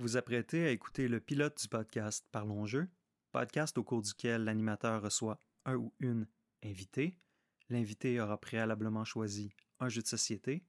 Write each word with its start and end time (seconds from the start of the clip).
Vous 0.00 0.16
apprêtez 0.16 0.64
à 0.64 0.70
écouter 0.70 1.08
le 1.08 1.18
pilote 1.18 1.60
du 1.60 1.66
podcast 1.66 2.24
Parlons 2.30 2.66
Jeu, 2.66 2.88
podcast 3.32 3.76
au 3.78 3.82
cours 3.82 4.00
duquel 4.00 4.44
l'animateur 4.44 5.02
reçoit 5.02 5.40
un 5.64 5.74
ou 5.74 5.92
une 5.98 6.28
invité. 6.62 7.18
L'invité 7.68 8.20
aura 8.20 8.40
préalablement 8.40 9.04
choisi 9.04 9.52
un 9.80 9.88
jeu 9.88 10.00
de 10.00 10.06
société 10.06 10.64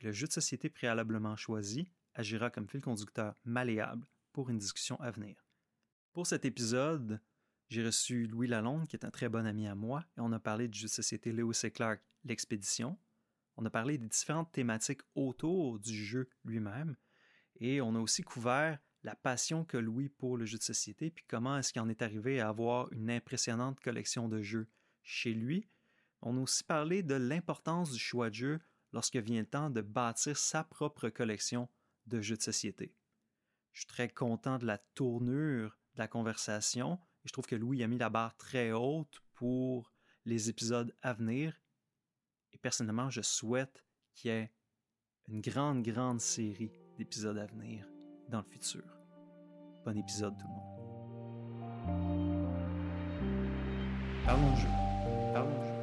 et 0.00 0.04
le 0.04 0.12
jeu 0.12 0.26
de 0.26 0.32
société 0.32 0.68
préalablement 0.68 1.34
choisi 1.34 1.88
agira 2.12 2.50
comme 2.50 2.68
fil 2.68 2.82
conducteur 2.82 3.34
malléable 3.46 4.06
pour 4.34 4.50
une 4.50 4.58
discussion 4.58 5.00
à 5.00 5.10
venir. 5.10 5.42
Pour 6.12 6.26
cet 6.26 6.44
épisode, 6.44 7.22
j'ai 7.70 7.86
reçu 7.86 8.26
Louis 8.26 8.48
Lalonde, 8.48 8.86
qui 8.86 8.96
est 8.96 9.06
un 9.06 9.10
très 9.10 9.30
bon 9.30 9.46
ami 9.46 9.66
à 9.66 9.74
moi, 9.74 10.04
et 10.18 10.20
on 10.20 10.30
a 10.32 10.38
parlé 10.38 10.68
du 10.68 10.78
jeu 10.78 10.88
de 10.88 10.92
société 10.92 11.32
Lewis 11.32 11.60
et 11.64 11.70
Clark, 11.70 12.02
L'Expédition. 12.24 12.98
On 13.56 13.64
a 13.64 13.70
parlé 13.70 13.96
des 13.96 14.08
différentes 14.08 14.52
thématiques 14.52 15.00
autour 15.14 15.78
du 15.78 16.04
jeu 16.04 16.28
lui-même, 16.44 16.96
et 17.56 17.80
on 17.80 17.94
a 17.94 18.00
aussi 18.00 18.22
couvert 18.22 18.78
la 19.02 19.14
passion 19.14 19.64
que 19.64 19.76
Louis 19.76 20.08
pour 20.08 20.36
le 20.36 20.46
jeu 20.46 20.58
de 20.58 20.62
société, 20.62 21.10
puis 21.10 21.24
comment 21.28 21.58
est-ce 21.58 21.72
qu'il 21.72 21.82
en 21.82 21.88
est 21.88 22.02
arrivé 22.02 22.40
à 22.40 22.48
avoir 22.48 22.90
une 22.92 23.10
impressionnante 23.10 23.80
collection 23.80 24.28
de 24.28 24.40
jeux 24.40 24.66
chez 25.02 25.34
lui. 25.34 25.68
On 26.22 26.38
a 26.38 26.40
aussi 26.40 26.64
parlé 26.64 27.02
de 27.02 27.14
l'importance 27.14 27.92
du 27.92 27.98
choix 27.98 28.30
de 28.30 28.34
jeu 28.34 28.60
lorsque 28.92 29.16
vient 29.16 29.40
le 29.40 29.46
temps 29.46 29.68
de 29.68 29.82
bâtir 29.82 30.38
sa 30.38 30.64
propre 30.64 31.10
collection 31.10 31.68
de 32.06 32.22
jeux 32.22 32.36
de 32.36 32.42
société. 32.42 32.94
Je 33.72 33.80
suis 33.80 33.86
très 33.86 34.08
content 34.08 34.56
de 34.56 34.66
la 34.66 34.78
tournure 34.78 35.76
de 35.94 35.98
la 35.98 36.08
conversation 36.08 36.98
et 37.24 37.28
je 37.28 37.32
trouve 37.32 37.46
que 37.46 37.56
Louis 37.56 37.82
a 37.82 37.88
mis 37.88 37.98
la 37.98 38.08
barre 38.08 38.36
très 38.36 38.72
haute 38.72 39.20
pour 39.34 39.92
les 40.24 40.48
épisodes 40.48 40.94
à 41.02 41.12
venir. 41.12 41.60
Et 42.52 42.58
personnellement, 42.58 43.10
je 43.10 43.20
souhaite 43.20 43.84
qu'il 44.14 44.30
y 44.30 44.34
ait 44.34 44.52
une 45.28 45.40
grande, 45.40 45.82
grande 45.82 46.20
série 46.20 46.70
d'épisodes 46.96 47.38
à 47.38 47.46
venir 47.46 47.86
dans 48.28 48.38
le 48.38 48.44
futur. 48.44 48.84
Bon 49.84 49.96
épisode 49.96 50.36
tout 50.38 50.46
le 50.46 50.52
monde. 50.52 50.74
Parlons 54.24 54.56
jeu. 54.56 54.68
Parlons 55.32 55.64
jeu. 55.64 55.74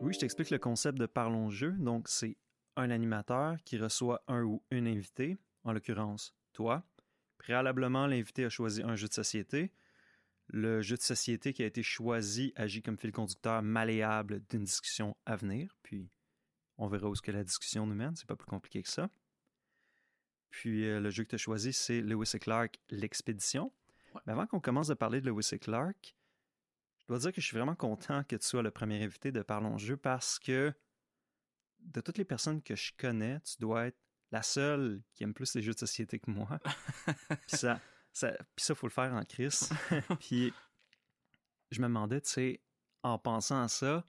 Oui, 0.00 0.14
je 0.14 0.18
t'explique 0.18 0.50
le 0.50 0.58
concept 0.58 0.98
de 0.98 1.06
Parlons 1.06 1.50
jeu. 1.50 1.72
Donc, 1.78 2.08
c'est 2.08 2.36
un 2.76 2.90
animateur 2.90 3.58
qui 3.64 3.78
reçoit 3.78 4.24
un 4.26 4.42
ou 4.42 4.62
une 4.70 4.86
invité, 4.86 5.38
en 5.62 5.72
l'occurrence 5.72 6.34
toi. 6.52 6.82
Préalablement, 7.38 8.06
l'invité 8.06 8.44
a 8.44 8.48
choisi 8.48 8.82
un 8.82 8.96
jeu 8.96 9.08
de 9.08 9.12
société. 9.12 9.72
Le 10.48 10.82
jeu 10.82 10.96
de 10.96 11.02
société 11.02 11.52
qui 11.52 11.62
a 11.62 11.66
été 11.66 11.82
choisi 11.82 12.52
agit 12.56 12.82
comme 12.82 12.98
fil 12.98 13.12
conducteur 13.12 13.62
malléable 13.62 14.42
d'une 14.50 14.64
discussion 14.64 15.16
à 15.26 15.36
venir. 15.36 15.76
Puis, 15.82 16.10
on 16.80 16.88
verra 16.88 17.08
où 17.08 17.14
ce 17.14 17.22
que 17.22 17.30
la 17.30 17.44
discussion 17.44 17.86
nous 17.86 17.94
mène. 17.94 18.16
C'est 18.16 18.26
pas 18.26 18.36
plus 18.36 18.48
compliqué 18.48 18.82
que 18.82 18.88
ça. 18.88 19.10
Puis 20.48 20.86
euh, 20.86 20.98
le 20.98 21.10
jeu 21.10 21.24
que 21.24 21.28
tu 21.28 21.34
as 21.36 21.38
choisi, 21.38 21.72
c'est 21.72 22.00
Lewis 22.00 22.32
et 22.34 22.38
Clark, 22.38 22.80
l'expédition. 22.88 23.72
Mais 24.26 24.32
avant 24.32 24.46
qu'on 24.46 24.60
commence 24.60 24.90
à 24.90 24.96
parler 24.96 25.20
de 25.20 25.30
Lewis 25.30 25.50
et 25.52 25.58
Clark, 25.58 26.16
je 26.98 27.06
dois 27.06 27.18
dire 27.18 27.32
que 27.32 27.40
je 27.40 27.46
suis 27.46 27.56
vraiment 27.56 27.76
content 27.76 28.24
que 28.24 28.34
tu 28.34 28.46
sois 28.46 28.62
le 28.62 28.70
premier 28.70 29.04
invité 29.04 29.30
de 29.30 29.42
Parlons 29.42 29.78
Jeu 29.78 29.96
parce 29.96 30.38
que 30.38 30.72
de 31.80 32.00
toutes 32.00 32.18
les 32.18 32.24
personnes 32.24 32.62
que 32.62 32.74
je 32.74 32.92
connais, 32.96 33.40
tu 33.40 33.56
dois 33.60 33.86
être 33.86 33.98
la 34.32 34.42
seule 34.42 35.02
qui 35.14 35.22
aime 35.24 35.34
plus 35.34 35.54
les 35.54 35.62
jeux 35.62 35.74
de 35.74 35.78
société 35.78 36.18
que 36.18 36.30
moi. 36.30 36.58
puis 37.28 37.56
ça, 37.56 37.80
ça, 38.12 38.32
puis 38.56 38.64
ça, 38.64 38.74
faut 38.74 38.86
le 38.86 38.92
faire 38.92 39.12
en 39.12 39.24
crise. 39.24 39.70
puis 40.20 40.52
je 41.70 41.80
me 41.80 41.86
demandais, 41.86 42.20
tu 42.20 42.30
sais, 42.30 42.60
en 43.02 43.18
pensant 43.18 43.62
à 43.62 43.68
ça, 43.68 44.04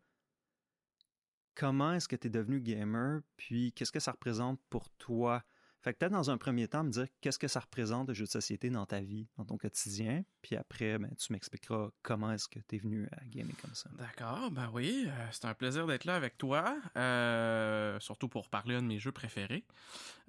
comment 1.56 1.94
est-ce 1.94 2.08
que 2.08 2.16
tu 2.16 2.28
es 2.28 2.30
devenu 2.30 2.62
gamer, 2.62 3.22
puis 3.38 3.72
qu'est-ce 3.74 3.92
que 3.92 4.00
ça 4.00 4.12
représente 4.12 4.60
pour 4.70 4.90
toi? 4.92 5.44
Fait 5.82 5.94
que 5.94 5.98
peut-être 5.98 6.12
dans 6.12 6.30
un 6.30 6.38
premier 6.38 6.68
temps, 6.68 6.84
me 6.84 6.92
dire 6.92 7.08
qu'est-ce 7.22 7.40
que 7.40 7.48
ça 7.48 7.60
représente 7.60 8.08
le 8.08 8.14
jeu 8.14 8.26
de 8.26 8.30
société 8.30 8.70
dans 8.70 8.86
ta 8.86 9.02
vie, 9.02 9.28
dans 9.38 9.46
ton 9.46 9.58
quotidien, 9.58 10.24
puis 10.44 10.56
après, 10.56 11.00
ben, 11.00 11.12
tu 11.16 11.34
m'expliqueras 11.34 11.90
comment 12.04 12.32
est-ce 12.32 12.48
que 12.48 12.60
tu 12.60 12.76
es 12.76 12.80
venu 12.80 13.10
à 13.12 13.26
gamer 13.26 13.56
comme 13.60 13.74
ça. 13.74 13.90
D'accord, 13.98 14.52
ben 14.52 14.70
oui, 14.74 15.06
euh, 15.08 15.28
c'est 15.32 15.46
un 15.46 15.56
plaisir 15.56 15.88
d'être 15.88 16.06
là 16.06 16.16
avec 16.16 16.38
toi, 16.38 16.78
euh, 16.98 18.00
surtout 18.00 18.30
pour 18.30 18.48
parler 18.50 18.76
de 18.76 18.82
mes 18.82 19.00
jeux 19.00 19.12
préférés. 19.12 19.66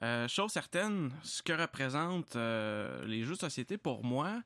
Euh, 0.02 0.26
chose 0.26 0.52
certaine, 0.52 1.10
ce 1.22 1.42
que 1.42 1.52
représentent 1.52 2.34
les 2.34 3.22
jeux 3.22 3.34
de 3.34 3.40
société 3.40 3.76
pour 3.76 4.04
moi, 4.04 4.42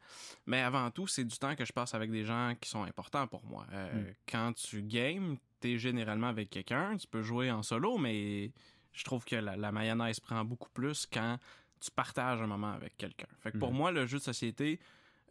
mais 0.47 0.61
avant 0.61 0.91
tout, 0.91 1.07
c'est 1.07 1.25
du 1.25 1.39
temps 1.39 1.55
que 1.55 1.65
je 1.65 1.73
passe 1.73 1.95
avec 1.95 2.11
des 2.11 2.25
gens 2.25 2.55
qui 2.61 2.69
sont 2.69 2.83
importants 2.83 3.29
pour 3.29 3.45
moi. 3.45 3.65
Mm. 3.71 4.13
Quand 4.29 4.53
tu 4.55 4.83
games, 4.83 5.37
t'es 5.61 5.79
généralement 5.79 6.29
avec 6.29 6.51
quelqu'un, 6.51 6.97
tu 6.97 7.07
peux 7.07 7.23
jouer 7.23 7.51
en 7.51 7.63
solo, 7.63 7.99
mais 7.99 8.53
je 8.93 9.05
trouve 9.05 9.25
que 9.25 9.37
la, 9.37 9.73
mayonnaise 9.73 10.21
prend 10.21 10.45
beaucoup 10.45 10.71
plus 10.71 11.07
quand 11.07 11.39
tu 11.81 11.91
partages 11.91 12.41
un 12.41 12.47
moment 12.47 12.73
avec 12.73 12.97
quelqu'un. 12.97 13.29
Fait 13.41 13.53
que 13.53 13.59
pour 13.59 13.71
mhm. 13.71 13.77
moi, 13.77 13.93
le 13.93 14.07
jeu 14.07 14.19
de 14.19 14.23
société 14.23 14.81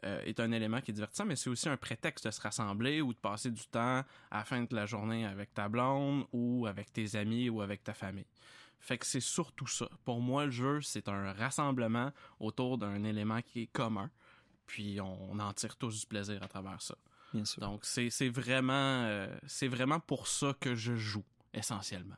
euh, 0.05 0.21
est 0.23 0.39
un 0.39 0.51
élément 0.51 0.81
qui 0.81 0.91
est 0.91 0.93
divertissant, 0.93 1.25
mais 1.25 1.35
c'est 1.35 1.49
aussi 1.49 1.67
un 1.67 1.77
prétexte 1.77 2.25
de 2.25 2.31
se 2.31 2.41
rassembler 2.41 3.01
ou 3.01 3.13
de 3.13 3.17
passer 3.17 3.49
du 3.49 3.65
temps 3.67 4.03
à 4.29 4.37
la 4.37 4.43
fin 4.43 4.63
de 4.63 4.75
la 4.75 4.85
journée 4.85 5.25
avec 5.25 5.53
ta 5.53 5.67
blonde 5.67 6.25
ou 6.31 6.67
avec 6.67 6.93
tes 6.93 7.15
amis 7.15 7.49
ou 7.49 7.61
avec 7.61 7.83
ta 7.83 7.93
famille. 7.93 8.27
Fait 8.79 8.99
que 8.99 9.05
c'est 9.05 9.19
surtout 9.19 9.65
ça. 9.65 9.89
Pour 10.03 10.21
moi, 10.21 10.45
le 10.45 10.51
jeu, 10.51 10.81
c'est 10.81 11.09
un 11.09 11.33
rassemblement 11.33 12.11
autour 12.39 12.77
d'un 12.77 13.03
élément 13.03 13.41
qui 13.41 13.63
est 13.63 13.67
commun. 13.67 14.11
Puis 14.67 14.99
on, 15.01 15.39
en 15.39 15.53
tire 15.53 15.75
tous 15.75 16.01
du 16.01 16.05
plaisir 16.05 16.43
à 16.43 16.47
travers 16.47 16.81
ça. 16.81 16.95
Bien 17.33 17.45
sûr. 17.45 17.61
Donc 17.61 17.85
c'est 17.85 18.29
vraiment 18.29 19.03
euh, 19.03 19.27
c'est 19.47 19.67
vraiment 19.67 19.99
pour 19.99 20.27
ça 20.27 20.53
que 20.59 20.75
je 20.75 20.95
joue 20.95 21.25
essentiellement. 21.53 22.15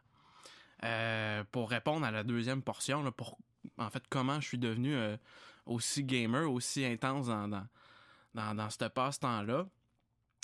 Euh, 0.84 1.44
pour 1.52 1.70
répondre 1.70 2.06
à 2.06 2.12
la 2.12 2.24
deuxième 2.24 2.62
portion, 2.62 3.02
là, 3.02 3.12
pour 3.12 3.38
en 3.78 3.90
fait 3.90 4.04
comment 4.10 4.40
je 4.40 4.48
suis 4.48 4.60
devenu 4.60 4.96
euh, 4.96 5.18
aussi 5.66 6.04
gamer, 6.04 6.52
aussi 6.52 6.86
intense 6.86 7.28
dans, 7.28 7.48
dans, 7.48 7.68
dans, 8.36 8.56
dans 8.56 8.70
ce 8.70 8.86
passe-temps-là. 8.86 9.66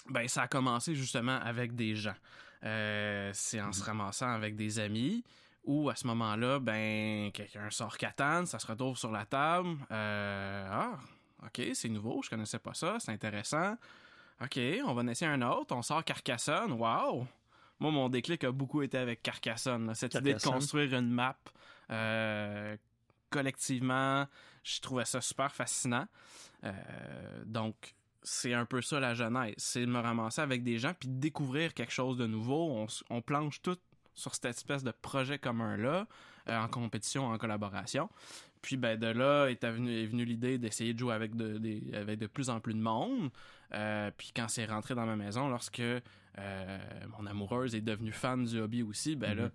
Ben, 0.10 0.28
ça 0.28 0.44
a 0.44 0.48
commencé 0.48 0.96
justement 0.96 1.40
avec 1.40 1.76
des 1.76 1.96
gens. 1.96 2.16
C'est 2.62 3.62
en 3.62 3.72
se 3.72 3.82
mhm. 3.82 3.86
ramassant 3.86 4.30
avec 4.30 4.56
des 4.56 4.80
amis 4.80 5.24
ou 5.66 5.90
à 5.90 5.96
ce 5.96 6.08
moment-là, 6.08 6.60
ben, 6.60 7.32
quelqu'un 7.32 7.70
sort 7.70 7.98
Catane, 7.98 8.46
ça 8.46 8.60
se 8.60 8.68
retrouve 8.68 8.98
sur 8.98 9.12
la 9.12 9.26
table. 9.26 9.78
ah, 9.90 10.98
ok, 11.46 11.62
c'est 11.74 11.90
nouveau, 11.90 12.22
je 12.22 12.30
connaissais 12.30 12.60
pas 12.60 12.74
ça, 12.74 12.98
c'est 13.00 13.12
intéressant. 13.12 13.78
Ok, 14.42 14.60
on 14.86 14.94
va 14.94 15.02
en 15.02 15.08
essayer 15.08 15.32
un 15.32 15.42
autre, 15.42 15.76
on 15.76 15.82
sort 15.82 16.04
Carcassonne, 16.04 16.74
wow! 16.74 17.28
moi, 17.80 17.92
mon 17.92 18.10
déclic 18.10 18.44
a 18.44 18.52
beaucoup 18.52 18.82
été 18.82 18.98
avec 18.98 19.22
Carcassonne. 19.22 19.94
Cette 19.94 20.16
idée 20.16 20.34
de 20.34 20.42
construire 20.42 20.94
une 20.94 21.10
map 21.10 21.38
euh, 21.92 22.78
collectivement, 23.30 24.26
je 24.64 24.80
trouvais 24.80 25.06
ça 25.06 25.20
super 25.22 25.54
fascinant. 25.54 26.08
Euh, 26.64 26.72
donc, 27.46 27.96
c'est 28.22 28.54
un 28.54 28.66
peu 28.66 28.82
ça 28.82 29.00
la 29.00 29.14
genèse. 29.14 29.56
C'est 29.58 29.82
de 29.82 29.92
me 29.92 30.00
ramasser 30.00 30.42
avec 30.42 30.64
des 30.64 30.78
gens 30.78 30.94
puis 30.98 31.10
de 31.10 31.20
découvrir 31.20 31.74
quelque 31.74 31.92
chose 31.92 32.18
de 32.18 32.26
nouveau. 32.26 32.70
On, 32.72 32.88
on 33.10 33.22
planche 33.22 33.62
tout 33.62 33.78
sur 34.16 34.34
cette 34.34 34.46
espèce 34.46 34.84
de 34.84 34.92
projet 34.92 35.40
commun-là, 35.40 36.08
euh, 36.48 36.58
en 36.58 36.68
compétition, 36.68 37.26
en 37.26 37.38
collaboration. 37.38 38.10
Puis 38.62 38.78
ben 38.78 38.98
de 38.98 39.08
là 39.08 39.48
est 39.48 39.66
venue, 39.66 40.04
est 40.04 40.26
l'idée 40.26 40.58
d'essayer 40.58 40.94
de 40.94 41.00
jouer 41.00 41.14
avec 41.14 41.36
de, 41.36 41.60
avec 41.98 42.18
de 42.18 42.28
plus 42.28 42.50
en 42.50 42.62
plus 42.62 42.74
de 42.74 42.80
monde. 42.80 43.30
Euh, 43.74 44.12
puis 44.18 44.32
quand 44.36 44.48
c'est 44.48 44.66
rentré 44.66 44.96
dans 44.96 45.06
ma 45.06 45.16
maison, 45.16 45.50
lorsque 45.50 45.80
euh, 45.80 46.80
mon 47.18 47.26
amoureuse 47.26 47.76
est 47.76 47.82
devenue 47.82 48.12
fan 48.12 48.46
du 48.46 48.60
hobby 48.60 48.84
aussi, 48.84 49.16
ben 49.16 49.36
là, 49.36 49.44
mhm. 49.46 49.52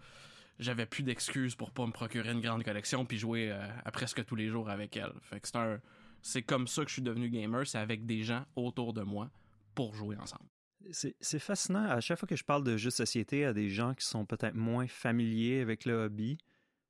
j'avais 0.58 0.86
plus 0.86 1.02
d'excuses 1.02 1.54
pour 1.54 1.70
pas 1.70 1.86
me 1.86 1.92
procurer 1.92 2.32
une 2.32 2.40
grande 2.40 2.64
collection 2.64 3.04
puis 3.04 3.18
jouer 3.18 3.50
à 3.50 3.90
presque 3.92 4.24
tous 4.24 4.36
les 4.36 4.48
jours 4.48 4.70
avec 4.70 4.96
elle. 4.96 5.12
Fait 5.22 5.40
que 5.40 5.48
c'est 5.48 5.56
un, 5.56 5.80
c'est 6.22 6.42
comme 6.42 6.66
ça 6.66 6.82
que 6.82 6.88
je 6.88 6.94
suis 6.94 7.02
devenu 7.02 7.30
gamer, 7.30 7.66
c'est 7.66 7.78
avec 7.78 8.06
des 8.06 8.22
gens 8.22 8.44
autour 8.56 8.92
de 8.92 9.02
moi 9.02 9.30
pour 9.74 9.94
jouer 9.94 10.16
ensemble. 10.16 10.48
C'est 10.90 11.38
fascinant. 11.38 11.84
À 11.84 12.00
chaque 12.00 12.18
fois 12.18 12.28
que 12.28 12.36
je 12.36 12.44
parle 12.44 12.64
de 12.64 12.76
jeux 12.76 12.90
de 12.90 12.94
société 12.94 13.44
à 13.44 13.52
des 13.52 13.68
gens 13.68 13.94
qui 13.94 14.06
sont 14.06 14.24
peut-être 14.24 14.54
moins 14.54 14.86
familiers 14.86 15.60
avec 15.60 15.84
le 15.84 16.04
hobby, 16.04 16.38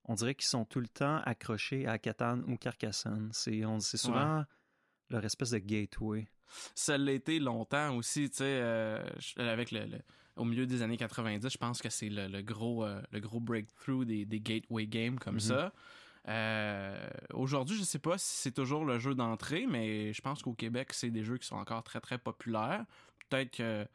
on 0.05 0.15
dirait 0.15 0.35
qu'ils 0.35 0.49
sont 0.49 0.65
tout 0.65 0.81
le 0.81 0.89
temps 0.89 1.21
accrochés 1.25 1.87
à 1.87 1.99
Catan 1.99 2.41
ou 2.47 2.57
Carcassonne. 2.57 3.31
C'est 3.33 3.63
souvent 3.97 4.45
leur 5.11 5.25
espèce 5.25 5.51
de 5.51 5.59
gateway. 5.59 6.27
Ça 6.75 6.97
l'a 6.97 7.13
été 7.13 7.39
longtemps 7.39 7.95
aussi, 7.97 8.31
tu 8.31 8.39
sais, 8.39 8.45
euh, 8.45 9.03
avec 9.37 9.71
le, 9.71 9.87
au 10.37 10.45
milieu 10.45 10.67
des 10.67 10.83
années 10.83 10.97
90, 10.97 11.49
je 11.49 11.59
pense 11.59 11.83
que 11.83 11.91
c'est 11.91 12.09
le, 12.09 12.41
gros 12.43 12.85
euh, 12.85 13.01
le 13.11 13.21
gros 13.21 13.41
breakthrough 13.41 14.05
des, 14.05 14.27
gateway 14.41 14.87
games 14.87 15.19
comme 15.19 15.37
mm-hmm. 15.37 15.41
ça. 15.41 15.73
Euh, 16.29 17.09
aujourd'hui, 17.33 17.77
je 17.77 17.85
sais 17.85 17.99
pas 17.99 18.19
si 18.19 18.37
c'est 18.37 18.53
toujours 18.53 18.85
le 18.85 18.99
jeu 18.99 19.15
d'entrée, 19.15 19.67
mais 19.67 20.13
je 20.13 20.21
pense 20.21 20.43
qu'au 20.43 20.55
Québec, 20.55 20.93
c'est 20.93 21.11
des 21.11 21.25
jeux 21.25 21.39
qui 21.39 21.47
sont 21.47 21.57
encore 21.57 21.83
très 21.83 22.01
très 22.01 22.19
populaires 22.19 22.85
peut-être 23.29 23.89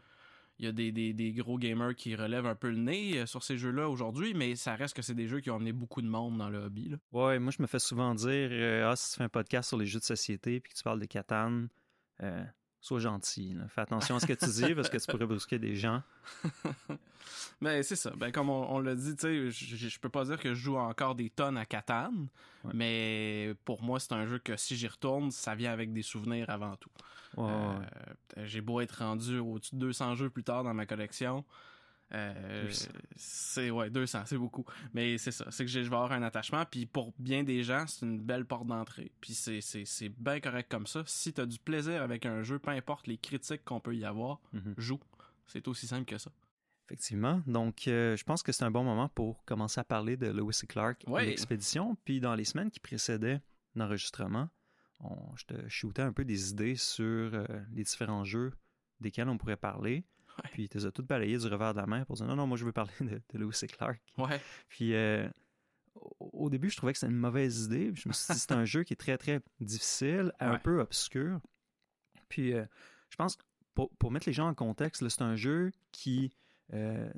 qu'il 0.71 0.97
y 0.97 1.09
a 1.09 1.13
des, 1.13 1.31
gros 1.33 1.57
gamers 1.57 1.95
qui 1.95 2.15
relèvent 2.15 2.45
un 2.45 2.55
peu 2.55 2.69
le 2.69 2.77
nez 2.77 3.19
euh, 3.19 3.25
sur 3.25 3.43
ces 3.43 3.57
jeux-là 3.57 3.89
aujourd'hui, 3.89 4.33
mais 4.33 4.55
ça 4.55 4.75
reste 4.75 4.95
que 4.95 5.01
c'est 5.01 5.15
des 5.15 5.27
jeux 5.27 5.41
qui 5.41 5.49
ont 5.49 5.55
amené 5.55 5.73
beaucoup 5.73 6.01
de 6.01 6.07
monde 6.07 6.37
dans 6.37 6.49
le 6.49 6.59
hobby. 6.59 6.89
Là. 6.89 6.97
Ouais, 7.11 7.39
moi 7.39 7.51
je 7.55 7.61
me 7.61 7.67
fais 7.67 7.79
souvent 7.79 8.15
dire 8.15 8.49
euh, 8.51 8.89
Ah, 8.89 8.95
si 8.95 9.11
tu 9.11 9.17
fais 9.17 9.23
un 9.23 9.29
podcast 9.29 9.69
sur 9.69 9.77
les 9.77 9.85
jeux 9.85 9.99
de 9.99 10.05
société 10.05 10.59
puis 10.59 10.71
que 10.71 10.77
tu 10.77 10.83
parles 10.83 10.99
de 10.99 11.05
Catan, 11.05 11.65
euh, 12.21 12.43
sois 12.83 12.99
gentil. 12.99 13.55
Fais 13.69 13.81
attention 13.81 14.17
à 14.17 14.19
ce 14.19 14.25
que 14.25 14.33
tu 14.33 14.45
dis 14.45 14.75
parce 14.75 14.89
que 14.89 14.97
tu 14.97 15.09
pourrais 15.09 15.25
brusquer 15.25 15.57
des 15.57 15.73
gens. 15.73 16.03
ben, 17.61 17.81
c'est 17.81 17.95
ça. 17.95 18.11
Ben, 18.17 18.29
comme 18.31 18.49
on, 18.49 18.79
l'a 18.79 18.93
dit, 18.93 19.15
tu 19.15 19.51
sais, 19.51 19.51
je, 19.51 19.99
peux 19.99 20.09
pas 20.09 20.25
dire 20.25 20.37
que 20.37 20.53
je 20.53 20.59
joue 20.59 20.75
encore 20.75 21.15
des 21.15 21.29
tonnes 21.29 21.57
à 21.57 21.65
Catan, 21.65 22.11
mais 22.73 23.55
pour 23.63 23.81
moi, 23.81 24.01
c'est 24.01 24.11
un 24.11 24.25
jeu 24.25 24.37
que 24.37 24.57
si 24.57 24.75
j'y 24.75 24.87
retourne, 24.87 25.31
ça 25.31 25.55
vient 25.55 25.71
avec 25.71 25.93
des 25.93 26.01
souvenirs 26.01 26.49
avant 26.49 26.75
tout. 26.75 26.91
Euh, 27.37 27.79
j'ai 28.43 28.61
beau 28.61 28.81
être 28.81 28.99
rendu 28.99 29.39
au-dessus 29.39 29.75
de 29.75 29.79
200 29.79 30.15
jeux 30.15 30.29
plus 30.29 30.43
tard 30.43 30.65
dans 30.65 30.73
ma 30.73 30.85
collection. 30.85 31.45
Euh, 32.15 32.71
c'est 33.15 33.71
ouais 33.71 33.89
200 33.89 34.23
c'est 34.25 34.37
beaucoup 34.37 34.65
mais 34.93 35.17
c'est 35.17 35.31
ça 35.31 35.45
c'est 35.49 35.65
que 35.65 35.71
je 35.71 35.79
vais 35.79 35.85
avoir 35.85 36.11
un 36.11 36.21
attachement 36.21 36.63
puis 36.63 36.85
pour 36.85 37.11
bien 37.17 37.43
des 37.43 37.63
gens 37.63 37.85
c'est 37.87 38.05
une 38.05 38.19
belle 38.19 38.45
porte 38.45 38.67
d'entrée 38.67 39.11
puis 39.19 39.33
c'est 39.33 39.61
c'est 39.61 40.09
bien 40.09 40.39
correct 40.39 40.69
comme 40.69 40.85
ça 40.85 41.01
si 41.07 41.33
tu 41.33 41.41
as 41.41 41.47
du 41.47 41.57
plaisir 41.57 42.03
avec 42.03 42.27
un 42.27 42.43
jeu 42.43 42.59
peu 42.59 42.69
importe 42.69 43.07
les 43.07 43.17
critiques 43.17 43.65
qu'on 43.65 43.79
peut 43.79 43.95
y 43.95 44.05
avoir 44.05 44.39
mhm. 44.53 44.75
joue 44.77 44.99
c'est 45.47 45.67
aussi 45.67 45.87
simple 45.87 46.05
que 46.05 46.17
ça 46.17 46.31
Effectivement. 46.85 47.41
Donc, 47.47 47.87
euh, 47.87 48.17
je 48.17 48.23
pense 48.25 48.43
que 48.43 48.51
c'est 48.51 48.65
un 48.65 48.71
bon 48.71 48.83
moment 48.83 49.07
pour 49.07 49.45
commencer 49.45 49.79
à 49.79 49.83
parler 49.85 50.17
de 50.17 50.27
Lewis 50.27 50.59
et 50.63 50.67
Clark 50.67 51.03
et 51.07 51.25
l'expédition. 51.25 51.97
Puis, 52.03 52.19
dans 52.19 52.35
les 52.35 52.43
semaines 52.43 52.69
qui 52.69 52.81
précédaient 52.81 53.41
l'enregistrement, 53.73 54.49
je 55.35 55.45
te 55.45 55.69
shootais 55.69 56.01
un 56.01 56.13
peu 56.13 56.25
des 56.25 56.51
idées 56.51 56.75
sur 56.75 57.33
euh, 57.33 57.45
les 57.71 57.83
différents 57.83 58.23
jeux 58.23 58.53
desquels 58.99 59.29
on 59.29 59.37
pourrait 59.37 59.57
parler. 59.57 60.05
Puis 60.51 60.69
tu 60.69 60.77
les 60.77 60.85
as 60.85 60.91
toutes 60.91 61.07
balayées 61.07 61.37
du 61.37 61.47
revers 61.47 61.73
de 61.73 61.79
la 61.79 61.85
main 61.85 62.05
pour 62.05 62.15
dire 62.15 62.25
non, 62.25 62.35
non, 62.35 62.47
moi 62.47 62.57
je 62.57 62.65
veux 62.65 62.71
parler 62.71 62.91
de, 63.01 63.21
Lewis 63.33 63.59
et 63.63 63.67
Clark. 63.67 64.01
Ouais. 64.17 64.39
Puis 64.69 64.93
euh, 64.95 65.27
au 66.19 66.49
début, 66.49 66.69
je 66.69 66.77
trouvais 66.77 66.93
que 66.93 66.99
c'était 66.99 67.11
une 67.11 67.19
mauvaise 67.19 67.65
idée. 67.65 67.91
je 67.93 68.07
me 68.07 68.13
suis 68.13 68.33
dit 68.33 68.39
c'est 68.39 68.51
un 68.51 68.65
jeu 68.65 68.83
qui 68.83 68.93
est 68.93 68.97
très, 68.97 69.17
très 69.17 69.41
difficile, 69.59 70.31
un 70.39 70.57
peu 70.57 70.79
obscur. 70.79 71.39
Puis 72.29 72.53
euh, 72.53 72.65
je 73.09 73.15
pense 73.15 73.37
pour, 73.73 73.89
pour 73.97 74.11
mettre 74.11 74.27
les 74.27 74.33
gens 74.33 74.47
en 74.47 74.53
contexte, 74.53 75.07
c'est 75.07 75.21
un 75.21 75.35
jeu 75.35 75.71
qui 75.91 76.31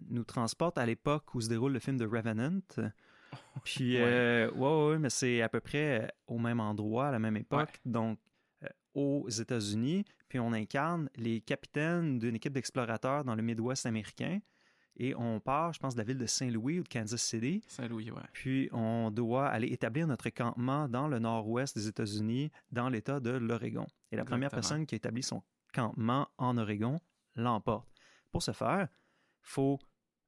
nous 0.09 0.25
transporte 0.25 0.77
à 0.77 0.85
l'époque 0.85 1.33
où 1.33 1.39
se 1.39 1.47
déroule 1.47 1.71
le 1.71 1.79
film 1.79 1.97
de 1.97 2.05
Revenant. 2.05 2.59
Puis, 3.63 3.97
ouais. 3.97 4.49
ouais, 4.53 4.99
mais 4.99 5.09
c'est 5.09 5.41
à 5.41 5.49
peu 5.49 5.61
près 5.61 6.13
au 6.27 6.37
même 6.39 6.59
endroit, 6.59 7.07
à 7.07 7.11
la 7.11 7.19
même 7.19 7.37
époque. 7.37 7.79
Donc, 7.85 8.19
aux 8.95 9.29
États-Unis, 9.29 10.05
puis 10.27 10.39
on 10.39 10.53
incarne 10.53 11.09
les 11.15 11.41
capitaines 11.41 12.17
d'une 12.17 12.35
équipe 12.35 12.53
d'explorateurs 12.53 13.23
dans 13.23 13.35
le 13.35 13.43
Midwest 13.43 13.85
américain. 13.85 14.39
Et 14.97 15.13
on 15.15 15.41
part, 15.41 15.73
je 15.73 15.79
pense, 15.79 15.93
de 15.93 15.99
la 15.99 16.05
ville 16.05 16.17
de 16.17 16.25
Saint-Louis 16.25 16.79
ou 16.79 16.83
de 16.83 16.87
Kansas 16.87 17.21
City. 17.21 17.61
Saint-Louis, 17.67 18.11
ouais. 18.11 18.21
Puis 18.31 18.69
on 18.71 19.11
doit 19.11 19.47
aller 19.47 19.67
établir 19.67 20.07
notre 20.07 20.29
campement 20.29 20.87
dans 20.87 21.09
le 21.09 21.19
nord-ouest 21.19 21.75
des 21.75 21.87
États-Unis, 21.87 22.49
dans 22.71 22.87
l'État 22.87 23.19
de 23.19 23.31
l'Oregon. 23.31 23.85
Et 24.11 24.15
la 24.15 24.23
première 24.23 24.51
personne 24.51 24.85
qui 24.85 24.95
a 24.95 24.97
établi 24.97 25.21
son 25.21 25.43
campement 25.73 26.29
en 26.37 26.57
Oregon 26.57 26.99
l'emporte. 27.35 27.89
Pour 28.31 28.41
ce 28.41 28.53
faire, 28.53 28.87
il 29.43 29.49
faut 29.49 29.79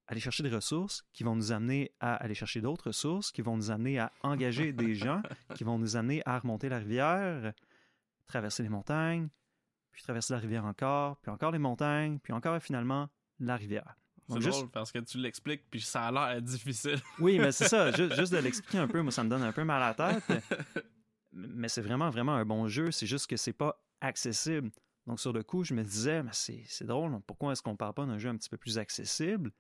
aller 0.07 0.19
chercher 0.19 0.43
des 0.43 0.49
ressources 0.49 1.05
qui 1.13 1.23
vont 1.23 1.35
nous 1.35 1.51
amener 1.51 1.91
à 1.99 2.15
aller 2.15 2.33
chercher 2.33 2.61
d'autres 2.61 2.87
ressources, 2.87 3.31
qui 3.31 3.41
vont 3.41 3.55
nous 3.55 3.71
amener 3.71 3.99
à 3.99 4.11
engager 4.21 4.73
des 4.73 4.95
gens, 4.95 5.21
qui 5.55 5.63
vont 5.63 5.77
nous 5.77 5.95
amener 5.95 6.21
à 6.25 6.39
remonter 6.39 6.69
la 6.69 6.79
rivière, 6.79 7.53
traverser 8.27 8.63
les 8.63 8.69
montagnes, 8.69 9.29
puis 9.91 10.01
traverser 10.03 10.33
la 10.33 10.39
rivière 10.39 10.65
encore, 10.65 11.17
puis 11.17 11.31
encore 11.31 11.51
les 11.51 11.59
montagnes, 11.59 12.19
puis 12.19 12.33
encore 12.33 12.61
finalement 12.61 13.09
la 13.39 13.55
rivière. 13.55 13.95
C'est 14.29 14.39
drôle 14.39 14.69
parce 14.69 14.91
que 14.91 14.99
tu 14.99 15.17
l'expliques, 15.19 15.69
puis 15.69 15.81
ça 15.81 16.07
a 16.07 16.11
l'air 16.11 16.41
difficile. 16.41 16.99
oui, 17.19 17.39
mais 17.39 17.51
c'est 17.51 17.67
ça. 17.67 17.91
Juste, 17.95 18.33
de 18.33 18.37
l'expliquer 18.37 18.79
un 18.79 18.87
peu, 18.87 19.01
moi, 19.01 19.11
ça 19.11 19.23
me 19.23 19.29
donne 19.29 19.43
un 19.43 19.53
peu 19.53 19.63
mal 19.63 19.81
à 19.81 19.95
la 19.97 20.21
tête. 20.21 20.43
mais 21.31 21.69
c'est 21.69 21.81
vraiment, 21.81 22.09
vraiment 22.09 22.35
un 22.35 22.45
bon 22.45 22.67
jeu. 22.67 22.91
C'est 22.91 23.07
juste 23.07 23.27
que 23.27 23.37
c'est 23.37 23.53
pas 23.53 23.81
accessible. 24.01 24.69
Donc, 25.05 25.21
sur 25.21 25.31
le 25.31 25.43
coup, 25.43 25.63
je 25.63 25.73
me 25.73 25.83
disais, 25.83 26.23
mais 26.23 26.31
c'est 26.33 26.85
drôle, 26.85 27.17
pourquoi 27.25 27.53
est-ce 27.53 27.61
qu'on 27.61 27.77
parle 27.77 27.93
pas 27.93 28.05
d'un 28.05 28.17
jeu 28.17 28.29
un 28.29 28.35
petit 28.35 28.49
peu 28.49 28.57
plus 28.57 28.77
accessible? 28.77 29.51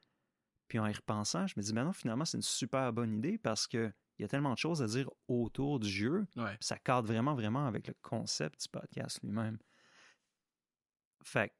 Puis 0.67 0.79
en 0.79 0.85
y 0.85 0.91
repensant, 0.91 1.47
je 1.47 1.53
me 1.55 1.63
dis, 1.63 1.71
ben 1.71 1.85
non, 1.85 1.93
finalement, 1.93 2.25
c'est 2.25 2.37
une 2.37 2.43
super 2.43 2.91
bonne 2.91 3.13
idée 3.13 3.37
parce 3.37 3.67
que 3.67 3.93
il 4.17 4.23
y 4.23 4.25
a 4.25 4.27
tellement 4.27 4.53
de 4.53 4.57
choses 4.57 4.81
à 4.81 4.87
dire 4.87 5.09
autour 5.27 5.79
du 5.79 5.89
jeu. 5.89 6.25
Ça 6.59 6.77
cadre 6.77 7.07
vraiment, 7.07 7.35
vraiment 7.35 7.67
avec 7.67 7.87
le 7.87 7.95
concept 8.01 8.61
du 8.61 8.69
podcast 8.69 9.19
lui-même. 9.23 9.57
Fait 11.23 11.53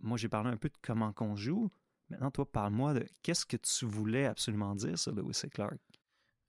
moi, 0.00 0.16
j'ai 0.16 0.28
parlé 0.28 0.50
un 0.50 0.56
peu 0.56 0.68
de 0.68 0.76
comment 0.80 1.12
qu'on 1.12 1.36
joue. 1.36 1.70
Maintenant, 2.08 2.30
toi, 2.30 2.50
parle-moi 2.50 2.94
de 2.94 3.06
qu'est-ce 3.22 3.44
que 3.44 3.56
tu 3.56 3.84
voulais 3.84 4.26
absolument 4.26 4.74
dire 4.74 4.98
sur 4.98 5.12
Lewis 5.12 5.40
et 5.44 5.50
Clark. 5.50 5.78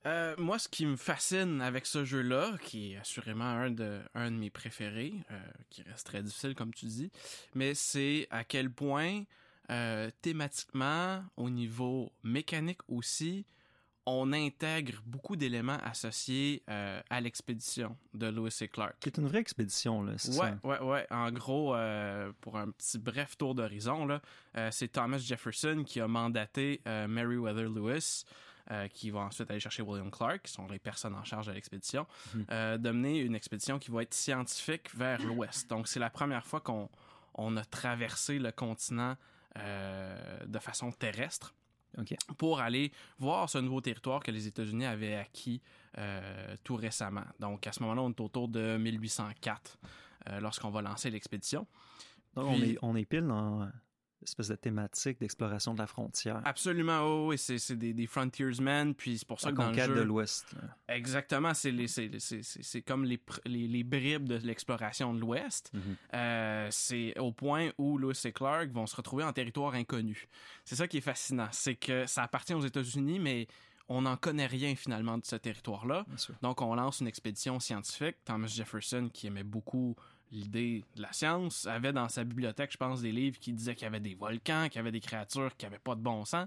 Euh, 0.06 0.34
moi, 0.38 0.58
ce 0.58 0.68
qui 0.68 0.86
me 0.86 0.96
fascine 0.96 1.60
avec 1.60 1.84
ce 1.84 2.04
jeu-là, 2.04 2.56
qui 2.62 2.92
est 2.92 2.96
assurément 2.96 3.44
un 3.44 3.70
de, 3.70 4.00
un 4.14 4.30
de 4.30 4.36
mes 4.36 4.48
préférés, 4.48 5.12
euh, 5.30 5.38
qui 5.68 5.82
reste 5.82 6.06
très 6.06 6.22
difficile, 6.22 6.54
comme 6.54 6.72
tu 6.72 6.86
dis, 6.86 7.10
mais 7.54 7.74
c'est 7.74 8.26
à 8.30 8.44
quel 8.44 8.70
point, 8.70 9.24
euh, 9.70 10.10
thématiquement, 10.22 11.22
au 11.36 11.50
niveau 11.50 12.12
mécanique 12.22 12.80
aussi, 12.88 13.44
on 14.06 14.32
intègre 14.32 14.94
beaucoup 15.04 15.36
d'éléments 15.36 15.78
associés 15.84 16.62
euh, 16.70 17.00
à 17.10 17.20
l'expédition 17.20 17.96
de 18.14 18.26
Lewis 18.26 18.58
et 18.62 18.68
Clark. 18.68 18.96
C'est 19.02 19.18
une 19.18 19.26
vraie 19.26 19.40
expédition, 19.40 20.02
là, 20.02 20.14
c'est 20.16 20.38
ouais, 20.38 20.54
ça? 20.62 20.66
Ouais, 20.66 20.80
ouais. 20.80 21.06
En 21.10 21.30
gros, 21.30 21.74
euh, 21.74 22.32
pour 22.40 22.56
un 22.56 22.70
petit 22.70 22.98
bref 22.98 23.36
tour 23.36 23.54
d'horizon, 23.54 24.06
là, 24.06 24.20
euh, 24.56 24.68
c'est 24.72 24.88
Thomas 24.88 25.18
Jefferson 25.18 25.84
qui 25.86 26.00
a 26.00 26.08
mandaté 26.08 26.80
Meriwether 26.86 27.64
Lewis, 27.64 28.24
qui 28.94 29.10
va 29.10 29.20
ensuite 29.20 29.50
aller 29.50 29.58
chercher 29.58 29.82
William 29.82 30.10
Clark, 30.10 30.42
qui 30.42 30.52
sont 30.52 30.66
les 30.68 30.78
personnes 30.78 31.14
en 31.14 31.24
charge 31.24 31.46
de 31.48 31.52
l'expédition, 31.52 32.06
mhm. 32.34 32.78
de 32.78 32.90
mener 32.90 33.18
une 33.18 33.34
expédition 33.34 33.78
qui 33.80 33.90
va 33.90 34.02
être 34.02 34.14
scientifique 34.14 34.94
vers 34.94 35.20
l'ouest. 35.22 35.68
Donc, 35.68 35.88
c'est 35.88 35.98
la 35.98 36.10
première 36.10 36.46
fois 36.46 36.60
qu'on 36.60 36.88
on 37.34 37.56
a 37.56 37.64
traversé 37.64 38.38
le 38.38 38.52
continent 38.52 39.16
de 39.56 40.58
façon 40.60 40.92
terrestre 40.92 41.52
pour 42.38 42.60
aller 42.60 42.92
voir 43.18 43.48
ce 43.48 43.58
nouveau 43.58 43.80
territoire 43.80 44.22
que 44.22 44.30
les 44.30 44.46
États-Unis 44.46 44.86
avaient 44.86 45.14
acquis 45.14 45.60
euh, 45.98 46.56
tout 46.64 46.76
récemment. 46.76 47.24
Donc 47.38 47.66
à 47.66 47.72
ce 47.72 47.82
moment-là, 47.82 48.02
on 48.02 48.10
est 48.10 48.20
autour 48.20 48.48
de 48.48 48.76
1804 48.76 49.78
euh, 50.28 50.40
lorsqu'on 50.40 50.70
va 50.70 50.82
lancer 50.82 51.10
l'expédition. 51.10 51.66
on, 52.36 52.60
est, 52.62 52.78
on 52.82 52.94
est 52.96 53.04
pile 53.04 53.26
dans 53.26 53.68
espèce 54.22 54.48
de 54.48 54.54
thématique 54.54 55.20
d'exploration 55.20 55.74
de 55.74 55.78
la 55.78 55.86
frontière. 55.86 56.40
Absolument, 56.44 57.00
oh, 57.02 57.28
oui, 57.28 57.38
c'est 57.38 57.72
des, 57.72 57.92
des 57.92 58.06
frontiersmen, 58.06 58.94
puis 58.94 59.18
c'est 59.18 59.26
pour 59.26 59.40
ça 59.40 59.50
que 59.50 59.56
dans 59.56 59.70
le 59.70 59.78
jeu... 59.78 59.94
de 59.94 60.02
l'Ouest. 60.02 60.54
Exactement, 60.88 61.52
c'est 61.54 62.82
comme 62.86 63.04
les, 63.04 63.20
les, 63.46 63.68
les, 63.68 63.84
bribes 63.84 64.28
de 64.28 64.36
l'exploration 64.36 65.14
de 65.14 65.20
l'Ouest. 65.20 65.70
Mhm. 65.72 65.96
Euh, 66.14 66.68
c'est 66.70 67.18
au 67.18 67.32
point 67.32 67.70
où 67.78 67.98
Lewis 67.98 68.20
et 68.24 68.32
Clark 68.32 68.70
vont 68.70 68.86
se 68.86 68.96
retrouver 68.96 69.24
en 69.24 69.32
territoire 69.32 69.74
inconnu. 69.74 70.28
C'est 70.64 70.76
ça 70.76 70.86
qui 70.86 70.98
est 70.98 71.02
fascinant, 71.02 71.48
c'est 71.52 71.76
que 71.76 72.06
ça 72.06 72.22
appartient 72.22 72.54
aux 72.54 72.60
États-Unis, 72.60 73.18
mais 73.18 73.48
on 73.88 74.02
n'en 74.02 74.16
connaît 74.16 74.46
rien 74.46 74.76
finalement 74.76 75.18
de 75.18 75.24
ce 75.26 75.36
territoire-là. 75.36 76.06
Donc 76.42 76.62
on 76.62 76.74
lance 76.76 77.00
une 77.00 77.08
expédition 77.08 77.58
scientifique. 77.58 78.16
Thomas 78.24 78.46
Jefferson, 78.46 79.10
qui 79.12 79.26
aimait 79.26 79.42
beaucoup 79.42 79.96
l'idée 80.32 80.84
de 80.96 81.02
la 81.02 81.12
science, 81.12 81.66
avait 81.66 81.92
dans 81.92 82.08
sa 82.08 82.24
bibliothèque, 82.24 82.72
je 82.72 82.76
pense, 82.76 83.00
des 83.00 83.12
livres 83.12 83.38
qui 83.38 83.52
disaient 83.52 83.74
qu'il 83.74 83.84
y 83.84 83.86
avait 83.86 84.00
des 84.00 84.14
volcans, 84.14 84.66
qu'il 84.68 84.76
y 84.76 84.78
avait 84.78 84.92
des 84.92 85.00
créatures 85.00 85.56
qui 85.56 85.66
n'avaient 85.66 85.78
pas 85.78 85.94
de 85.94 86.00
bon 86.00 86.24
sens. 86.24 86.46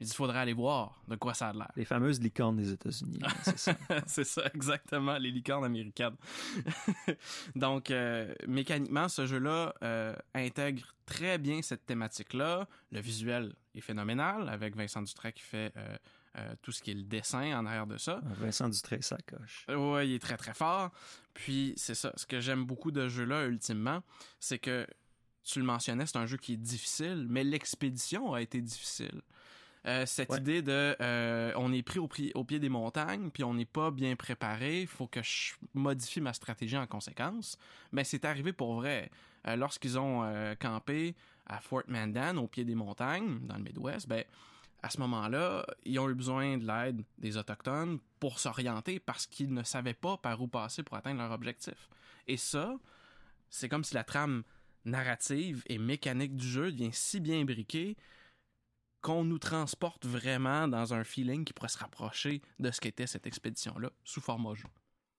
Il 0.00 0.06
dit, 0.06 0.12
il 0.12 0.16
faudrait 0.16 0.38
aller 0.38 0.52
voir 0.52 1.02
de 1.08 1.16
quoi 1.16 1.34
ça 1.34 1.48
a 1.48 1.52
l'air. 1.52 1.72
Les 1.74 1.84
fameuses 1.84 2.20
licornes 2.20 2.56
des 2.56 2.70
États-Unis. 2.70 3.18
c'est 3.42 3.58
ça. 3.58 3.76
ça, 4.24 4.42
exactement, 4.54 5.18
les 5.18 5.32
licornes 5.32 5.64
américaines. 5.64 6.14
Donc, 7.56 7.90
euh, 7.90 8.32
mécaniquement, 8.46 9.08
ce 9.08 9.26
jeu-là 9.26 9.74
euh, 9.82 10.14
intègre 10.34 10.94
très 11.04 11.38
bien 11.38 11.62
cette 11.62 11.84
thématique-là. 11.84 12.68
Le 12.92 13.00
visuel 13.00 13.54
est 13.74 13.80
phénoménal, 13.80 14.48
avec 14.48 14.76
Vincent 14.76 15.02
Dutray 15.02 15.32
qui 15.32 15.42
fait 15.42 15.72
euh, 15.76 15.96
euh, 16.36 16.54
tout 16.62 16.72
ce 16.72 16.82
qui 16.82 16.90
est 16.90 16.94
le 16.94 17.02
dessin 17.02 17.58
en 17.58 17.66
arrière 17.66 17.86
de 17.86 17.96
ça. 17.96 18.20
Vincent 18.24 18.68
Dutré, 18.68 19.00
ça 19.00 19.16
coche. 19.26 19.64
Oui, 19.68 20.08
il 20.08 20.14
est 20.14 20.18
très 20.18 20.36
très 20.36 20.54
fort. 20.54 20.90
Puis 21.34 21.72
c'est 21.76 21.94
ça, 21.94 22.12
ce 22.16 22.26
que 22.26 22.40
j'aime 22.40 22.64
beaucoup 22.64 22.90
de 22.90 23.02
ce 23.02 23.08
jeu-là, 23.08 23.46
ultimement, 23.46 24.02
c'est 24.40 24.58
que 24.58 24.86
tu 25.44 25.58
le 25.58 25.64
mentionnais, 25.64 26.04
c'est 26.06 26.18
un 26.18 26.26
jeu 26.26 26.36
qui 26.36 26.54
est 26.54 26.58
difficile, 26.58 27.26
mais 27.28 27.44
l'expédition 27.44 28.34
a 28.34 28.42
été 28.42 28.60
difficile. 28.60 29.22
Euh, 29.86 30.04
cette 30.04 30.34
idée 30.34 30.60
de 30.60 30.96
euh, 31.00 31.52
on 31.56 31.72
est 31.72 31.82
pris 31.82 31.98
au, 31.98 32.08
au, 32.34 32.44
pied 32.44 32.58
des 32.58 32.68
montagnes 32.68 33.30
puis 33.30 33.44
on 33.44 33.54
n'est 33.54 33.64
pas 33.64 33.92
bien 33.92 34.16
préparé, 34.16 34.82
il 34.82 34.86
faut 34.88 35.06
que 35.06 35.22
je 35.22 35.54
modifie 35.72 36.20
ma 36.20 36.32
stratégie 36.32 36.76
en 36.76 36.86
conséquence. 36.86 37.56
Mais 37.92 38.04
c'est 38.04 38.24
arrivé 38.24 38.52
pour 38.52 38.74
vrai. 38.74 39.10
Lorsqu'ils 39.56 39.98
ont 39.98 40.54
campé 40.60 41.14
à 41.46 41.58
Fort 41.60 41.84
Mandan 41.88 42.36
au 42.36 42.48
pied 42.48 42.64
des 42.64 42.74
montagnes 42.74 43.38
dans 43.46 43.56
le 43.56 43.62
Midwest, 43.62 44.06
ben 44.08 44.24
à 44.82 44.90
ce 44.90 44.98
moment-là, 45.00 45.66
ils 45.84 45.98
ont 45.98 46.08
eu 46.08 46.14
besoin 46.14 46.56
de 46.56 46.66
l'aide 46.66 47.04
des 47.18 47.36
Autochtones 47.36 47.98
pour 48.20 48.38
s'orienter 48.38 49.00
parce 49.00 49.26
qu'ils 49.26 49.52
ne 49.52 49.62
savaient 49.62 49.94
pas 49.94 50.16
par 50.16 50.40
où 50.40 50.48
passer 50.48 50.82
pour 50.82 50.96
atteindre 50.96 51.20
leur 51.20 51.32
objectif. 51.32 51.88
Et 52.26 52.36
ça, 52.36 52.76
c'est 53.50 53.68
comme 53.68 53.84
si 53.84 53.94
la 53.94 54.04
trame 54.04 54.44
narrative 54.84 55.62
et 55.66 55.78
mécanique 55.78 56.36
du 56.36 56.46
jeu 56.46 56.70
devient 56.70 56.92
si 56.92 57.20
bien 57.20 57.44
briquée 57.44 57.96
qu'on 59.00 59.24
nous 59.24 59.38
transporte 59.38 60.06
vraiment 60.06 60.68
dans 60.68 60.94
un 60.94 61.04
feeling 61.04 61.44
qui 61.44 61.52
pourrait 61.52 61.68
se 61.68 61.78
rapprocher 61.78 62.42
de 62.58 62.70
ce 62.70 62.80
qu'était 62.80 63.06
cette 63.06 63.26
expédition-là, 63.26 63.90
sous 64.04 64.20
format 64.20 64.54
jeu. 64.54 64.68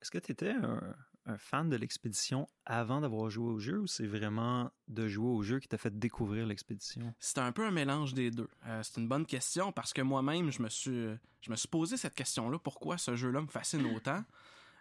Est-ce 0.01 0.12
que 0.12 0.18
tu 0.18 0.32
étais 0.32 0.51
un, 0.51 0.96
un 1.29 1.38
fan 1.38 1.69
de 1.69 1.75
l'expédition 1.75 2.48
avant 2.65 3.01
d'avoir 3.01 3.29
joué 3.29 3.51
au 3.51 3.59
jeu 3.59 3.79
ou 3.79 3.88
c'est 3.88 4.07
vraiment 4.07 4.71
de 4.88 5.07
jouer 5.07 5.29
au 5.29 5.43
jeu 5.43 5.59
qui 5.59 5.67
t'a 5.67 5.77
fait 5.77 5.98
découvrir 5.98 6.45
l'expédition? 6.45 7.13
C'est 7.19 7.38
un 7.39 7.51
peu 7.51 7.65
un 7.65 7.71
mélange 7.71 8.13
des 8.13 8.31
deux. 8.31 8.50
Euh, 8.65 8.81
c'est 8.83 9.00
une 9.00 9.07
bonne 9.07 9.25
question 9.25 9.71
parce 9.71 9.93
que 9.93 10.01
moi-même, 10.01 10.51
je 10.51 10.62
me 10.62 10.69
suis, 10.69 11.07
je 11.41 11.51
me 11.51 11.55
suis 11.55 11.67
posé 11.67 11.98
cette 11.98 12.15
question-là. 12.15 12.59
Pourquoi 12.59 12.98
ce 12.98 13.15
jeu-là 13.15 13.41
me 13.41 13.48
fascine 13.48 13.86
autant? 13.95 14.24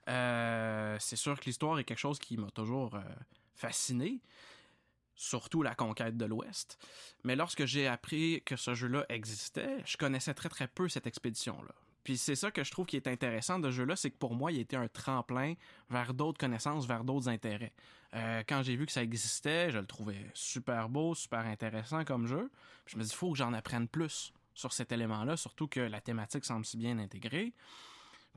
Euh, 0.09 0.97
c'est 1.01 1.17
sûr 1.17 1.39
que 1.39 1.45
l'histoire 1.45 1.79
est 1.79 1.85
quelque 1.85 1.99
chose 1.99 2.19
qui 2.19 2.37
m'a 2.37 2.51
toujours 2.51 2.95
euh, 2.95 3.03
fasciné, 3.55 4.23
surtout 5.15 5.63
la 5.63 5.75
conquête 5.75 6.17
de 6.17 6.25
l'Ouest. 6.25 6.79
Mais 7.25 7.37
lorsque 7.37 7.67
j'ai 7.67 7.87
appris 7.87 8.43
que 8.45 8.57
ce 8.57 8.75
jeu-là 8.75 9.05
existait, 9.11 9.83
je 9.85 9.97
connaissais 9.97 10.35
très 10.35 10.49
très 10.49 10.69
peu 10.69 10.89
cette 10.89 11.07
expédition-là. 11.07 11.75
Puis 12.09 12.17
c'est 12.17 12.37
ça 12.37 12.51
que 12.51 12.65
je 12.65 12.71
trouve 12.71 12.87
qui 12.87 12.97
est 12.97 13.07
intéressant 13.07 13.59
de 13.59 13.71
ce 13.71 13.77
jeu-là, 13.77 13.95
c'est 13.95 14.11
que 14.11 14.17
pour 14.17 14.35
moi, 14.35 14.51
il 14.51 14.59
était 14.61 14.79
un 14.79 14.89
tremplin 14.89 15.53
vers 15.91 16.15
d'autres 16.15 16.39
connaissances, 16.39 16.87
vers 16.87 17.05
d'autres 17.05 17.29
intérêts. 17.29 17.75
Euh, 18.15 18.43
quand 18.49 18.63
j'ai 18.63 18.77
vu 18.77 18.87
que 18.87 18.93
ça 18.93 19.03
existait, 19.03 19.71
je 19.71 19.77
le 19.77 19.85
trouvais 19.85 20.25
super 20.33 20.89
beau, 20.89 21.15
super 21.15 21.41
intéressant 21.41 22.07
comme 22.07 22.27
jeu. 22.27 22.51
Puis 22.87 22.95
je 22.95 22.97
me 22.97 23.03
dis, 23.03 23.11
il 23.11 23.15
faut 23.15 23.33
que 23.33 23.37
j'en 23.37 23.53
apprenne 23.53 23.89
plus 23.89 24.33
sur 24.55 24.73
cet 24.73 24.91
élément-là, 24.91 25.37
surtout 25.37 25.69
que 25.69 25.81
la 25.81 26.01
thématique 26.01 26.47
semble 26.47 26.65
si 26.65 26.79
bien 26.79 26.99
intégrée. 26.99 27.53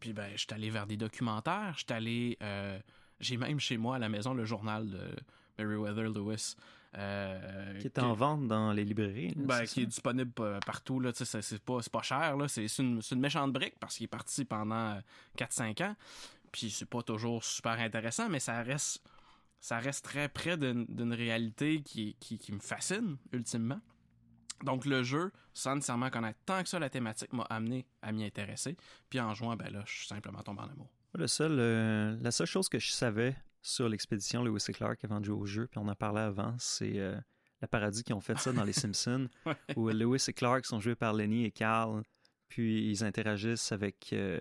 Puis 0.02 0.12
ben, 0.12 0.30
je 0.34 0.40
suis 0.40 0.54
allé 0.54 0.70
vers 0.70 0.86
des 0.86 0.98
documentaires, 0.98 1.72
je 1.78 1.86
suis 1.86 1.94
allé... 1.94 2.38
Euh, 2.44 2.78
j'ai 3.22 3.38
même 3.38 3.62
chez 3.62 3.78
moi 3.78 3.96
à 3.96 4.00
la 4.00 4.10
maison 4.10 4.34
le 4.34 4.44
journal 4.44 4.90
de 4.90 5.16
Meriwether 5.58 6.10
Lewis. 6.14 6.58
Euh, 6.98 7.80
qui 7.80 7.88
est 7.88 8.00
en 8.00 8.14
vente 8.14 8.48
dans 8.48 8.74
les 8.74 8.84
librairies. 8.84 9.34
ben, 9.38 9.66
qui 9.66 9.84
est 9.84 9.86
disponible 9.86 10.32
partout. 10.66 11.00
Là, 11.00 11.12
c'est, 11.14 11.64
pas, 11.64 11.78
pas 11.92 12.02
cher. 12.02 12.36
Là, 12.36 12.48
c'est, 12.48 12.66
une, 12.80 13.02
une, 13.12 13.20
méchante 13.20 13.54
brique 13.54 13.76
parce 13.80 13.96
qu'il 13.96 14.04
est 14.06 14.08
parti 14.08 14.44
pendant 14.44 15.00
4-5 15.38 15.84
ans. 15.84 15.96
Puis 16.52 16.70
c'est 16.70 16.90
pas 16.90 17.02
toujours 17.02 17.44
super 17.44 17.80
intéressant, 17.80 18.28
mais 18.28 18.40
ça 18.40 18.62
reste, 18.62 19.02
ça 19.62 19.80
reste 19.80 20.04
très 20.04 20.28
près 20.28 20.58
d'une, 20.58 21.14
réalité 21.14 21.82
qui, 21.82 22.16
qui, 22.20 22.38
qui, 22.38 22.52
me 22.52 22.60
fascine, 22.60 23.18
ultimement. 23.32 23.80
Donc 24.64 24.86
le 24.86 25.02
jeu, 25.02 25.32
sans 25.54 25.76
nécessairement 25.76 26.10
connaître 26.10 26.40
tant 26.46 26.62
que 26.62 26.70
ça 26.70 26.78
la 26.78 26.90
thématique, 26.90 27.32
m'a 27.32 27.44
amené 27.44 27.88
à 28.02 28.12
m'y 28.12 28.26
intéresser. 28.26 28.76
Puis 29.10 29.20
en 29.20 29.34
jouant, 29.34 29.56
ben 29.56 29.72
là, 29.72 29.84
je 29.86 29.94
suis 29.94 30.08
simplement 30.08 30.42
tombé 30.44 30.62
en 30.62 30.70
amour. 30.70 30.90
Le 31.14 31.28
seul, 31.28 31.58
euh, 31.58 32.18
la 32.22 32.32
seule 32.32 32.48
chose 32.48 32.70
que 32.70 32.80
je 32.80 32.92
savais 32.92 33.36
sur 33.62 33.88
l'expédition 33.88 34.44
Lewis 34.44 34.66
et 34.68 34.74
Clark 34.74 35.04
avant 35.04 35.20
de 35.20 35.26
jouer 35.26 35.40
au 35.40 35.46
jeu, 35.46 35.68
puis 35.68 35.80
on 35.80 35.88
en 35.88 35.96
parlait 35.96 36.22
avant, 36.22 36.56
c'est 36.58 36.98
euh, 36.98 37.18
la 37.62 37.68
parodie 37.68 38.04
qui 38.04 38.14
ont 38.14 38.22
fait 38.22 38.38
ça 38.38 38.52
dans 38.52 38.64
Les 38.64 38.74
Simpsons, 38.74 39.30
où 39.76 39.90
Lewis 39.90 40.26
et 40.28 40.34
Clark 40.34 40.66
sont 40.66 40.80
joués 40.80 40.96
par 40.96 41.14
Lenny 41.14 41.46
et 41.46 41.52
Carl, 41.52 42.04
puis 42.48 42.90
ils 42.90 43.04
interagissent 43.04 43.72
avec 43.72 44.10
euh, 44.14 44.40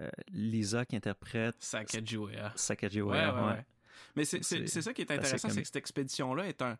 euh, 0.00 0.08
Lisa 0.28 0.84
qui 0.84 0.96
interprète 0.96 1.56
Sacagawea. 1.58 2.52
Sacagawea, 2.54 3.34
ouais, 3.34 3.52
ouais, 3.52 3.66
Mais 4.14 4.24
c'est 4.24 4.42
ça 4.42 4.92
qui 4.92 5.02
est 5.02 5.10
intéressant, 5.10 5.48
c'est 5.48 5.60
que 5.60 5.66
cette 5.66 5.76
expédition-là 5.76 6.46
est 6.46 6.62
un 6.62 6.76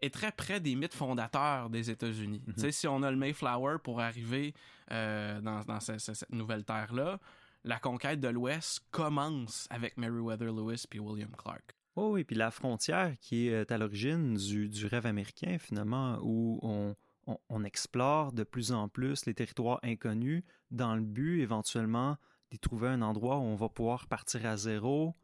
est 0.00 0.12
très 0.12 0.32
près 0.32 0.58
des 0.58 0.74
mythes 0.74 0.94
fondateurs 0.94 1.70
des 1.70 1.88
États-Unis. 1.88 2.42
Tu 2.44 2.60
sais, 2.60 2.66
mhm. 2.66 2.72
Si 2.72 2.88
on 2.88 3.04
a 3.04 3.10
le 3.12 3.16
Mayflower 3.16 3.76
pour 3.84 4.00
arriver 4.00 4.52
dans, 4.90 5.62
dans 5.64 5.78
cette 5.78 6.28
nouvelle 6.32 6.64
terre-là, 6.64 7.20
la 7.64 7.78
conquête 7.78 8.20
de 8.20 8.28
l'Ouest 8.28 8.80
commence 8.90 9.66
avec 9.70 9.96
Meriwether 9.96 10.46
Lewis 10.46 10.84
puis 10.88 10.98
William 10.98 11.30
Clark. 11.36 11.76
Oh 11.94 12.12
oui, 12.12 12.24
puis 12.24 12.36
la 12.36 12.50
frontière 12.50 13.14
qui 13.20 13.48
est 13.48 13.70
à 13.70 13.78
l'origine 13.78 14.34
du, 14.34 14.86
rêve 14.86 15.06
américain, 15.06 15.58
finalement, 15.58 16.18
où 16.22 16.58
on, 16.62 17.64
explore 17.64 18.32
de 18.32 18.42
plus 18.42 18.72
en 18.72 18.88
plus 18.88 19.26
les 19.26 19.34
territoires 19.34 19.78
inconnus 19.84 20.42
dans 20.70 20.96
le 20.96 21.02
but 21.02 21.40
éventuellement 21.40 22.16
d'y 22.50 22.58
trouver 22.58 22.88
un 22.88 23.02
endroit 23.02 23.38
où 23.38 23.42
on 23.42 23.54
va 23.54 23.68
pouvoir 23.68 24.08
partir 24.08 24.44
à 24.46 24.56
zéro 24.56 25.14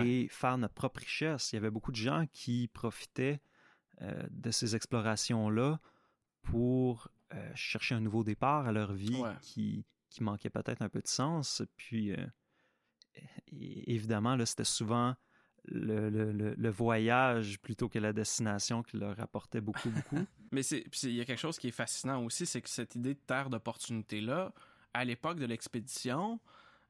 et 0.00 0.28
faire 0.30 0.56
notre 0.58 0.74
propre 0.74 1.00
richesse. 1.00 1.52
Il 1.52 1.56
y 1.56 1.58
avait 1.58 1.70
beaucoup 1.70 1.90
de 1.90 1.96
gens 1.96 2.26
qui 2.32 2.68
profitaient 2.68 3.40
euh, 4.02 4.22
de 4.30 4.50
ces 4.50 4.76
explorations-là 4.76 5.80
pour 6.42 7.08
euh, 7.34 7.50
chercher 7.54 7.96
un 7.96 8.00
nouveau 8.00 8.22
départ 8.22 8.66
à 8.66 8.72
leur 8.72 8.92
vie 8.92 9.22
qui, 9.42 9.84
qui 10.10 10.22
manquait 10.22 10.50
peut-être 10.50 10.82
un 10.82 10.88
peu 10.88 11.00
de 11.00 11.08
sens. 11.08 11.62
Puis, 11.76 12.12
euh, 12.12 12.26
évidemment, 13.52 14.36
là, 14.36 14.44
c'était 14.44 14.64
souvent 14.64 15.14
le, 15.66 16.08
le, 16.10 16.32
le, 16.32 16.70
voyage 16.70 17.60
plutôt 17.60 17.88
que 17.88 17.98
la 17.98 18.12
destination 18.12 18.82
qui 18.82 18.96
leur 18.96 19.18
apportait 19.20 19.60
beaucoup, 19.60 19.90
beaucoup. 19.90 20.26
Mais 20.52 20.62
il 20.62 21.12
y 21.12 21.20
a 21.20 21.24
quelque 21.24 21.38
chose 21.38 21.58
qui 21.58 21.68
est 21.68 21.72
fascinant 21.72 22.24
aussi, 22.24 22.46
c'est 22.46 22.60
que 22.60 22.68
cette 22.68 22.94
idée 22.94 23.14
de 23.14 23.20
terre 23.20 23.50
d'opportunité-là, 23.50 24.52
à 24.94 25.04
l'époque 25.04 25.38
de 25.38 25.46
l'expédition, 25.46 26.40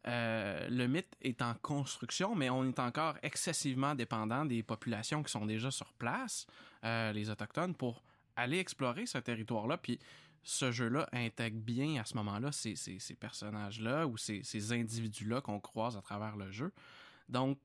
euh, 0.07 0.67
le 0.71 0.87
mythe 0.87 1.15
est 1.21 1.43
en 1.43 1.55
construction, 1.55 2.35
mais 2.35 2.49
on 2.49 2.65
est 2.65 2.79
encore 2.79 3.17
excessivement 3.23 3.95
dépendant 3.95 4.45
des 4.45 4.63
populations 4.63 5.23
qui 5.23 5.31
sont 5.31 5.45
déjà 5.45 5.71
sur 5.71 5.93
place, 5.93 6.47
euh, 6.85 7.13
les 7.13 7.29
Autochtones, 7.29 7.75
pour 7.75 8.03
aller 8.37 8.59
explorer 8.59 9.05
ce 9.05 9.19
territoire-là. 9.19 9.77
Puis 9.77 9.99
ce 10.43 10.73
jeu-là 10.73 11.09
intègre 11.13 11.61
bien 11.61 12.01
à 12.01 12.05
ce 12.05 12.17
moment-là 12.17 12.51
ces, 12.53 12.75
ces, 12.77 13.15
personnages-là 13.15 14.07
ou 14.07 14.17
ces, 14.17 14.43
ces 14.43 14.73
individus-là 14.73 15.41
qu'on 15.41 15.61
croise 15.61 15.97
à 15.97 16.01
travers 16.01 16.37
le 16.37 16.51
jeu. 16.51 16.73
Donc, 17.29 17.59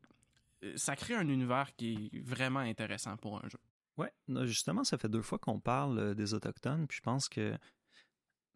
euh, 0.63 0.73
ça 0.75 0.95
crée 0.95 1.15
un 1.15 1.27
univers 1.27 1.75
qui 1.75 2.09
est 2.13 2.19
vraiment 2.19 2.59
intéressant 2.59 3.17
pour 3.17 3.43
un 3.43 3.49
jeu. 3.49 3.59
Ouais, 3.97 4.11
justement, 4.45 4.83
ça 4.83 4.97
fait 4.97 5.07
deux 5.07 5.21
fois 5.21 5.39
qu'on 5.39 5.59
parle 5.59 5.99
euh, 5.99 6.13
des 6.13 6.33
Autochtones, 6.33 6.85
puis 6.87 6.97
je 6.97 7.01
pense 7.01 7.29
que 7.29 7.57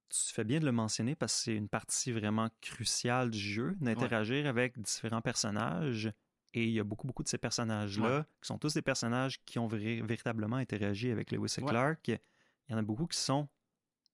tu 0.10 0.34
fais 0.34 0.44
bien 0.44 0.60
de 0.60 0.66
le 0.66 0.72
mentionner 0.72 1.16
parce 1.16 1.34
que 1.36 1.40
c'est 1.44 1.56
une 1.56 1.70
partie 1.70 2.12
vraiment 2.12 2.50
cruciale 2.62 3.30
du 3.30 3.40
jeu, 3.40 3.76
d'interagir 3.80 4.48
avec 4.48 4.80
différents 4.80 5.22
personnages. 5.22 6.12
Et 6.56 6.66
il 6.66 6.72
y 6.72 6.80
a 6.80 6.84
beaucoup, 6.84 7.06
beaucoup 7.06 7.22
de 7.22 7.28
ces 7.28 7.38
personnages-là, 7.38 8.26
qui 8.42 8.48
sont 8.48 8.58
tous 8.58 8.74
des 8.74 8.82
personnages 8.82 9.40
qui 9.46 9.60
ont 9.60 9.68
véritablement 9.68 10.56
interagi 10.56 11.12
avec 11.12 11.32
Lewis 11.32 11.54
et 11.60 11.62
Clark. 11.62 12.08
Il 12.08 12.72
y 12.72 12.74
en 12.74 12.78
a 12.80 12.82
beaucoup 12.82 13.06
qui 13.06 13.20
sont 13.20 13.48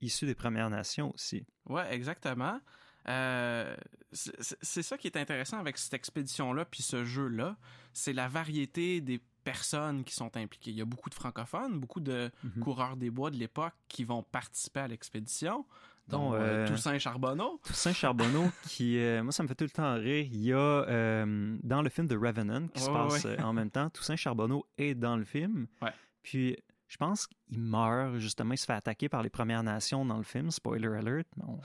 issus 0.01 0.25
des 0.25 0.35
Premières 0.35 0.69
Nations 0.69 1.11
aussi. 1.13 1.45
Ouais, 1.67 1.93
exactement. 1.93 2.59
Euh, 3.07 3.75
c'est 4.11 4.81
ça 4.81 4.97
qui 4.97 5.07
est 5.07 5.17
intéressant 5.17 5.59
avec 5.59 5.77
cette 5.77 5.93
expédition-là, 5.93 6.65
puis 6.65 6.81
ce 6.81 7.05
jeu-là, 7.05 7.55
c'est 7.93 8.13
la 8.13 8.27
variété 8.27 9.01
des 9.01 9.21
personnes 9.43 10.03
qui 10.03 10.15
sont 10.15 10.35
impliquées. 10.37 10.71
Il 10.71 10.77
y 10.77 10.81
a 10.81 10.85
beaucoup 10.85 11.09
de 11.09 11.15
francophones, 11.15 11.79
beaucoup 11.79 11.99
de 11.99 12.31
mhm. 12.43 12.63
coureurs 12.63 12.97
des 12.97 13.11
bois 13.11 13.29
de 13.29 13.37
l'époque 13.37 13.75
qui 13.87 14.03
vont 14.03 14.23
participer 14.23 14.79
à 14.79 14.87
l'expédition. 14.87 15.65
dont 16.07 16.33
euh, 16.33 16.67
Toussaint 16.67 16.97
Charbonneau. 16.97 17.59
Toussaint 17.63 17.93
Charbonneau, 17.93 18.49
qui, 18.67 18.97
euh, 18.97 19.21
moi, 19.21 19.31
ça 19.31 19.43
me 19.43 19.47
fait 19.47 19.55
tout 19.55 19.65
le 19.65 19.69
temps 19.69 19.93
rire. 19.95 20.27
Il 20.31 20.43
y 20.43 20.53
a, 20.53 21.25
dans 21.63 21.81
le 21.83 21.89
film 21.89 22.07
de 22.07 22.17
Revenant, 22.17 22.67
qui 22.69 22.81
se 22.81 22.89
passe 22.89 23.27
en 23.43 23.53
même 23.53 23.69
temps, 23.69 23.89
Toussaint 23.91 24.15
Charbonneau 24.15 24.65
est 24.79 24.95
dans 24.95 25.17
le 25.17 25.25
film. 25.25 25.67
Ouais. 25.81 25.91
Puis 26.23 26.57
je 26.95 26.97
pense 26.97 27.27
qu'il 27.27 27.59
meurt, 27.59 28.19
justement, 28.19 28.53
il 28.53 28.57
se 28.57 28.65
fait 28.65 28.71
attaquer 28.71 29.09
par 29.09 29.21
les 29.21 29.29
Premières 29.29 29.63
Nations 29.63 30.05
dans 30.05 30.15
le 30.15 30.23
film, 30.23 30.49
spoiler 30.49 30.87
alert, 30.87 31.27
mais 31.35 31.43
on, 31.45 31.59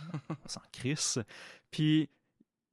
s'en 0.46 0.60
crisse. 0.72 1.20
Puis 1.70 2.10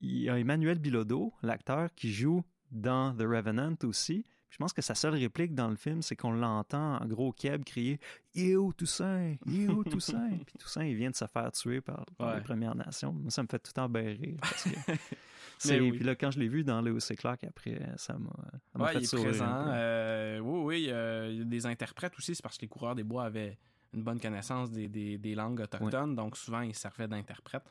il 0.01 0.21
y 0.21 0.27
a 0.27 0.39
Emmanuel 0.39 0.79
Bilodeau, 0.79 1.35
l'acteur, 1.43 1.93
qui 1.93 2.11
joue 2.11 2.43
dans 2.71 3.15
The 3.15 3.21
Revenant 3.21 3.75
aussi. 3.83 4.25
Je 4.49 4.57
pense 4.57 4.73
que 4.73 4.81
sa 4.81 4.95
seule 4.95 5.15
réplique 5.15 5.53
dans 5.53 5.67
le 5.67 5.75
film, 5.75 6.01
c'est 6.01 6.15
qu'on 6.15 6.31
l'entend 6.31 6.97
en 6.97 7.05
gros 7.05 7.31
keb 7.33 7.63
crier 7.63 7.99
Yo 8.33 8.71
Toussaint, 8.73 9.35
Yo 9.45 9.83
Toussaint. 9.83 10.37
Puis 10.45 10.57
Toussaint, 10.57 10.85
il 10.85 10.95
vient 10.95 11.09
de 11.09 11.15
se 11.15 11.25
faire 11.25 11.51
tuer 11.51 11.81
par, 11.81 12.05
les 12.35 12.41
Premières 12.41 12.75
Nations. 12.75 13.11
Moi, 13.11 13.29
ça 13.29 13.43
me 13.43 13.47
fait 13.47 13.59
tout 13.59 13.71
le 13.75 13.87
temps 13.87 13.91
rire 13.93 14.37
parce 14.39 14.63
que 14.63 14.69
oui. 15.81 15.91
Puis 15.91 16.03
là, 16.03 16.15
quand 16.15 16.31
je 16.31 16.39
l'ai 16.39 16.47
vu 16.47 16.63
dans 16.63 16.81
Lewis 16.81 17.07
et 17.09 17.15
Clark, 17.15 17.43
après, 17.43 17.79
ça 17.97 18.17
m'a 18.17 18.85
ouais, 18.85 18.93
fait 18.93 18.99
il 18.99 19.05
est 19.05 19.23
présent. 19.23 19.65
Euh, 19.67 20.39
oui, 20.39 20.59
oui, 20.63 20.81
il 20.83 21.37
y 21.37 21.41
a 21.41 21.43
des 21.43 21.65
interprètes 21.65 22.13
aussi, 22.17 22.35
c'est 22.35 22.43
parce 22.43 22.57
que 22.57 22.61
les 22.61 22.67
coureurs 22.69 22.95
des 22.95 23.03
bois 23.03 23.25
avaient 23.25 23.57
une 23.93 24.03
bonne 24.03 24.19
connaissance 24.19 24.71
des, 24.71 24.87
des, 24.87 25.17
des 25.17 25.35
langues 25.35 25.61
autochtones, 25.61 26.15
donc 26.15 26.37
souvent 26.37 26.61
ils 26.61 26.75
servaient 26.75 27.07
d'interprètes. 27.07 27.63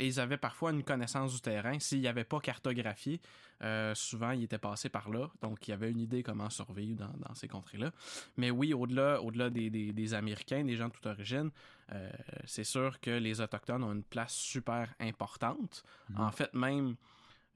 Et 0.00 0.06
ils 0.06 0.18
avaient 0.18 0.38
parfois 0.38 0.72
une 0.72 0.82
connaissance 0.82 1.34
du 1.34 1.40
terrain. 1.40 1.78
S'il 1.78 2.00
n'y 2.00 2.08
avait 2.08 2.24
pas 2.24 2.40
cartographié, 2.40 3.20
euh, 3.62 3.94
souvent 3.94 4.30
ils 4.32 4.44
étaient 4.44 4.58
passés 4.58 4.88
par 4.88 5.10
là, 5.10 5.30
donc 5.42 5.68
il 5.68 5.70
y 5.70 5.74
avait 5.74 5.90
une 5.90 6.00
idée 6.00 6.22
comment 6.22 6.50
survivre 6.50 6.98
dans, 6.98 7.28
dans 7.28 7.34
ces 7.34 7.46
contrées-là. 7.46 7.92
Mais 8.36 8.50
oui, 8.50 8.72
au-delà 8.72 9.20
au 9.22 9.30
des, 9.30 9.70
des, 9.70 9.92
des, 9.92 10.14
Américains, 10.14 10.64
des 10.64 10.76
gens 10.76 10.88
de 10.88 10.92
toute 10.94 11.06
origine, 11.06 11.50
euh, 11.92 12.10
c'est 12.46 12.64
sûr 12.64 12.98
que 13.00 13.10
les 13.10 13.40
Autochtones 13.40 13.84
ont 13.84 13.92
une 13.92 14.02
place 14.02 14.32
super 14.32 14.92
importante. 14.98 15.84
Mm-hmm. 16.10 16.20
En 16.20 16.30
fait, 16.32 16.54
même 16.54 16.96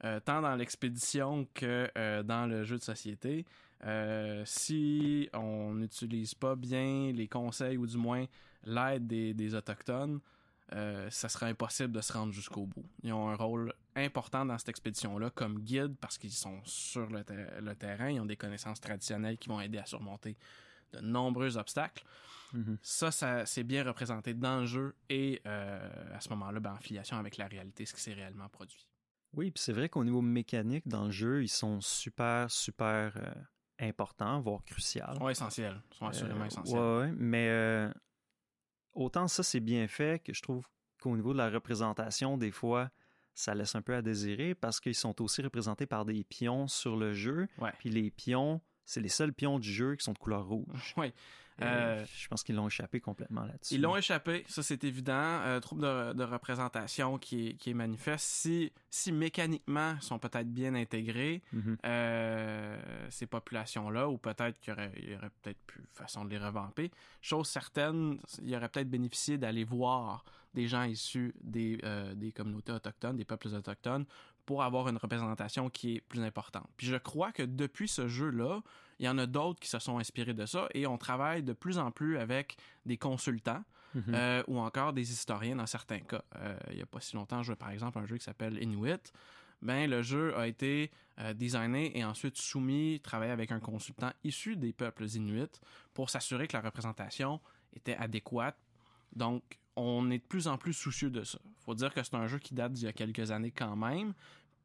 euh, 0.03 0.19
tant 0.19 0.41
dans 0.41 0.55
l'expédition 0.55 1.47
que 1.53 1.89
euh, 1.97 2.21
dans 2.21 2.45
le 2.45 2.63
jeu 2.63 2.77
de 2.77 2.83
société. 2.83 3.45
Euh, 3.85 4.43
si 4.45 5.29
on 5.33 5.73
n'utilise 5.73 6.33
pas 6.33 6.55
bien 6.55 7.11
les 7.13 7.27
conseils 7.27 7.77
ou 7.77 7.87
du 7.87 7.97
moins 7.97 8.25
l'aide 8.65 9.07
des, 9.07 9.55
autochtones, 9.55 10.19
ça 10.71 11.29
sera 11.29 11.47
impossible 11.47 11.91
de 11.91 12.01
se 12.01 12.13
rendre 12.13 12.33
jusqu'au 12.33 12.65
bout. 12.65 12.85
Ils 13.03 13.13
ont 13.13 13.29
un 13.29 13.35
rôle 13.35 13.73
important 13.95 14.45
dans 14.45 14.57
cette 14.57 14.69
expédition-là 14.69 15.29
comme 15.29 15.59
guide 15.59 15.95
parce 16.01 16.17
qu'ils 16.17 16.31
sont 16.31 16.59
sur 16.65 17.07
le, 17.09 17.23
terrain, 17.75 18.09
ils 18.09 18.19
ont 18.19 18.25
des 18.25 18.37
connaissances 18.37 18.81
traditionnelles 18.81 19.37
qui 19.37 19.49
vont 19.49 19.61
aider 19.61 19.77
à 19.77 19.85
surmonter 19.85 20.37
de 20.93 20.99
nombreux 20.99 21.57
obstacles. 21.57 22.03
Mm-hmm. 22.53 22.77
Ça, 22.81 23.11
ça 23.11 23.45
c'est 23.45 23.63
bien 23.63 23.83
représenté 23.83 24.33
dans 24.33 24.61
le 24.61 24.65
jeu 24.65 24.95
et 25.09 25.41
à 25.45 26.19
ce 26.19 26.29
moment-là, 26.29 26.59
ben, 26.59 26.73
en 26.73 26.79
filiation 26.79 27.17
avec 27.17 27.37
la 27.37 27.47
réalité, 27.47 27.85
ce 27.85 27.93
qui 27.93 28.01
s'est 28.01 28.13
réellement 28.13 28.49
produit. 28.49 28.87
Oui, 29.35 29.51
puis 29.51 29.61
c'est 29.61 29.73
vrai 29.73 29.89
qu'au 29.89 30.03
niveau 30.03 30.21
mécanique, 30.21 30.87
dans 30.87 31.05
le 31.05 31.11
jeu, 31.11 31.43
ils 31.43 31.49
sont 31.49 31.81
super, 31.81 32.49
super 32.49 33.11
euh, 33.17 33.33
importants, 33.79 34.39
voire 34.39 34.63
cruciaux. 34.63 35.03
Oui, 35.19 35.31
essentiels. 35.33 35.81
Ils 35.91 35.97
sont 35.97 36.07
assurément 36.07 36.43
Euh, 36.43 36.47
essentiels. 36.47 36.79
ouais, 36.79 37.11
mais 37.17 37.49
euh, 37.49 37.91
autant 38.95 39.27
ça, 39.27 39.43
c'est 39.43 39.59
bien 39.59 39.87
fait 39.87 40.23
que 40.23 40.33
je 40.33 40.41
trouve 40.41 40.67
qu'au 41.01 41.15
niveau 41.15 41.33
de 41.33 41.37
la 41.37 41.49
représentation, 41.49 42.37
des 42.37 42.51
fois, 42.51 42.89
ça 43.33 43.53
laisse 43.53 43.75
un 43.75 43.81
peu 43.81 43.93
à 43.93 44.01
désirer 44.01 44.55
parce 44.55 44.79
qu'ils 44.79 44.95
sont 44.95 45.21
aussi 45.21 45.41
représentés 45.41 45.85
par 45.85 46.05
des 46.05 46.23
pions 46.23 46.67
sur 46.67 46.95
le 46.95 47.13
jeu. 47.13 47.47
Ouais. 47.59 47.71
Puis 47.77 47.89
les 47.89 48.09
pions, 48.09 48.61
c'est 48.85 49.01
les 49.01 49.09
seuls 49.09 49.33
pions 49.33 49.59
du 49.59 49.71
jeu 49.71 49.95
qui 49.95 50.03
sont 50.03 50.13
de 50.13 50.17
couleur 50.17 50.47
rouge. 50.47 50.95
Et 51.59 51.63
Euh, 51.63 52.05
je 52.05 52.27
pense 52.27 52.43
qu'ils 52.43 52.55
l'ont 52.55 52.67
échappé 52.67 52.99
complètement 52.99 53.45
là-dessus. 53.45 53.75
Ils 53.75 53.81
l'ont 53.81 53.95
échappé, 53.95 54.43
ça 54.47 54.61
c'est 54.61 54.83
évident. 54.83 55.13
Euh, 55.15 55.59
trouble 55.61 55.83
de, 55.83 56.13
de 56.13 56.23
représentation 56.23 57.17
qui 57.17 57.47
est, 57.47 57.53
qui 57.53 57.69
est 57.69 57.73
manifeste. 57.73 58.25
Si, 58.25 58.73
si 58.89 59.11
mécaniquement 59.13 59.95
ils 59.95 60.01
sont 60.03 60.19
peut-être 60.19 60.51
bien 60.51 60.75
intégrés, 60.75 61.41
Mhm. 61.53 61.77
euh, 61.85 62.77
ces 63.09 63.25
populations-là, 63.25 64.09
ou 64.09 64.17
peut-être 64.17 64.59
qu'il 64.59 64.73
y 64.73 64.75
aurait, 64.75 64.91
aurait 65.17 65.29
peut-être 65.41 65.59
plus 65.65 65.83
façon 65.93 66.25
de 66.25 66.29
les 66.29 66.37
revamper. 66.37 66.91
Chose 67.21 67.47
certaine, 67.47 68.19
il 68.41 68.49
y 68.49 68.55
aurait 68.57 68.69
peut-être 68.69 68.89
bénéficié 68.89 69.37
d'aller 69.37 69.63
voir 69.63 70.25
des 70.53 70.67
gens 70.67 70.83
issus 70.83 71.33
des, 71.41 71.79
euh, 71.83 72.15
des 72.15 72.31
communautés 72.31 72.71
autochtones, 72.71 73.15
des 73.17 73.25
peuples 73.25 73.47
autochtones, 73.47 74.05
pour 74.45 74.63
avoir 74.63 74.87
une 74.89 74.97
représentation 74.97 75.69
qui 75.69 75.95
est 75.95 76.01
plus 76.01 76.21
importante. 76.21 76.67
Puis 76.77 76.87
je 76.87 76.95
crois 76.97 77.31
que 77.31 77.43
depuis 77.43 77.87
ce 77.87 78.07
jeu-là, 78.07 78.61
il 78.99 79.05
y 79.05 79.09
en 79.09 79.17
a 79.17 79.25
d'autres 79.25 79.59
qui 79.59 79.69
se 79.69 79.79
sont 79.79 79.97
inspirés 79.97 80.33
de 80.33 80.45
ça 80.45 80.67
et 80.73 80.87
on 80.87 80.97
travaille 80.97 81.43
de 81.43 81.53
plus 81.53 81.77
en 81.77 81.91
plus 81.91 82.17
avec 82.17 82.57
des 82.85 82.97
consultants 82.97 83.63
Mhm. 83.95 84.13
euh, 84.13 84.43
ou 84.47 84.59
encore 84.59 84.91
des 84.93 85.09
historiens 85.11 85.55
dans 85.55 85.65
certains 85.65 85.99
cas. 85.99 86.23
Euh, 86.35 86.57
il 86.69 86.75
n'y 86.75 86.81
a 86.81 86.85
pas 86.85 86.99
si 86.99 87.15
longtemps, 87.15 87.41
je 87.41 87.47
jouais 87.47 87.55
par 87.55 87.69
exemple 87.71 87.97
un 87.97 88.05
jeu 88.05 88.17
qui 88.17 88.25
s'appelle 88.25 88.61
Inuit. 88.61 89.13
Ben, 89.61 89.89
le 89.89 90.01
jeu 90.01 90.37
a 90.37 90.47
été 90.47 90.91
euh, 91.19 91.33
designé 91.33 91.97
et 91.97 92.03
ensuite 92.03 92.37
soumis, 92.37 92.99
travaillé 93.01 93.31
avec 93.31 93.53
un 93.53 93.61
consultant 93.61 94.11
issu 94.23 94.57
des 94.57 94.73
peuples 94.73 95.05
inuits 95.05 95.61
pour 95.93 96.09
s'assurer 96.09 96.47
que 96.47 96.57
la 96.57 96.61
représentation 96.61 97.39
était 97.73 97.95
adéquate. 97.95 98.57
Donc, 99.15 99.43
on 99.77 100.11
est 100.11 100.19
de 100.19 100.23
plus 100.23 100.47
en 100.47 100.57
plus 100.57 100.73
soucieux 100.73 101.09
de 101.09 101.23
ça. 101.23 101.39
faut 101.59 101.73
dire 101.73 101.93
que 101.93 102.03
c'est 102.03 102.15
un 102.15 102.27
jeu 102.27 102.37
qui 102.37 102.53
date 102.53 102.73
d'il 102.73 102.83
y 102.85 102.87
a 102.87 102.93
quelques 102.93 103.31
années 103.31 103.51
quand 103.51 103.77
même, 103.77 104.13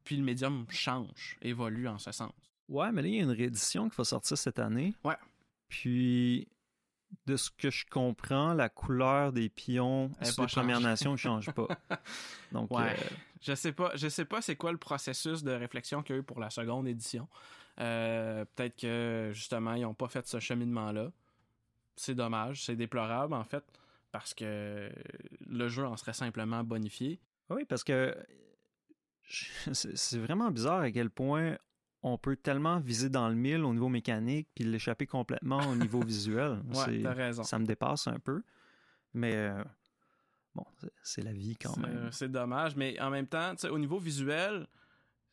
puis 0.03 0.17
le 0.17 0.23
médium 0.23 0.65
change, 0.69 1.37
évolue 1.41 1.87
en 1.87 1.97
ce 1.97 2.11
sens. 2.11 2.33
Ouais, 2.71 2.91
mais 2.91 3.01
là, 3.01 3.07
il 3.09 3.15
y 3.15 3.19
a 3.19 3.23
une 3.23 3.31
réédition 3.31 3.89
qui 3.89 3.95
va 3.97 4.03
sortir 4.05 4.37
cette 4.37 4.57
année. 4.59 4.95
Ouais. 5.03 5.15
Puis, 5.67 6.47
de 7.25 7.35
ce 7.35 7.49
que 7.51 7.69
je 7.69 7.85
comprends, 7.85 8.53
la 8.53 8.69
couleur 8.69 9.33
des 9.33 9.49
pions 9.49 10.09
Elle 10.21 10.29
les 10.37 10.47
Premières. 10.47 10.79
Nations 10.79 11.11
ne 11.11 11.17
change 11.17 11.51
pas. 11.51 11.67
Donc, 12.53 12.71
Ouais. 12.71 12.95
euh, 12.97 13.15
Je 13.41 13.53
sais 13.55 13.73
pas, 13.73 13.91
je 13.95 14.07
sais 14.07 14.23
pas 14.25 14.41
c'est 14.41 14.55
quoi 14.55 14.71
le 14.71 14.77
processus 14.77 15.43
de 15.43 15.51
réflexion 15.51 16.01
qu'il 16.03 16.15
y 16.15 16.17
a 16.17 16.21
eu 16.21 16.23
pour 16.23 16.39
la 16.39 16.49
seconde 16.49 16.87
édition. 16.87 17.27
Euh, 17.79 18.45
Peut-être 18.55 18.77
que 18.79 19.31
justement 19.33 19.73
ils 19.73 19.85
ont 19.85 19.93
pas 19.93 20.07
fait 20.07 20.25
ce 20.27 20.39
cheminement-là. 20.39 21.11
C'est 21.97 22.15
dommage, 22.15 22.63
c'est 22.65 22.75
déplorable 22.77 23.33
en 23.33 23.43
fait 23.43 23.63
parce 24.11 24.33
que 24.33 24.89
le 25.47 25.67
jeu 25.69 25.85
en 25.85 25.97
serait 25.97 26.13
simplement 26.13 26.63
bonifié. 26.63 27.19
oui, 27.49 27.65
parce 27.65 27.83
que 27.83 28.15
c'est 29.27 30.17
vraiment 30.19 30.51
bizarre 30.51 30.81
à 30.81 30.91
quel 30.91 31.09
point 31.09 31.57
on 32.03 32.17
peut 32.17 32.35
tellement 32.35 32.79
viser 32.79 33.09
dans 33.09 33.29
le 33.29 33.35
mille 33.35 33.63
au 33.63 33.73
niveau 33.73 33.89
mécanique 33.89 34.47
puis 34.55 34.63
l'échapper 34.63 35.05
complètement 35.07 35.59
au 35.69 35.75
niveau 35.75 36.01
visuel. 36.05 36.61
Ouais, 36.73 36.85
C'est- 36.85 37.01
t'as 37.03 37.13
raison. 37.13 37.43
ça 37.43 37.59
me 37.59 37.65
dépasse 37.65 38.07
un 38.07 38.19
peu. 38.19 38.41
Mais 39.13 39.35
euh, 39.35 39.63
bon, 40.55 40.65
c'est- 41.03 41.21
la 41.21 41.33
vie 41.33 41.55
quand 41.57 41.77
même. 41.77 42.09
C'est 42.11 42.31
dommage, 42.31 42.75
mais 42.75 42.99
en 42.99 43.09
même 43.09 43.27
temps, 43.27 43.53
au 43.69 43.77
niveau 43.77 43.99
visuel, 43.99 44.67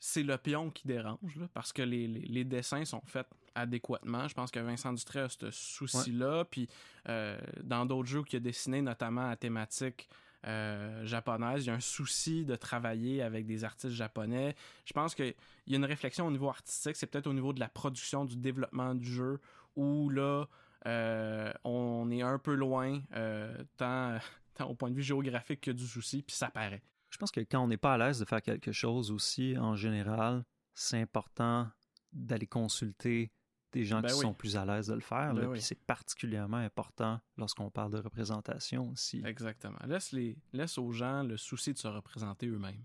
c'est 0.01 0.23
le 0.23 0.37
pion 0.39 0.71
qui 0.71 0.87
dérange, 0.87 1.37
là, 1.37 1.49
parce 1.55 1.73
que 1.73 1.83
les, 1.83 2.07
les- 2.07 2.21
les 2.27 2.45
dessins 2.45 2.85
sont 2.85 3.03
faits 3.07 3.27
adéquatement. 3.55 4.29
Je 4.29 4.35
pense 4.35 4.51
que 4.53 4.61
Vincent 4.61 4.93
Dutré 4.93 5.21
a 5.21 5.29
ce 5.29 5.51
souci-là. 5.51 6.45
Puis 6.45 6.69
euh, 7.09 7.37
dans 7.65 7.85
d'autres 7.87 8.09
jeux 8.09 8.23
qu'il 8.23 8.37
a 8.37 8.41
dessiné, 8.41 8.81
notamment 8.83 9.29
à 9.31 9.37
thématique 9.37 10.09
euh, 10.47 11.05
japonaise, 11.05 11.65
il 11.65 11.69
y 11.69 11.71
a 11.71 11.75
un 11.75 11.81
souci 11.81 12.45
de 12.45 12.55
travailler 12.55 13.23
avec 13.23 13.47
des 13.47 13.65
artistes 13.65 13.95
japonais. 13.95 14.55
Je 14.85 14.93
pense 14.93 15.15
qu'il 15.15 15.35
y 15.67 15.75
a 15.75 15.77
une 15.77 15.85
réflexion 15.85 16.27
au 16.27 16.31
niveau 16.31 16.49
artistique, 16.49 16.97
c'est 16.97 17.07
peut-être 17.07 17.27
au 17.27 17.33
niveau 17.33 17.53
de 17.53 17.61
la 17.61 17.69
production, 17.69 18.25
du 18.25 18.37
développement 18.37 18.95
du 18.95 19.07
jeu, 19.07 19.41
où 19.77 20.09
là, 20.11 20.47
euh, 20.87 21.53
on 21.65 22.11
est 22.11 22.23
un 22.23 22.39
peu 22.39 22.55
loin, 22.55 23.01
euh, 23.15 23.53
tant, 23.77 24.19
tant 24.55 24.69
au 24.69 24.75
point 24.75 24.91
de 24.91 24.95
vue 24.95 25.03
géographique 25.03 25.63
que 25.63 25.71
du 25.71 25.87
souci, 25.87 26.23
puis 26.23 26.37
ça 26.37 26.51
paraît. 26.51 26.83
Je 27.11 27.17
pense 27.17 27.31
que 27.31 27.41
quand 27.41 27.61
on 27.61 27.69
n'est 27.69 27.77
pas 27.77 27.95
à 27.95 27.99
l'aise 27.99 28.21
de 28.21 28.25
faire 28.25 28.43
quelque 28.43 28.73
chose 28.73 29.11
aussi, 29.11 29.57
en 29.59 29.75
général, 29.75 30.45
c'est 30.75 31.01
important 31.01 31.69
d'aller 32.13 32.47
consulter 32.47 33.33
des 33.73 33.85
gens 33.85 34.01
Ben 34.01 34.09
qui 34.09 34.15
oui. 34.15 34.21
sont 34.23 34.35
plus 34.35 34.57
à 34.57 34.65
l'aise 34.65 34.87
de 34.89 34.95
le 34.95 35.01
faire. 35.01 35.35
Ben 35.35 35.43
là, 35.43 35.47
oui. 35.49 35.53
Puis 35.55 35.63
c'est 35.63 35.79
particulièrement 35.79 36.57
important 36.57 37.21
lorsqu'on 37.37 37.71
parle 37.71 37.93
de 37.93 37.99
représentation 37.99 38.89
aussi. 38.91 39.23
Exactement. 39.25 39.79
Laisse, 39.87 40.13
les, 40.13 40.37
laisse 40.53 40.79
aux 40.79 40.91
gens 40.93 41.23
le 41.23 41.37
souci 41.37 41.73
de 41.73 41.79
se 41.79 41.89
représenter 41.89 42.47
eux-mêmes. 42.47 42.83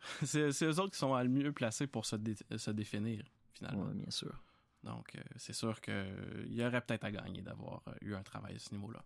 c'est, 0.24 0.50
c'est 0.52 0.66
eux 0.66 0.80
autres 0.80 0.92
qui 0.92 0.98
sont 0.98 1.16
le 1.16 1.28
mieux 1.28 1.52
placés 1.52 1.86
pour 1.86 2.06
se, 2.06 2.16
dé- 2.16 2.36
se 2.56 2.70
définir, 2.70 3.24
finalement. 3.52 3.84
Ouais, 3.86 3.94
bien 3.94 4.10
sûr. 4.10 4.42
Donc, 4.82 5.14
euh, 5.14 5.20
c'est 5.36 5.52
sûr 5.52 5.80
qu'il 5.80 6.46
y 6.48 6.64
aurait 6.64 6.80
peut-être 6.80 7.04
à 7.04 7.10
gagner 7.12 7.42
d'avoir 7.42 7.82
euh, 7.88 7.92
eu 8.00 8.14
un 8.14 8.22
travail 8.22 8.56
à 8.56 8.58
ce 8.58 8.74
niveau-là. 8.74 9.04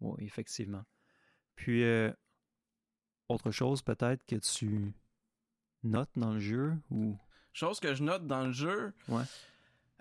Oui, 0.00 0.24
effectivement. 0.24 0.84
Puis, 1.54 1.84
euh, 1.84 2.10
autre 3.28 3.50
chose 3.50 3.82
peut-être 3.82 4.24
que 4.26 4.36
tu 4.36 4.92
notes 5.82 6.10
dans 6.16 6.32
le 6.32 6.40
jeu 6.40 6.74
ou? 6.90 7.16
Chose 7.52 7.78
que 7.78 7.94
je 7.94 8.02
note 8.02 8.26
dans 8.26 8.46
le 8.46 8.52
jeu? 8.52 8.92
Ouais. 9.08 9.22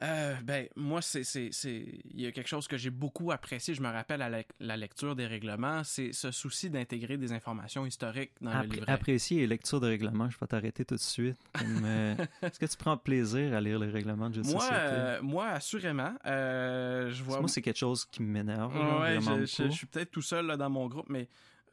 Euh, 0.01 0.35
ben, 0.43 0.67
moi, 0.75 1.01
c'est, 1.01 1.23
c'est, 1.23 1.49
c'est, 1.51 1.85
il 2.11 2.21
y 2.21 2.25
a 2.25 2.31
quelque 2.31 2.47
chose 2.49 2.67
que 2.67 2.77
j'ai 2.77 2.89
beaucoup 2.89 3.31
apprécié. 3.31 3.73
Je 3.73 3.81
me 3.81 3.87
rappelle 3.89 4.21
à 4.21 4.29
la, 4.29 4.43
la 4.59 4.75
lecture 4.75 5.15
des 5.15 5.27
règlements, 5.27 5.83
c'est 5.83 6.11
ce 6.13 6.31
souci 6.31 6.69
d'intégrer 6.69 7.17
des 7.17 7.31
informations 7.31 7.85
historiques 7.85 8.31
dans 8.41 8.53
le 8.55 8.59
Appré- 8.61 8.79
livret. 8.79 8.93
apprécier 8.93 9.37
les 9.41 9.47
lectures 9.47 9.79
de 9.79 9.87
règlement, 9.87 10.29
je 10.29 10.37
vais 10.37 10.47
t'arrêter 10.47 10.83
tout 10.83 10.95
de 10.95 10.99
suite. 10.99 11.37
Euh, 11.61 12.15
Est-ce 12.41 12.59
que 12.59 12.65
tu 12.65 12.75
prends 12.77 12.97
plaisir 12.97 13.53
à 13.53 13.61
lire 13.61 13.79
les 13.79 13.89
règlements 13.89 14.29
de 14.29 14.35
jeux 14.35 14.41
de 14.41 14.47
Moi, 14.47 14.63
société? 14.63 14.79
euh, 14.89 15.21
moi, 15.21 15.47
assurément, 15.49 16.13
euh, 16.25 17.09
je 17.11 17.23
vois. 17.23 17.39
Moi, 17.39 17.47
c'est 17.47 17.61
quelque 17.61 17.77
chose 17.79 18.03
qui 18.05 18.21
m'énerve. 18.23 18.73
Ouais, 18.75 19.19
je, 19.21 19.45
je 19.45 19.69
suis 19.69 19.85
peut-être 19.87 20.11
tout 20.11 20.21
seul 20.21 20.47
là, 20.47 20.57
dans 20.57 20.69
mon 20.69 20.87
groupe, 20.87 21.07
mais 21.09 21.29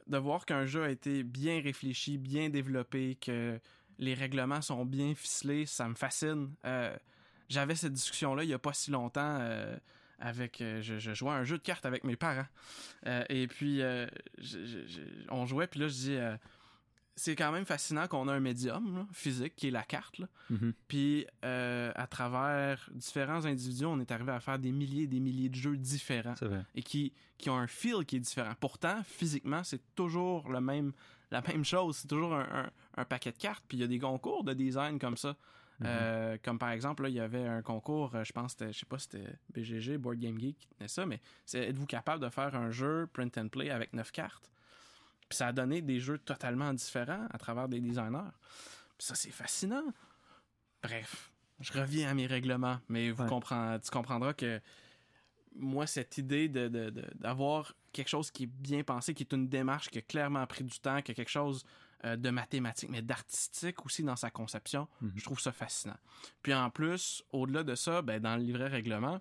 de 0.07 0.17
voir 0.17 0.45
qu'un 0.45 0.65
jeu 0.65 0.83
a 0.83 0.89
été 0.89 1.23
bien 1.23 1.59
réfléchi, 1.61 2.17
bien 2.17 2.49
développé, 2.49 3.15
que 3.15 3.59
les 3.99 4.13
règlements 4.13 4.61
sont 4.61 4.85
bien 4.85 5.13
ficelés, 5.15 5.65
ça 5.65 5.87
me 5.89 5.95
fascine. 5.95 6.51
J'avais 7.51 7.75
cette 7.75 7.93
discussion-là 7.93 8.43
il 8.43 8.49
y 8.49 8.53
a 8.53 8.59
pas 8.59 8.73
si 8.73 8.91
longtemps 8.91 9.37
euh, 9.41 9.75
avec. 10.19 10.61
euh, 10.61 10.81
je, 10.81 10.97
je 10.99 11.13
jouais 11.13 11.31
à 11.31 11.35
un 11.35 11.43
jeu 11.43 11.57
de 11.57 11.63
cartes 11.63 11.85
avec 11.85 12.03
mes 12.03 12.15
parents. 12.15 12.47
Euh, 13.07 13.23
et 13.29 13.47
puis, 13.47 13.81
euh, 13.81 14.07
je- 14.37 14.65
je- 14.65 14.87
je- 14.87 15.01
on 15.29 15.45
jouait, 15.45 15.67
puis 15.67 15.79
là, 15.79 15.87
je 15.87 15.93
dis. 15.93 16.15
euh, 16.15 16.35
c'est 17.17 17.35
quand 17.35 17.51
même 17.51 17.65
fascinant 17.65 18.07
qu'on 18.07 18.27
a 18.29 18.33
un 18.33 18.39
médium 18.39 18.95
là, 18.95 19.07
physique 19.11 19.55
qui 19.57 19.67
est 19.67 19.71
la 19.71 19.83
carte. 19.83 20.17
là. 20.17 20.27
Mhm. 20.49 20.73
Puis 20.87 21.27
à 21.43 22.07
travers 22.09 22.89
différents 22.93 23.45
individus, 23.45 23.85
on 23.85 23.99
est 23.99 24.11
arrivé 24.11 24.31
à 24.31 24.39
faire 24.39 24.57
des 24.57 24.71
milliers 24.71 25.03
et 25.03 25.07
des 25.07 25.19
milliers 25.19 25.49
de 25.49 25.55
jeux 25.55 25.75
différents 25.77 26.35
C'est 26.39 26.45
vrai. 26.47 26.63
et 26.73 26.81
qui, 26.81 27.13
qui 27.37 27.49
ont 27.49 27.57
un 27.57 27.67
feel 27.67 28.05
qui 28.07 28.15
est 28.15 28.19
différent. 28.21 28.53
Pourtant, 28.59 29.03
physiquement, 29.03 29.63
c'est 29.63 29.81
toujours 29.93 30.49
le 30.49 30.61
même, 30.61 30.93
la 31.31 31.41
même 31.41 31.65
chose. 31.65 31.97
C'est 31.97 32.07
toujours 32.07 32.33
un, 32.33 32.47
un- 32.65 32.71
un 33.01 33.05
paquet 33.05 33.33
de 33.33 33.37
cartes. 33.37 33.65
Puis 33.67 33.77
il 33.77 33.81
y 33.81 33.83
a 33.83 33.87
des 33.87 33.99
concours 33.99 34.43
de 34.45 34.53
design 34.53 34.97
comme 34.97 35.17
ça. 35.17 35.35
Mhm. 35.81 35.87
Euh, 35.89 36.37
comme 36.43 36.59
par 36.59 36.69
exemple, 36.71 37.03
là, 37.03 37.09
il 37.09 37.15
y 37.15 37.19
avait 37.19 37.45
un 37.47 37.61
concours, 37.61 38.15
euh, 38.15 38.23
je 38.23 38.31
pense, 38.31 38.53
que 38.53 38.59
c'était- 38.59 38.73
je 38.73 38.79
sais 38.79 38.85
pas 38.85 38.99
si 38.99 39.07
c'était 39.11 39.33
BGG, 39.53 39.97
Board 39.97 40.17
Game 40.19 40.39
Geek 40.39 40.57
qui 40.59 40.67
tenait 40.67 40.87
ça, 40.87 41.05
mais 41.05 41.19
c'est 41.45 41.67
êtes-vous 41.69 41.87
capable 41.87 42.23
de 42.23 42.29
faire 42.29 42.55
un 42.55 42.69
jeu 42.71 43.07
print 43.11 43.37
and 43.37 43.49
play 43.49 43.69
avec 43.71 43.93
neuf 43.93 44.11
cartes? 44.11 44.51
Puis 45.27 45.37
ça 45.37 45.47
a 45.47 45.51
donné 45.53 45.81
des 45.81 45.99
jeux 45.99 46.17
totalement 46.19 46.73
différents 46.73 47.25
à 47.31 47.37
travers 47.37 47.67
des 47.67 47.79
designers. 47.79 48.29
Puis 48.97 49.07
ça, 49.07 49.15
c'est 49.15 49.31
fascinant. 49.31 49.83
Bref, 50.83 51.31
je 51.59 51.73
reviens 51.73 52.09
à 52.09 52.13
mes 52.13 52.27
règlements, 52.27 52.79
mais 52.89 53.11
vous 53.11 53.23
Ouais. 53.23 53.29
comprends- 53.29 53.79
tu 53.79 53.89
comprendras 53.91 54.33
que 54.33 54.59
moi, 55.55 55.87
cette 55.87 56.17
idée 56.17 56.47
de, 56.47 56.67
d'avoir 57.15 57.73
quelque 57.91 58.07
chose 58.07 58.31
qui 58.31 58.43
est 58.43 58.47
bien 58.47 58.83
pensé, 58.83 59.13
qui 59.13 59.23
est 59.23 59.33
une 59.33 59.47
démarche 59.49 59.89
qui 59.89 59.97
a 59.97 60.01
clairement 60.01 60.45
pris 60.47 60.63
du 60.63 60.79
temps, 60.79 61.01
qui 61.01 61.11
a 61.11 61.13
quelque 61.13 61.29
chose 61.31 61.65
euh, 62.05 62.15
de 62.15 62.29
mathématique, 62.29 62.89
mais 62.89 63.01
d'artistique 63.01 63.85
aussi 63.85 64.03
dans 64.03 64.15
sa 64.15 64.29
conception, 64.31 64.87
Mhm. 65.01 65.11
je 65.15 65.23
trouve 65.23 65.39
ça 65.39 65.51
fascinant. 65.51 65.97
Puis 66.41 66.53
en 66.53 66.69
plus, 66.69 67.23
au-delà 67.31 67.63
de 67.63 67.75
ça, 67.75 68.01
ben, 68.01 68.19
dans 68.21 68.35
le 68.35 68.43
livret 68.43 68.67
règlement, 68.67 69.19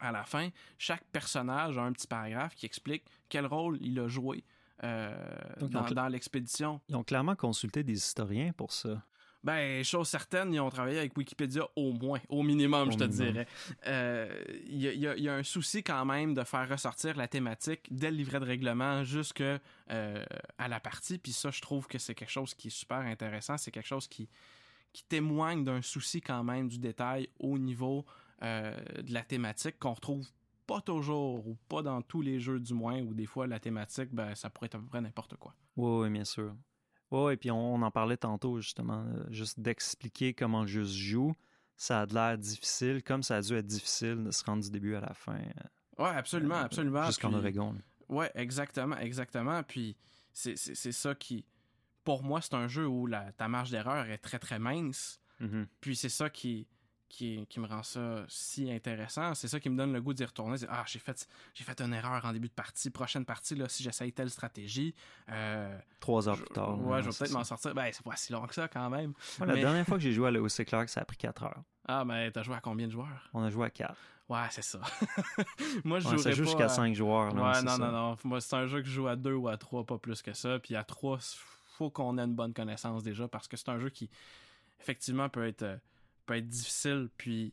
à 0.00 0.10
la 0.10 0.24
fin, 0.24 0.48
chaque 0.78 1.04
personnage 1.12 1.78
a 1.78 1.82
un 1.82 1.92
petit 1.92 2.08
paragraphe 2.08 2.54
qui 2.56 2.66
explique 2.66 3.04
quel 3.28 3.46
rôle 3.46 3.78
il 3.80 3.98
a 4.00 4.08
joué 4.08 4.42
euh, 4.82 5.14
Donc, 5.60 5.70
dans, 5.70 5.80
donc, 5.82 5.92
dans 5.92 6.08
l'expédition. 6.08 6.80
Ils 6.88 6.96
ont 6.96 7.04
clairement 7.04 7.36
consulté 7.36 7.84
des 7.84 7.92
historiens 7.94 8.52
pour 8.52 8.72
ça. 8.72 9.00
Ben, 9.44 9.82
chose 9.82 10.08
certaine, 10.08 10.54
ils 10.54 10.60
ont 10.60 10.70
travaillé 10.70 10.98
avec 10.98 11.16
Wikipédia 11.16 11.62
au 11.74 11.92
moins, 11.92 12.20
au 12.28 12.42
minimum, 12.44 12.88
Au 12.88 12.90
je 12.92 12.98
te 12.98 13.04
minimum. 13.04 13.32
dirais. 13.32 13.46
Euh, 13.86 14.44
Il 14.66 14.80
y, 14.80 14.88
a- 14.88 14.92
il 14.92 15.00
y 15.00 15.08
a- 15.08 15.16
il 15.16 15.22
y 15.24 15.28
a 15.28 15.34
un 15.34 15.42
souci 15.42 15.82
quand 15.82 16.04
même 16.04 16.32
de 16.34 16.44
faire 16.44 16.68
ressortir 16.68 17.16
la 17.16 17.26
thématique 17.28 17.80
dès 17.90 18.10
le 18.10 18.16
livret 18.16 18.38
de 18.40 18.44
règlement 18.46 19.02
jusque 19.04 19.40
euh, 19.42 20.24
à 20.58 20.68
la 20.68 20.78
partie. 20.80 21.18
Puis 21.18 21.32
ça, 21.32 21.50
je 21.50 21.60
trouve 21.60 21.86
que 21.88 21.98
c'est 21.98 22.14
quelque 22.14 22.30
chose 22.30 22.54
qui 22.54 22.68
est 22.68 22.70
super 22.70 22.98
intéressant. 22.98 23.58
C'est 23.58 23.70
quelque 23.72 23.86
chose 23.88 24.06
qui, 24.06 24.28
qui 24.92 25.02
témoigne 25.04 25.64
d'un 25.64 25.82
souci 25.82 26.20
quand 26.20 26.44
même 26.44 26.68
du 26.68 26.78
détail 26.78 27.28
au 27.40 27.58
niveau 27.58 28.04
euh, 28.42 28.76
de 29.02 29.12
la 29.12 29.22
thématique 29.22 29.78
qu'on 29.78 29.92
retrouve 29.94 30.26
pas 30.66 30.80
toujours 30.80 31.46
ou 31.48 31.56
pas 31.68 31.82
dans 31.82 32.00
tous 32.02 32.22
les 32.22 32.38
jeux 32.38 32.60
du 32.60 32.74
moins 32.74 33.00
où 33.00 33.12
des 33.14 33.26
fois 33.26 33.46
la 33.48 33.58
thématique 33.58 34.08
ben 34.12 34.34
ça 34.36 34.48
pourrait 34.50 34.66
être 34.66 34.76
à 34.76 34.78
peu 34.78 34.86
près 34.86 35.00
n'importe 35.00 35.36
quoi. 35.36 35.54
Oui, 35.76 36.04
oui, 36.04 36.10
bien 36.10 36.24
sûr. 36.24 36.54
Oui, 37.12 37.34
et 37.34 37.36
puis 37.36 37.50
on, 37.50 37.74
on 37.74 37.82
en 37.82 37.90
parlait 37.90 38.16
tantôt, 38.16 38.60
justement, 38.60 39.04
euh, 39.06 39.24
juste 39.30 39.60
d'expliquer 39.60 40.34
comment 40.34 40.62
le 40.62 40.66
jeu 40.66 40.84
se 40.84 40.96
joue. 40.96 41.34
Ça 41.76 42.00
a 42.02 42.06
de 42.06 42.14
l'air 42.14 42.38
difficile, 42.38 43.02
comme 43.02 43.22
ça 43.22 43.36
a 43.36 43.40
dû 43.42 43.54
être 43.54 43.66
difficile 43.66 44.24
de 44.24 44.30
se 44.30 44.42
rendre 44.44 44.62
du 44.62 44.70
début 44.70 44.94
à 44.94 45.00
la 45.00 45.14
fin. 45.14 45.36
euh, 45.36 46.02
Ouais, 46.02 46.08
absolument, 46.16 46.56
absolument. 46.56 47.04
Jusqu'en 47.06 47.32
Oregon. 47.34 47.74
Ouais, 48.08 48.30
exactement, 48.34 48.96
exactement. 48.98 49.62
Puis 49.62 49.96
c'est 50.32 50.56
ça 50.56 51.14
qui, 51.14 51.44
pour 52.04 52.22
moi, 52.22 52.40
c'est 52.40 52.54
un 52.54 52.66
jeu 52.68 52.86
où 52.86 53.06
la, 53.06 53.32
ta 53.32 53.46
marge 53.48 53.70
d'erreur 53.70 54.06
est 54.06 54.18
très 54.18 54.38
très 54.38 54.58
mince. 54.58 55.20
Mhm. 55.40 55.66
Puis 55.80 55.96
c'est 55.96 56.08
ça 56.08 56.30
qui, 56.30 56.66
qui, 57.12 57.46
qui 57.48 57.60
me 57.60 57.66
rend 57.68 57.82
ça 57.82 58.24
si 58.26 58.72
intéressant. 58.72 59.34
C'est 59.34 59.46
ça 59.46 59.60
qui 59.60 59.68
me 59.68 59.76
donne 59.76 59.92
le 59.92 60.00
goût 60.00 60.14
d'y 60.14 60.24
retourner. 60.24 60.56
C'est, 60.56 60.66
ah, 60.70 60.82
j'ai 60.86 60.98
fait, 60.98 61.28
j'ai 61.54 61.62
fait 61.62 61.78
une 61.82 61.92
erreur 61.92 62.24
en 62.24 62.32
début 62.32 62.48
de 62.48 62.52
partie. 62.54 62.88
Prochaine 62.90 63.26
partie, 63.26 63.54
là, 63.54 63.68
si 63.68 63.82
j'essaye 63.82 64.12
telle 64.12 64.30
stratégie, 64.30 64.94
euh, 65.28 65.78
Trois 66.00 66.26
heures 66.28 66.36
je- 66.36 66.42
plus 66.42 66.54
tard. 66.54 66.80
ouais, 66.80 67.02
je 67.02 67.10
vais 67.10 67.16
peut-être 67.16 67.32
m'en 67.32 67.44
sortir. 67.44 67.74
Ben, 67.74 67.90
c'est 67.92 68.02
pas 68.02 68.16
si 68.16 68.32
long 68.32 68.46
que 68.46 68.54
ça 68.54 68.66
quand 68.66 68.88
même. 68.88 69.12
La 69.40 69.46
mais- 69.46 69.60
dernière 69.60 69.86
fois 69.86 69.98
que 69.98 70.02
j'ai 70.02 70.12
joué 70.12 70.28
à 70.28 70.32
et 70.32 70.64
Clark, 70.64 70.88
ça 70.88 71.02
a 71.02 71.04
pris 71.04 71.18
quatre 71.18 71.42
heures. 71.44 71.62
Ah, 71.86 72.04
mais 72.04 72.30
t'as 72.30 72.42
joué 72.42 72.56
à 72.56 72.60
combien 72.60 72.86
de 72.86 72.92
joueurs? 72.92 73.28
On 73.34 73.42
a 73.42 73.50
joué 73.50 73.66
à 73.66 73.70
quatre. 73.70 73.96
Ouais, 74.30 74.46
c'est 74.50 74.62
ça. 74.62 74.80
moi, 75.84 76.00
je 76.00 76.08
Ouais, 76.08 76.16
ça 76.16 76.30
jouerais 76.30 76.32
joue 76.32 76.42
pas 76.44 76.48
jusqu'à 76.48 76.64
à- 76.64 76.68
cinq 76.68 76.94
joueurs. 76.94 77.34
là, 77.34 77.42
Ouais, 77.42 77.62
non, 77.62 77.70
ça. 77.72 77.78
non, 77.78 77.92
non. 77.92 78.16
Moi, 78.24 78.40
c'est 78.40 78.56
un 78.56 78.66
jeu 78.66 78.80
que 78.80 78.86
je 78.88 78.92
joue 78.92 79.08
à 79.08 79.16
deux 79.16 79.34
ou 79.34 79.48
à 79.48 79.56
trois, 79.58 79.84
pas 79.84 79.98
plus 79.98 80.22
que 80.22 80.32
ça. 80.32 80.58
Puis 80.60 80.74
à 80.76 80.84
trois, 80.84 81.18
faut 81.76 81.90
qu'on 81.90 82.16
ait 82.16 82.22
une 82.22 82.34
bonne 82.34 82.54
connaissance 82.54 83.02
déjà 83.02 83.28
parce 83.28 83.48
que 83.48 83.56
c'est 83.58 83.68
un 83.68 83.78
jeu 83.78 83.90
qui, 83.90 84.08
effectivement, 84.80 85.28
peut 85.28 85.46
être, 85.46 85.62
euh, 85.62 85.76
peut 86.32 86.38
être 86.38 86.48
difficile. 86.48 87.08
Puis 87.16 87.52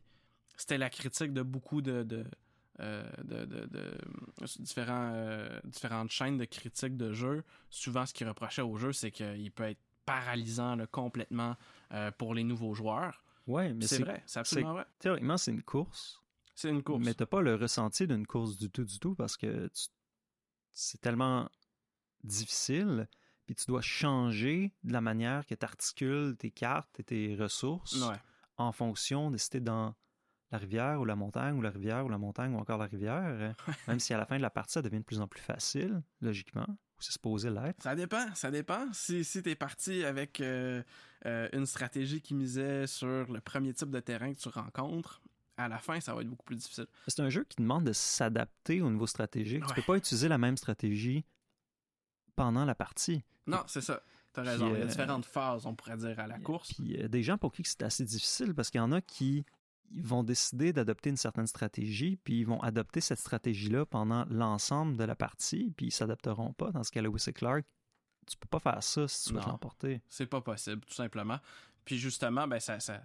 c'était 0.55 0.77
la 0.77 0.89
critique 0.89 1.33
de 1.33 1.41
beaucoup 1.41 1.81
de. 1.81 2.03
de 2.03 2.25
euh, 2.81 3.03
de, 3.25 3.43
de- 3.43 3.65
de- 3.65 3.97
différents, 4.59 5.11
euh, 5.13 5.59
différentes 5.65 6.11
chaînes 6.11 6.37
de 6.37 6.45
critiques 6.45 6.95
de 6.95 7.11
jeux. 7.11 7.43
Souvent, 7.69 8.05
ce 8.05 8.13
qu'ils 8.13 8.25
reprochaient 8.27 8.61
au 8.61 8.77
jeu, 8.77 8.93
c'est 8.93 9.11
qu'il 9.11 9.51
peut 9.51 9.63
être 9.65 9.81
paralysant 10.05 10.77
là, 10.77 10.87
complètement 10.87 11.57
euh, 11.91 12.09
pour 12.11 12.33
les 12.33 12.45
nouveaux 12.45 12.73
joueurs. 12.73 13.21
Ouais, 13.47 13.73
mais 13.73 13.85
C'est 13.85 14.01
vrai, 14.01 14.23
c'est 14.25 14.39
absolument 14.39 14.73
vrai. 14.73 14.85
théoriquement, 14.97 15.35
c'est 15.35 15.51
une 15.51 15.61
course. 15.61 16.21
C'est 16.55 16.69
une 16.69 16.81
course. 16.81 17.03
Mais 17.03 17.13
t'as 17.13 17.25
pas 17.25 17.41
le 17.41 17.55
ressenti 17.55 18.07
d'une 18.07 18.25
course 18.25 18.55
du 18.57 18.69
tout, 18.69 18.85
du 18.85 18.97
tout, 18.97 19.13
parce 19.13 19.35
que 19.35 19.69
c'est 20.71 21.01
tellement 21.01 21.49
difficile, 22.23 23.07
puis 23.45 23.55
tu 23.55 23.65
dois 23.67 23.81
changer 23.81 24.71
de 24.83 24.93
la 24.93 25.01
manière 25.01 25.45
que 25.45 25.55
tu 25.55 25.65
articules 25.65 26.35
tes 26.37 26.51
cartes 26.51 26.99
et 26.99 27.03
tes 27.03 27.35
ressources 27.35 27.93
Ouais. 28.07 28.15
En 28.67 28.72
fonction 28.72 29.32
de 29.32 29.38
si 29.38 29.50
t'es 29.50 29.60
dans 29.60 29.95
la 30.52 30.58
rivière 30.58 31.00
ou 31.00 31.06
la 31.06 31.15
montagne 31.15 31.56
ou 31.58 31.62
la 31.62 31.69
rivière 31.69 32.06
ou 32.06 32.10
la 32.10 32.17
montagne 32.17 32.54
ou 32.56 32.58
encore 32.60 32.78
la 32.78 32.86
rivière, 32.88 33.24
euh, 33.26 33.54
même 33.88 34.00
si 34.00 34.13
à 34.13 34.17
la 34.17 34.26
fin 34.26 34.38
de 34.38 34.41
la 34.41 34.50
partie, 34.50 34.74
ça 34.74 34.82
devient 34.82 35.00
de 35.00 35.04
plus 35.04 35.22
en 35.22 35.28
plus 35.28 35.41
facile, 35.41 36.02
logiquement, 36.22 36.65
ou 36.67 37.02
c'est 37.02 37.12
supposé 37.12 37.50
l'être. 37.50 37.82
Ça 37.84 37.95
dépend, 37.95 38.34
ça 38.36 38.50
dépend. 38.52 38.91
Si, 38.91 39.24
si 39.24 39.43
t'es 39.43 39.56
parti 39.56 40.04
avec 40.04 40.41
euh, 40.41 40.82
euh, 41.26 41.48
une 41.54 41.65
stratégie 41.67 42.22
qui 42.22 42.34
misait 42.34 42.88
sur 42.88 43.32
le 43.32 43.39
premier 43.41 43.74
type 43.74 43.91
de 43.91 44.00
terrain 44.00 44.34
que 44.34 44.39
tu 44.39 44.50
rencontres, 44.50 45.22
à 45.58 45.67
la 45.67 45.78
fin, 45.78 46.00
ça 46.00 46.15
va 46.15 46.22
être 46.22 46.30
beaucoup 46.30 46.45
plus 46.45 46.56
difficile. 46.56 46.88
C'est 47.08 47.19
un 47.22 47.30
jeu 47.30 47.43
qui 47.43 47.58
demande 47.58 47.84
de 47.84 47.93
s'adapter 47.93 48.82
au 48.82 48.89
niveau 48.89 49.06
stratégique. 49.08 49.62
Tu 49.63 49.69
Ouais. 49.69 49.76
peux 49.76 49.82
pas 49.84 49.98
utiliser 49.98 50.28
la 50.30 50.38
même 50.38 50.58
stratégie 50.58 51.26
pendant 52.36 52.65
la 52.65 52.76
partie. 52.76 53.24
Non, 53.45 53.63
c'est 53.67 53.82
ça. 53.82 54.02
T'as 54.33 54.41
Puis, 54.41 54.51
raison. 54.51 54.67
Il 54.67 54.73
y 54.73 54.81
a 54.81 54.85
euh, 54.85 54.85
différentes 54.85 55.25
phases, 55.25 55.65
on 55.65 55.75
pourrait 55.75 55.97
dire, 55.97 56.19
à 56.19 56.27
la 56.27 56.39
course. 56.39 56.73
Puis 56.73 57.01
euh, 57.01 57.07
des 57.07 57.23
gens 57.23 57.37
pour 57.37 57.51
qui 57.51 57.63
c'est 57.65 57.83
assez 57.83 58.03
difficile 58.03 58.53
parce 58.53 58.69
qu'il 58.69 58.79
y 58.79 58.83
en 58.83 58.91
a 58.91 59.01
qui 59.01 59.45
ils 59.91 60.05
vont 60.05 60.23
décider 60.23 60.71
d'adopter 60.71 61.09
une 61.09 61.17
certaine 61.17 61.47
stratégie, 61.47 62.15
puis 62.17 62.41
ils 62.41 62.45
vont 62.45 62.61
adopter 62.61 63.01
cette 63.01 63.19
stratégie-là 63.19 63.85
pendant 63.85 64.25
l'ensemble 64.29 64.97
de 64.97 65.03
la 65.03 65.15
partie, 65.15 65.73
puis 65.75 65.87
ils 65.87 65.91
s'adapteront 65.91 66.53
pas. 66.53 66.71
Dans 66.71 66.83
ce 66.83 66.91
cas-là, 66.91 67.09
et 67.09 67.33
Clark, 67.33 67.65
tu 68.27 68.37
peux 68.37 68.47
pas 68.47 68.59
faire 68.59 68.83
ça 68.83 69.07
si 69.07 69.29
tu 69.29 69.33
veux 69.33 69.41
l'emporter. 69.41 70.01
C'est 70.07 70.27
pas 70.27 70.41
possible, 70.41 70.81
tout 70.85 70.93
simplement. 70.93 71.39
Puis 71.85 71.97
justement, 71.97 72.47
ben 72.47 72.59
ça, 72.59 72.79
ça, 72.79 73.01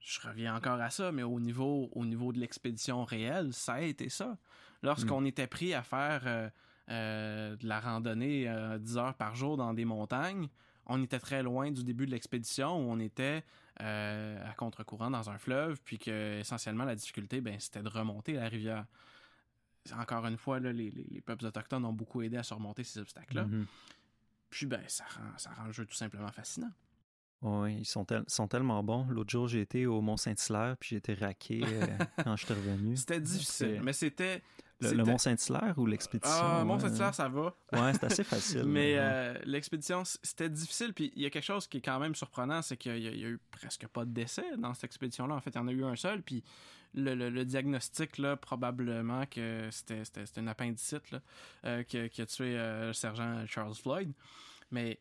je 0.00 0.20
reviens 0.20 0.54
encore 0.54 0.80
à 0.80 0.90
ça, 0.90 1.12
mais 1.12 1.22
au 1.22 1.40
niveau, 1.40 1.88
au 1.92 2.04
niveau 2.04 2.32
de 2.32 2.38
l'expédition 2.38 3.04
réelle, 3.04 3.52
ça 3.54 3.74
a 3.74 3.80
été 3.80 4.08
ça. 4.08 4.36
Lorsqu'on 4.82 5.24
était 5.24 5.46
pris 5.46 5.74
à 5.74 5.82
faire 5.82 6.22
euh, 6.26 6.48
euh, 6.90 7.56
de 7.56 7.66
la 7.66 7.80
randonnée 7.80 8.48
euh, 8.48 8.78
10 8.78 8.96
heures 8.98 9.14
par 9.14 9.34
jour 9.34 9.56
dans 9.56 9.72
des 9.74 9.84
montagnes, 9.84 10.48
on 10.86 11.02
était 11.02 11.20
très 11.20 11.42
loin 11.42 11.70
du 11.70 11.84
début 11.84 12.06
de 12.06 12.10
l'expédition 12.10 12.76
où 12.76 12.90
on 12.90 12.98
était 12.98 13.44
euh, 13.80 14.50
à 14.50 14.52
contre-courant 14.54 15.10
dans 15.10 15.30
un 15.30 15.38
fleuve, 15.38 15.80
puis 15.84 15.98
que 15.98 16.40
essentiellement 16.40 16.84
la 16.84 16.96
difficulté, 16.96 17.40
ben, 17.40 17.58
c'était 17.60 17.82
de 17.82 17.88
remonter 17.88 18.32
la 18.32 18.48
rivière. 18.48 18.86
Encore 19.98 20.26
une 20.26 20.36
fois, 20.36 20.60
là, 20.60 20.72
les, 20.72 20.90
les- 20.90 21.06
les 21.10 21.20
peuples 21.20 21.46
autochtones 21.46 21.84
ont 21.84 21.92
beaucoup 21.92 22.22
aidé 22.22 22.36
à 22.36 22.42
surmonter 22.42 22.84
ces 22.84 22.98
obstacles-là. 23.00 23.44
Mhm. 23.44 23.66
Puis 24.50 24.66
ben, 24.66 24.82
ça 24.88 25.04
rend, 25.04 25.38
ça 25.38 25.50
rend 25.52 25.64
le 25.66 25.72
jeu 25.72 25.86
tout 25.86 25.94
simplement 25.94 26.30
fascinant. 26.32 26.70
Oui, 27.42 27.76
ils 27.78 27.86
sont, 27.86 28.04
tel- 28.04 28.24
sont 28.26 28.48
tellement 28.48 28.82
bons. 28.82 29.06
L'autre 29.08 29.30
jour, 29.30 29.48
j'ai 29.48 29.62
été 29.62 29.86
au 29.86 30.02
Mont-Saint-Hilaire, 30.02 30.76
puis 30.78 30.90
j'ai 30.90 30.96
été 30.96 31.14
raqué 31.14 31.62
euh, 31.64 31.86
quand 32.24 32.36
je 32.36 32.44
suis 32.44 32.52
revenu. 32.54 32.96
C'était 32.96 33.20
difficile, 33.20 33.80
mais 33.82 33.92
c'était. 33.94 34.42
Le, 34.80 34.92
le 34.92 35.04
Mont-Saint-Hilaire 35.04 35.74
ou 35.76 35.86
l'expédition? 35.86 36.34
Ah, 36.42 36.60
euh, 36.60 36.64
Mont-Saint-Hilaire, 36.64 37.14
ça 37.14 37.28
va. 37.28 37.54
Ouais, 37.72 37.92
c'est 37.92 38.04
assez 38.04 38.24
facile. 38.24 38.64
Mais 38.66 38.94
euh, 38.96 39.34
l'expédition, 39.44 40.02
c'était 40.04 40.48
difficile. 40.48 40.94
Puis 40.94 41.12
il 41.16 41.22
y 41.22 41.26
a 41.26 41.30
quelque 41.30 41.44
chose 41.44 41.66
qui 41.66 41.78
est 41.78 41.82
quand 41.82 41.98
même 41.98 42.14
surprenant, 42.14 42.62
c'est 42.62 42.76
qu'il 42.76 42.96
y, 42.98 43.06
a- 43.06 43.10
il 43.10 43.20
y 43.20 43.24
a 43.24 43.28
eu 43.28 43.38
presque 43.50 43.86
pas 43.88 44.04
de 44.04 44.10
décès 44.12 44.44
dans 44.58 44.72
cette 44.74 44.84
expédition-là. 44.84 45.34
En 45.34 45.40
fait, 45.40 45.50
il 45.50 45.56
y 45.56 45.58
en 45.60 45.68
a 45.68 45.72
eu 45.72 45.84
un 45.84 45.96
seul. 45.96 46.22
Puis 46.22 46.42
le, 46.94 47.14
le- 47.14 47.30
le 47.30 47.44
diagnostic, 47.44 48.18
là, 48.18 48.36
probablement 48.36 49.26
que 49.26 49.68
c'était 49.70 50.02
une 50.38 50.48
appendicite 50.48 51.10
là, 51.10 51.20
euh, 51.66 51.82
qui, 51.82 51.98
a- 51.98 52.08
qui 52.08 52.22
a 52.22 52.26
tué 52.26 52.56
euh, 52.58 52.86
le 52.88 52.92
sergent 52.94 53.44
Charles 53.46 53.74
Floyd. 53.74 54.12
Mais 54.70 54.98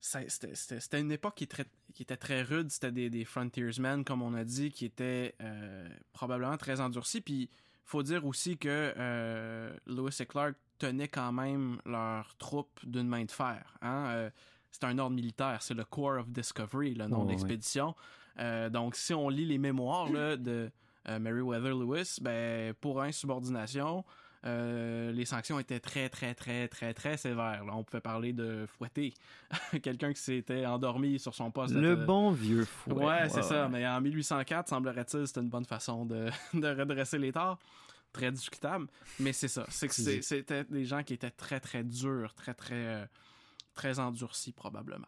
c'était 0.00 1.00
une 1.00 1.12
époque 1.12 1.34
qui, 1.36 1.44
est 1.44 1.48
très- 1.48 1.66
qui 1.94 2.02
était 2.02 2.16
très 2.16 2.42
rude. 2.42 2.70
C'était 2.70 2.92
des, 2.92 3.08
des 3.08 3.24
frontiersmen, 3.24 4.04
comme 4.04 4.20
on 4.22 4.34
a 4.34 4.44
dit, 4.44 4.70
qui 4.70 4.84
étaient 4.84 5.34
euh, 5.40 5.88
probablement 6.12 6.56
très 6.58 6.80
endurcis. 6.80 7.22
Puis 7.22 7.48
faut 7.84 8.02
dire 8.02 8.24
aussi 8.26 8.56
que 8.58 8.92
euh, 8.96 9.72
Lewis 9.86 10.16
et 10.20 10.26
Clark 10.26 10.54
tenaient 10.78 11.08
quand 11.08 11.32
même 11.32 11.78
leur 11.86 12.34
troupe 12.36 12.80
d'une 12.84 13.06
main 13.08 13.24
de 13.24 13.30
fer. 13.30 13.76
Hein? 13.82 14.06
Euh, 14.08 14.30
c'est 14.70 14.84
un 14.84 14.98
ordre 14.98 15.14
militaire, 15.14 15.58
c'est 15.62 15.74
le 15.74 15.84
Corps 15.84 16.18
of 16.18 16.28
Discovery, 16.30 16.94
le 16.94 17.06
nom 17.06 17.18
Oh, 17.18 17.20
de 17.20 17.26
oui. 17.26 17.30
l'expédition. 17.32 17.94
Euh, 18.40 18.68
donc, 18.68 18.96
si 18.96 19.14
on 19.14 19.28
lit 19.28 19.44
les 19.46 19.58
mémoires 19.58 20.10
là, 20.10 20.36
de 20.36 20.70
euh, 21.08 21.18
Meriwether 21.20 21.68
Lewis, 21.70 22.18
ben, 22.20 22.74
pour 22.80 23.00
insubordination, 23.02 24.04
euh, 24.46 25.10
les 25.12 25.24
sanctions 25.24 25.58
étaient 25.58 25.80
très, 25.80 26.08
très, 26.08 26.34
très, 26.34 26.68
très, 26.68 26.92
très 26.92 27.16
sévères. 27.16 27.64
là. 27.64 27.72
On 27.74 27.82
pouvait 27.82 28.00
parler 28.02 28.32
de 28.32 28.66
fouetter 28.66 29.14
quelqu'un 29.82 30.12
qui 30.12 30.20
s'était 30.20 30.66
endormi 30.66 31.18
sur 31.18 31.34
son 31.34 31.50
poste. 31.50 31.74
de- 31.74 31.80
Le 31.80 31.96
bon 31.96 32.30
vieux 32.32 32.64
fouet. 32.64 32.92
Ouais, 33.04 33.28
c'est 33.30 33.42
ça. 33.42 33.68
Mais 33.68 33.86
en 33.86 34.00
1804, 34.00 34.68
semblerait-il, 34.68 35.26
c'était 35.26 35.40
une 35.40 35.48
bonne 35.48 35.64
façon 35.64 36.04
de, 36.04 36.28
de 36.54 36.68
redresser 36.68 37.18
les 37.18 37.32
torts. 37.32 37.58
Très 38.12 38.30
discutable. 38.30 38.86
Mais 39.18 39.32
c'est 39.32 39.48
ça. 39.48 39.64
C'est 39.70 39.88
que 39.88 39.94
c'est- 39.94 40.22
c'était 40.22 40.64
des 40.64 40.84
gens 40.84 41.02
qui 41.02 41.14
étaient 41.14 41.30
très, 41.30 41.58
très 41.58 41.82
durs, 41.82 42.34
très, 42.34 42.54
très, 42.54 42.74
euh, 42.74 43.04
très 43.74 43.98
endurcis, 43.98 44.52
probablement. 44.52 45.06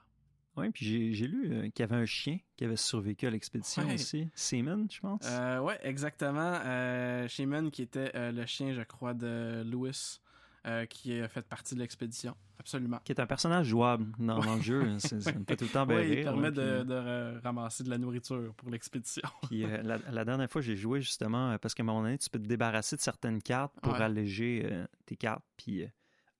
Ouais, 0.56 0.70
puis 0.70 1.14
j'ai- 1.14 1.26
lu 1.26 1.48
euh, 1.52 1.62
qu'il 1.70 1.80
y 1.80 1.82
avait 1.82 1.96
un 1.96 2.06
chien 2.06 2.38
qui 2.56 2.64
avait 2.64 2.76
survécu 2.76 3.26
à 3.26 3.30
l'expédition 3.30 3.82
Ouais. 3.86 3.94
aussi. 3.94 4.28
Seaman, 4.34 4.86
je 4.90 5.00
pense. 5.00 5.20
Euh, 5.24 5.58
ouais, 5.60 5.78
exactement. 5.82 6.60
Euh, 6.64 7.28
Shaman, 7.28 7.70
qui 7.70 7.82
était 7.82 8.10
euh, 8.14 8.32
le 8.32 8.46
chien, 8.46 8.72
je 8.72 8.82
crois, 8.82 9.12
de 9.14 9.62
Lewis, 9.66 10.20
euh, 10.66 10.86
qui 10.86 11.20
a 11.20 11.28
fait 11.28 11.42
partie 11.46 11.74
de 11.74 11.80
l'expédition. 11.80 12.34
Absolument. 12.58 12.98
Qui 13.04 13.12
est 13.12 13.20
un 13.20 13.26
personnage 13.26 13.66
jouable 13.66 14.06
dans, 14.18 14.38
dans 14.40 14.56
le 14.56 14.62
jeu. 14.62 14.98
C'est- 14.98 15.14
me 15.36 15.44
fait 15.44 15.56
tout 15.56 15.64
le 15.64 15.70
temps 15.70 15.84
bien 15.86 15.98
Oui, 15.98 16.14
il 16.18 16.24
permet 16.24 16.50
de, 16.50 17.38
ramasser 17.44 17.84
de 17.84 17.90
la 17.90 17.98
nourriture 17.98 18.54
pour 18.56 18.70
l'expédition. 18.70 19.22
Puis 19.50 19.62
euh, 19.64 19.82
la, 19.82 19.98
la 20.10 20.24
dernière 20.24 20.50
fois, 20.50 20.62
j'ai 20.62 20.74
joué 20.74 21.02
justement 21.02 21.56
parce 21.58 21.74
qu'à 21.74 21.82
un 21.82 21.86
moment 21.86 22.02
donné, 22.02 22.16
tu 22.18 22.30
peux 22.30 22.38
te 22.38 22.46
débarrasser 22.46 22.96
de 22.96 23.02
certaines 23.02 23.42
cartes 23.42 23.74
pour 23.82 23.94
alléger 23.94 24.62
euh, 24.64 24.86
tes 25.04 25.16
cartes 25.16 25.44
puis 25.58 25.82
euh, 25.82 25.88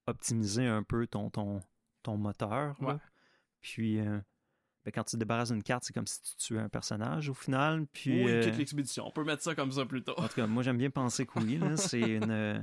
optimiser 0.07 0.65
un 0.65 0.81
peu 0.83 1.05
ton, 1.07 1.29
ton, 1.29 1.61
ton 2.03 2.17
moteur. 2.17 2.75
là. 2.81 2.99
Puis 3.61 3.99
euh, 3.99 4.19
ben, 4.85 4.91
quand 4.93 5.03
tu 5.03 5.11
te 5.11 5.17
débarrasses 5.17 5.51
d'une 5.51 5.63
carte, 5.63 5.83
c'est 5.83 5.93
comme 5.93 6.07
si 6.07 6.21
tu 6.21 6.35
tuais 6.35 6.59
un 6.59 6.69
personnage 6.69 7.29
au 7.29 7.33
final. 7.33 7.85
Puis, 7.91 8.11
oui, 8.11 8.21
il 8.21 8.29
euh, 8.29 8.43
quitte 8.43 8.57
l'expédition. 8.57 9.07
On 9.07 9.11
peut 9.11 9.23
mettre 9.23 9.43
ça 9.43 9.55
comme 9.55 9.71
ça 9.71 9.85
plutôt. 9.85 10.13
en 10.17 10.27
tout 10.27 10.35
cas, 10.35 10.47
moi 10.47 10.63
j'aime 10.63 10.77
bien 10.77 10.89
penser 10.89 11.25
que 11.25 11.39
oui. 11.39 11.59
c'est 11.75 12.19
euh, 12.29 12.59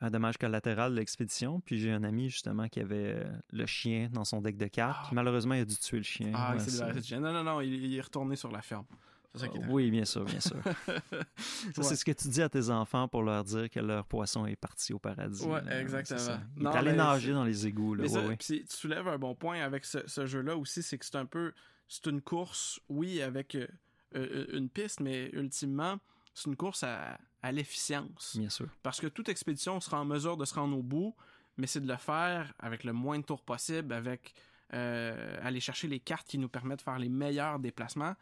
un 0.00 0.10
dommage 0.10 0.36
collatéral 0.36 0.92
de 0.92 0.96
l'expédition. 0.98 1.60
Puis 1.60 1.78
j'ai 1.78 1.92
un 1.92 2.04
ami 2.04 2.28
justement 2.28 2.68
qui 2.68 2.80
avait 2.80 3.26
le 3.50 3.66
chien 3.66 4.08
dans 4.12 4.24
son 4.24 4.40
deck 4.40 4.56
de 4.56 4.66
cartes. 4.66 4.98
Ah. 5.00 5.06
Puis 5.06 5.14
malheureusement, 5.14 5.54
il 5.54 5.60
a 5.60 5.64
dû 5.64 5.76
tuer 5.76 5.98
le 5.98 6.02
chien. 6.02 6.32
Ah, 6.34 6.56
Ouais, 6.56 7.02
chien. 7.02 7.20
Non, 7.20 7.32
non, 7.32 7.44
non, 7.44 7.60
il, 7.60 7.72
il 7.72 7.96
est 7.96 8.00
retourné 8.00 8.36
sur 8.36 8.50
la 8.50 8.62
ferme. 8.62 8.86
Ça 9.34 9.48
qui 9.48 9.56
arrivé. 9.58 9.72
Oui, 9.72 9.90
bien 9.90 10.04
sûr, 10.04 10.24
bien 10.24 10.40
sûr. 10.40 10.56
Ça, 11.74 11.82
c'est 11.82 11.96
ce 11.96 12.04
que 12.04 12.12
tu 12.12 12.28
dis 12.28 12.42
à 12.42 12.48
tes 12.48 12.70
enfants 12.70 13.08
pour 13.08 13.22
leur 13.22 13.42
dire 13.44 13.68
que 13.68 13.80
leur 13.80 14.06
poisson 14.06 14.46
est 14.46 14.56
parti 14.56 14.92
au 14.92 14.98
paradis. 14.98 15.46
Là. 15.46 15.80
exactement. 15.80 16.38
Il 16.56 16.62
Non, 16.62 16.72
est 16.72 16.76
allé 16.76 16.92
nager 16.92 17.32
dans 17.32 17.44
les 17.44 17.66
égouts. 17.66 17.94
Là. 17.94 18.02
Mais 18.02 18.08
ça, 18.08 18.20
ouais, 18.20 18.36
tu 18.36 18.64
soulèves 18.68 19.08
un 19.08 19.18
bon 19.18 19.34
point 19.34 19.60
avec 19.60 19.84
ce, 19.84 19.98
ce 20.06 20.26
jeu-là 20.26 20.56
aussi, 20.56 20.82
c'est 20.82 20.98
que 20.98 21.04
c'est 21.04 21.16
un 21.16 21.26
peu, 21.26 21.52
c'est 21.88 22.06
une 22.06 22.20
course, 22.20 22.78
oui, 22.88 23.22
avec 23.22 23.54
euh, 23.56 23.66
euh, 24.14 24.46
une 24.52 24.68
piste, 24.68 25.00
mais 25.00 25.30
ultimement, 25.32 25.98
c'est 26.32 26.48
une 26.48 26.56
course 26.56 26.82
à, 26.84 27.18
à 27.42 27.52
l'efficience. 27.52 28.36
Bien 28.38 28.50
sûr. 28.50 28.68
Parce 28.82 29.00
que 29.00 29.06
toute 29.08 29.28
expédition 29.28 29.80
sera 29.80 30.00
en 30.00 30.04
mesure 30.04 30.36
de 30.36 30.44
se 30.44 30.54
rendre 30.54 30.78
au 30.78 30.82
bout, 30.82 31.14
mais 31.56 31.66
c'est 31.66 31.80
de 31.80 31.88
le 31.88 31.96
faire 31.96 32.52
avec 32.58 32.84
le 32.84 32.92
moins 32.92 33.18
de 33.18 33.24
tours 33.24 33.42
possible, 33.42 33.92
avec 33.92 34.34
euh, 34.72 35.36
aller 35.42 35.60
chercher 35.60 35.88
les 35.88 36.00
cartes 36.00 36.26
qui 36.26 36.38
nous 36.38 36.48
permettent 36.48 36.78
de 36.78 36.84
faire 36.84 36.98
les 36.98 37.08
meilleurs 37.08 37.58
déplacements. 37.58 38.14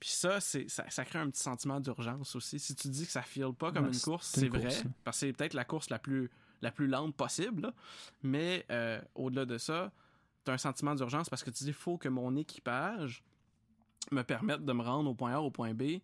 Puis 0.00 0.08
ça, 0.08 0.40
c'est 0.40 0.68
ça, 0.68 0.88
ça 0.88 1.04
crée 1.04 1.18
un 1.18 1.28
petit 1.30 1.42
sentiment 1.42 1.78
d'urgence 1.78 2.34
aussi. 2.34 2.58
Si 2.58 2.74
tu 2.74 2.88
dis 2.88 3.04
que 3.04 3.12
ça 3.12 3.22
file 3.22 3.52
pas 3.56 3.70
comme 3.70 3.84
Ouais, 3.84 3.92
une 3.92 4.00
course, 4.00 4.32
c'est 4.34 4.48
vrai, 4.48 4.68
parce 5.04 5.20
que 5.20 5.26
c'est 5.26 5.32
peut-être 5.34 5.54
la 5.54 5.64
course 5.64 5.90
la 5.90 5.98
plus 5.98 6.30
la 6.62 6.70
plus 6.70 6.86
lente 6.88 7.14
possible. 7.14 7.62
là. 7.62 7.74
Mais 8.22 8.66
euh, 8.70 9.00
au-delà 9.14 9.44
de 9.44 9.58
ça, 9.58 9.92
tu 10.44 10.50
as 10.50 10.54
un 10.54 10.58
sentiment 10.58 10.94
d'urgence 10.94 11.28
parce 11.28 11.44
que 11.44 11.50
tu 11.50 11.64
dis 11.64 11.72
faut 11.72 11.98
que 11.98 12.08
mon 12.08 12.34
équipage 12.36 13.22
me 14.10 14.22
permette 14.22 14.64
de 14.64 14.72
me 14.72 14.82
rendre 14.82 15.10
au 15.10 15.14
point 15.14 15.34
A 15.34 15.40
au 15.40 15.50
point 15.50 15.74
B 15.74 16.00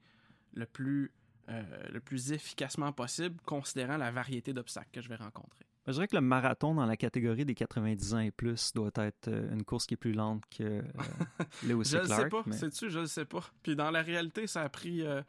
le 0.52 0.66
plus 0.66 1.12
euh, 1.48 1.62
le 1.90 2.00
plus 2.00 2.32
efficacement 2.32 2.92
possible, 2.92 3.40
considérant 3.46 3.96
la 3.96 4.10
variété 4.10 4.52
d'obstacles 4.52 4.90
que 4.92 5.00
je 5.00 5.08
vais 5.08 5.16
rencontrer. 5.16 5.64
Je 5.86 5.92
dirais 5.92 6.08
que 6.08 6.16
le 6.16 6.20
marathon 6.22 6.74
dans 6.74 6.86
la 6.86 6.96
catégorie 6.96 7.44
des 7.44 7.54
90 7.54 8.14
ans 8.14 8.18
et 8.18 8.30
plus 8.30 8.72
doit 8.74 8.90
être 8.96 9.28
euh, 9.28 9.52
une 9.52 9.62
course 9.64 9.86
qui 9.86 9.94
est 9.94 9.96
plus 9.98 10.12
lente 10.12 10.42
que 10.56 10.64
euh, 10.64 10.82
Lewis 11.62 11.84
Je 11.90 11.98
le 11.98 12.06
sais 12.06 12.28
pas, 12.28 12.42
mais- 12.46 12.56
sais-tu, 12.56 12.90
je 12.90 12.98
le 13.00 13.06
sais 13.06 13.24
pas. 13.24 13.44
Puis 13.62 13.76
dans 13.76 13.90
la 13.90 14.02
réalité, 14.02 14.46
ça 14.46 14.62
a 14.62 14.68
pris 14.68 15.02
euh, 15.02 15.22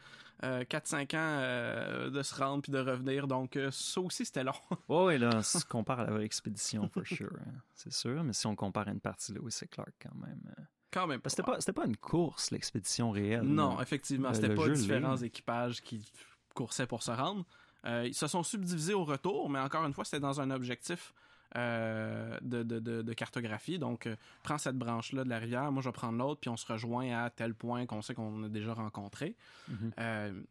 euh, 0.43 0.63
4-5 0.63 1.15
ans 1.15 1.17
euh, 1.19 2.09
de 2.09 2.21
se 2.23 2.33
rendre 2.35 2.63
puis 2.63 2.71
de 2.71 2.79
revenir, 2.79 3.27
donc 3.27 3.55
euh, 3.55 3.69
ça 3.71 4.01
aussi 4.01 4.25
c'était 4.25 4.43
long. 4.43 4.51
Ouais, 4.89 5.03
ouais, 5.05 5.17
là, 5.17 5.29
on 5.55 5.59
compare 5.69 5.99
à 5.99 6.05
la 6.05 6.11
vraie 6.11 6.25
expédition, 6.25 6.87
for 6.89 7.05
sure. 7.05 7.29
hein, 7.39 7.51
C'est 7.75 7.93
sûr, 7.93 8.23
mais 8.23 8.33
si 8.33 8.47
on 8.47 8.55
compare 8.55 8.87
à 8.87 8.91
une 8.91 8.99
partie 8.99 9.33
de 9.33 9.39
Lewis 9.39 9.59
et 9.61 9.67
Clark, 9.67 9.93
quand 10.01 10.15
même. 10.15 10.41
euh, 10.57 10.63
Quand 10.91 11.05
même. 11.07 11.19
C'était 11.27 11.43
pas, 11.43 11.59
c'était 11.59 11.73
pas 11.73 11.85
une 11.85 11.97
course, 11.97 12.49
l'expédition 12.51 13.11
réelle. 13.11 13.41
Non, 13.43 13.75
là. 13.77 13.83
effectivement, 13.83 14.33
c'était 14.33 14.55
pas 14.55 14.69
différents 14.69 15.17
équipages 15.17 15.81
qui 15.81 16.11
coursaient 16.55 16.87
pour 16.87 17.03
se 17.03 17.11
rendre. 17.11 17.45
Euh, 17.87 18.05
ils 18.07 18.13
se 18.13 18.27
sont 18.27 18.43
subdivisés 18.43 18.93
au 18.93 19.03
retour, 19.05 19.49
mais 19.49 19.59
encore 19.59 19.85
une 19.85 19.93
fois, 19.93 20.03
c'était 20.05 20.19
dans 20.19 20.41
un 20.41 20.51
objectif 20.51 21.13
euh, 21.55 22.37
de, 22.41 22.61
de- 22.63 22.79
de- 22.79 23.01
de 23.01 23.13
cartographie. 23.13 23.79
Donc, 23.79 24.05
euh, 24.05 24.15
prends 24.43 24.57
cette 24.57 24.77
branche-là 24.77 25.23
de 25.23 25.29
la 25.29 25.39
rivière, 25.39 25.71
moi 25.71 25.81
je 25.81 25.87
vais 25.87 25.93
prendre 25.93 26.17
l'autre, 26.17 26.41
puis 26.41 26.49
on 26.49 26.57
se 26.57 26.65
rejoint 26.71 27.23
à 27.23 27.29
tel 27.29 27.55
point 27.55 27.85
qu'on 27.85 28.01
sait 28.01 28.13
qu'on 28.13 28.43
a 28.43 28.49
déjà 28.49 28.73
rencontré. 28.73 29.35
Mhm. 29.69 29.91
Euh, 29.99 30.41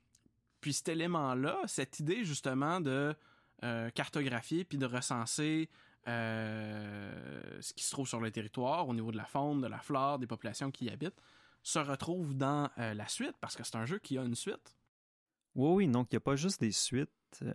puis 0.63 0.73
cet 0.73 0.89
élément-là, 0.89 1.59
cette 1.67 2.01
idée 2.01 2.25
justement 2.25 2.81
de 2.81 3.15
cartographier 3.95 4.65
puis 4.65 4.79
de 4.79 4.87
recenser 4.87 5.69
ce 6.07 7.73
qui 7.75 7.85
se 7.85 7.91
trouve 7.91 8.09
sur 8.09 8.21
le 8.21 8.31
territoire 8.31 8.89
au 8.89 8.95
niveau 8.95 9.11
de 9.13 9.17
la 9.17 9.25
faune, 9.25 9.61
de 9.61 9.67
la 9.67 9.79
flore, 9.79 10.19
des 10.19 10.27
populations 10.27 10.71
qui 10.71 10.87
y 10.87 10.91
habitent, 10.91 11.21
se 11.63 11.79
retrouve 11.79 12.35
dans 12.37 12.71
la 12.77 13.09
suite 13.09 13.35
parce 13.41 13.57
que 13.57 13.65
c'est 13.65 13.77
un 13.77 13.87
jeu 13.87 13.99
qui 13.99 14.19
a 14.19 14.23
une 14.23 14.35
suite. 14.35 14.76
Oui, 15.57 15.71
oui, 15.87 15.89
donc 15.89 16.09
il 16.13 16.15
n'y 16.15 16.19
a 16.19 16.21
pas 16.21 16.37
juste 16.37 16.61
des 16.61 16.71
suites 16.71 17.11
euh, 17.43 17.53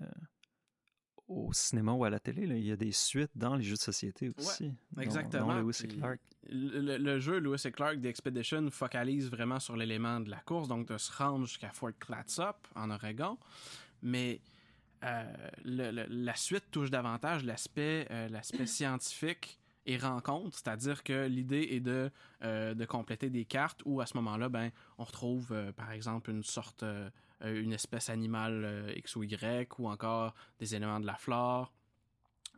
au 1.28 1.54
cinéma 1.54 1.94
ou 1.94 2.04
à 2.04 2.10
la 2.10 2.20
télé, 2.20 2.42
il 2.44 2.66
y 2.66 2.72
a 2.72 2.76
des 2.76 2.92
suites 2.92 3.32
dans 3.36 3.56
les 3.56 3.64
jeux 3.64 3.76
de 3.76 3.80
société 3.80 4.32
aussi. 4.38 4.74
Exactement. 5.00 5.48
dont 5.48 5.62
Lewis 5.62 5.82
et 5.84 5.88
Clark. 5.88 6.20
Le, 6.50 7.20
jeu 7.20 7.40
Lewis 7.40 7.62
et 7.66 7.72
Clark 7.72 7.98
d'Expedition 8.00 8.70
focalise 8.72 9.30
vraiment 9.30 9.60
sur 9.60 9.78
l'élément 9.78 10.20
de 10.20 10.30
la 10.30 10.40
course, 10.40 10.68
donc 10.68 10.88
de 10.88 10.98
se 10.98 11.12
rendre 11.16 11.46
jusqu'à 11.46 11.70
Fort 11.70 11.92
Clatsop 12.00 12.68
en 12.76 12.90
Oregon. 12.90 13.38
Mais 14.02 14.42
euh, 15.04 15.24
le- 15.64 15.92
le- 15.92 16.08
la 16.10 16.36
suite 16.36 16.66
touche 16.72 16.90
davantage 16.90 17.44
l'aspect 17.46 18.08
euh, 18.12 18.28
l'aspect 18.28 18.66
scientifique 18.68 19.60
et 19.86 19.98
rencontre, 19.98 20.58
c'est-à-dire 20.58 21.04
que 21.04 21.28
l'idée 21.28 21.68
est 21.72 21.80
de, 21.80 22.12
euh, 22.44 22.74
de 22.74 22.86
compléter 22.86 23.30
des 23.30 23.46
cartes 23.46 23.82
où 23.86 24.02
à 24.02 24.06
ce 24.06 24.16
moment-là, 24.18 24.50
ben, 24.50 24.70
on 24.98 25.04
retrouve 25.04 25.52
euh, 25.54 25.72
par 25.72 25.92
exemple 25.92 26.30
une 26.30 26.44
sorte, 26.44 26.84
euh, 26.84 27.10
une 27.44 27.74
espèce 27.74 28.10
animale 28.10 28.64
euh, 28.66 28.94
X 28.96 29.16
ou 29.16 29.24
Y, 29.24 29.80
ou 29.80 29.90
encore 29.90 30.34
des 30.60 30.76
éléments 30.76 31.00
de 31.00 31.06
la 31.06 31.16
flore, 31.16 31.72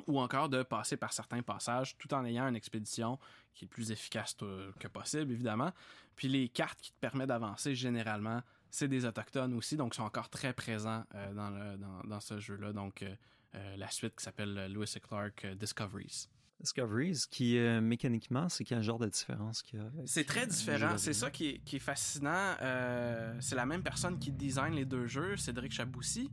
ou 0.08 0.20
encore 0.20 0.50
de 0.50 0.64
passer 0.64 0.98
par 0.98 1.14
certains 1.14 1.42
passages 1.42 1.98
tout 1.98 2.14
en 2.14 2.26
ayant 2.26 2.48
une 2.48 2.56
expédition 2.56 3.20
qui 3.54 3.66
est 3.66 3.68
plus 3.68 3.92
efficace 3.92 4.36
euh, 4.42 4.72
que 4.80 4.88
possible, 4.88 5.32
évidemment. 5.32 5.72
Puis 6.16 6.28
les 6.28 6.50
cartes 6.50 6.82
qui 6.82 6.92
te 6.92 7.00
permettent 7.00 7.30
d'avancer, 7.30 7.76
généralement, 7.76 8.42
c'est 8.70 8.88
des 8.88 9.06
autochtones 9.06 9.54
aussi, 9.54 9.78
donc 9.78 9.94
sont 9.94 10.04
encore 10.04 10.30
très 10.30 10.54
présents 10.54 11.04
euh, 11.14 11.34
dans, 11.34 11.78
dans, 11.78 12.08
dans 12.08 12.20
ce 12.20 12.40
jeu-là. 12.40 12.74
Donc 12.74 13.04
euh, 13.04 13.16
euh, 13.56 13.78
la 13.78 13.90
suite 13.90 14.16
qui 14.16 14.24
s'appelle 14.24 14.58
euh, 14.58 14.68
Lewis 14.68 14.94
et 14.96 15.00
Clark 15.00 15.46
euh, 15.46 15.56
Discoveries. 15.56 16.28
Discoveries, 16.60 17.26
qui 17.30 17.58
euh, 17.58 17.82
mécaniquement, 17.82 18.48
c'est 18.50 18.64
quel 18.64 18.82
genre 18.82 19.00
de 19.00 19.08
différence 19.08 19.62
qu'il 19.62 19.80
y 19.80 19.82
a 19.82 19.86
C'est 20.06 20.24
très 20.24 20.44
euh, 20.44 20.48
différent. 20.48 20.98
C'est 20.98 21.14
ça 21.14 21.30
qui 21.30 21.50
est, 21.50 21.58
qui 21.60 21.78
est 21.78 21.80
fascinant. 21.80 22.56
Euh, 22.62 23.36
c'est 23.40 23.56
la 23.56 23.66
même 23.66 23.84
personne 23.84 24.18
qui 24.18 24.32
design 24.32 24.74
les 24.74 24.86
deux 24.86 25.08
jeux, 25.08 25.36
Cédric 25.38 25.72
Chaboussi. 25.72 26.32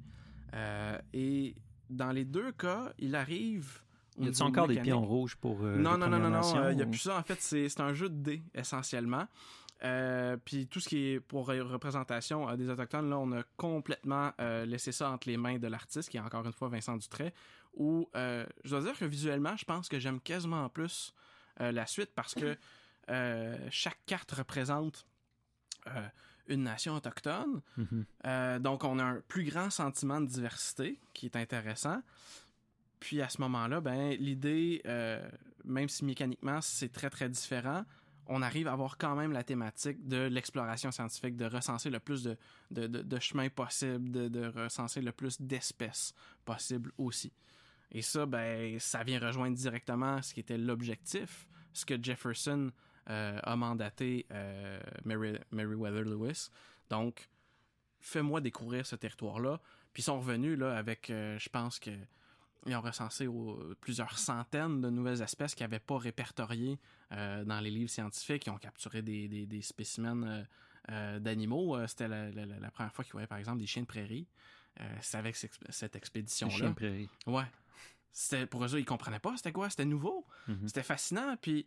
Euh, 0.55 0.99
et 1.13 1.55
dans 1.89 2.13
les 2.13 2.25
deux 2.25 2.53
cas, 2.53 2.93
il 2.99 3.15
arrive. 3.17 3.81
au 4.19 4.23
Y 4.23 4.29
a-t-il 4.29 4.33
niveau 4.33 4.45
encore 4.45 4.69
des 4.69 4.81
pions 4.81 5.05
rouges 5.05 5.37
pour 5.37 5.63
non, 5.63 5.99
non, 5.99 6.09
non, 6.09 6.19
non, 6.19 6.31
non, 6.31 6.71
il 6.71 6.79
y 6.79 6.83
a 6.83 6.87
plus 6.87 6.99
ça. 6.99 7.19
En 7.19 7.23
fait, 7.23 7.41
c'est 7.41 7.81
un 7.81 7.95
jeu 7.95 8.09
de 8.09 8.23
dés, 8.23 8.43
essentiellement. 8.55 9.27
Euh, 9.83 10.37
puis 10.45 10.67
tout 10.67 10.81
ce 10.81 10.89
qui 10.89 11.13
est 11.13 11.21
pour 11.21 11.47
représentation 11.47 12.49
euh, 12.49 12.57
des 12.57 12.69
Autochtones, 12.69 13.09
là, 13.09 13.19
on 13.19 13.33
a 13.33 13.43
complètement 13.57 14.31
euh, 14.41 14.67
laissé 14.67 14.93
ça 14.93 15.11
entre 15.11 15.29
les 15.29 15.37
mains 15.37 15.59
de 15.59 15.67
l'artiste, 15.69 16.11
qui 16.11 16.19
est 16.19 16.21
encore 16.21 16.45
une 16.45 16.53
fois 16.53 16.69
Vincent 16.69 16.97
Dutray, 16.97 17.33
où 17.75 18.09
euh, 18.17 18.45
je 18.65 18.71
dois 18.71 18.81
dire 18.83 18.99
que 18.99 19.05
visuellement, 19.05 19.57
je 19.57 19.65
pense 19.65 19.89
que 19.89 19.99
j'aime 19.99 20.21
quasiment 20.21 20.69
plus 20.69 21.15
euh, 21.61 21.73
la 21.73 21.87
suite 21.87 22.11
parce 22.15 22.35
que 22.35 22.57
euh, 23.11 23.57
chaque 23.71 23.99
carte 24.07 24.31
représente 24.33 25.07
une 26.47 26.63
nation 26.65 26.95
autochtone. 26.95 27.63
Mhm. 27.77 28.05
Euh, 28.27 28.59
donc, 28.59 28.85
on 28.85 28.99
a 28.99 29.05
un 29.05 29.21
plus 29.29 29.45
grand 29.45 29.71
sentiment 29.71 30.21
de 30.21 30.27
diversité 30.27 31.01
qui 31.15 31.27
est 31.27 31.37
intéressant. 31.37 32.03
Puis 32.99 33.23
à 33.23 33.29
ce 33.29 33.41
moment-là, 33.41 33.81
ben, 33.81 34.11
l'idée, 34.19 34.83
même 35.65 35.89
si 35.89 36.05
mécaniquement 36.05 36.61
c'est 36.61 36.93
très 36.93 37.09
très 37.09 37.29
différent, 37.31 37.85
on 38.27 38.43
arrive 38.43 38.69
à 38.69 38.73
avoir 38.73 38.99
quand 38.99 39.17
même 39.17 39.33
la 39.33 39.43
thématique 39.43 40.07
de 40.07 40.19
l'exploration 40.19 40.93
scientifique, 40.93 41.37
de 41.37 41.47
recenser 41.47 41.89
le 41.91 41.99
plus 41.99 42.23
de, 42.23 42.37
de, 42.71 42.87
de- 42.87 43.03
de 43.03 43.19
chemins 43.19 43.49
possibles, 43.49 44.11
de, 44.11 44.29
de 44.29 44.47
recenser 44.47 45.01
le 45.01 45.11
plus 45.13 45.41
d'espèces 45.41 46.15
possibles 46.45 46.93
aussi. 46.99 47.33
Et 47.93 48.03
ça, 48.03 48.27
ben, 48.27 48.79
ça 48.79 49.03
vient 49.03 49.19
rejoindre 49.19 49.57
directement 49.57 50.23
ce 50.23 50.33
qui 50.35 50.41
était 50.41 50.59
l'objectif, 50.59 51.49
ce 51.73 51.85
que 51.85 51.95
Jefferson 52.03 52.71
euh, 53.09 53.39
a 53.43 53.57
mandaté 53.57 54.27
euh, 54.31 54.81
Mary- 55.05 55.39
Meriwether 55.51 56.05
Lewis. 56.05 56.51
Donc, 56.89 57.29
fais-moi 58.01 58.41
découvrir 58.41 58.87
ce 58.87 58.97
territoire-là. 58.97 59.61
Puis 59.93 60.03
ils 60.03 60.05
sont 60.05 60.21
revenus 60.21 60.59
là, 60.59 60.77
avec, 60.77 61.11
euh, 61.11 61.39
je 61.39 61.49
pense 61.49 61.79
que 61.81 61.91
ils 62.67 62.77
ont 62.77 62.81
recensé 62.83 63.27
au- 63.27 63.75
plusieurs 63.81 64.19
centaines 64.19 64.81
de 64.83 64.91
nouvelles 64.91 65.23
espèces 65.23 65.55
qu'ils 65.55 65.65
n'avaient 65.65 65.79
pas 65.81 65.99
répertoriées 65.99 66.79
euh, 67.13 67.43
dans 67.45 67.59
les 67.61 67.71
livres 67.71 67.91
scientifiques. 67.91 68.47
Ils 68.47 68.51
ont 68.51 68.59
capturé 68.59 69.03
des, 69.03 69.29
des, 69.29 69.47
des 69.47 69.63
spécimens 69.63 70.45
euh, 70.91 71.19
d'animaux. 71.19 71.77
C'était 71.89 72.07
la, 72.09 72.31
la- 72.31 72.47
la 72.47 72.71
première 72.71 72.93
fois 72.93 73.03
qu'ils 73.05 73.13
voyaient, 73.13 73.27
par 73.27 73.39
exemple, 73.39 73.59
des 73.59 73.67
chiens 73.67 73.83
de 73.83 73.87
prairie. 73.89 74.29
C'est 75.01 75.19
avec 75.19 75.37
cette 75.37 75.97
expédition-là. 75.97 76.55
chiens 76.55 76.69
de 76.71 76.75
prairie. 76.75 77.09
Ouais. 77.27 77.45
C'était 78.13 78.47
pour 78.47 78.65
eux, 78.65 78.79
ils 78.79 78.85
comprenaient 78.85 79.21
pas 79.21 79.37
c'était 79.37 79.53
quoi, 79.53 79.71
c'était 79.71 79.85
nouveau. 79.85 80.27
Mhm. 80.49 80.67
C'était 80.69 80.83
fascinant. 80.83 81.37
Puis 81.41 81.67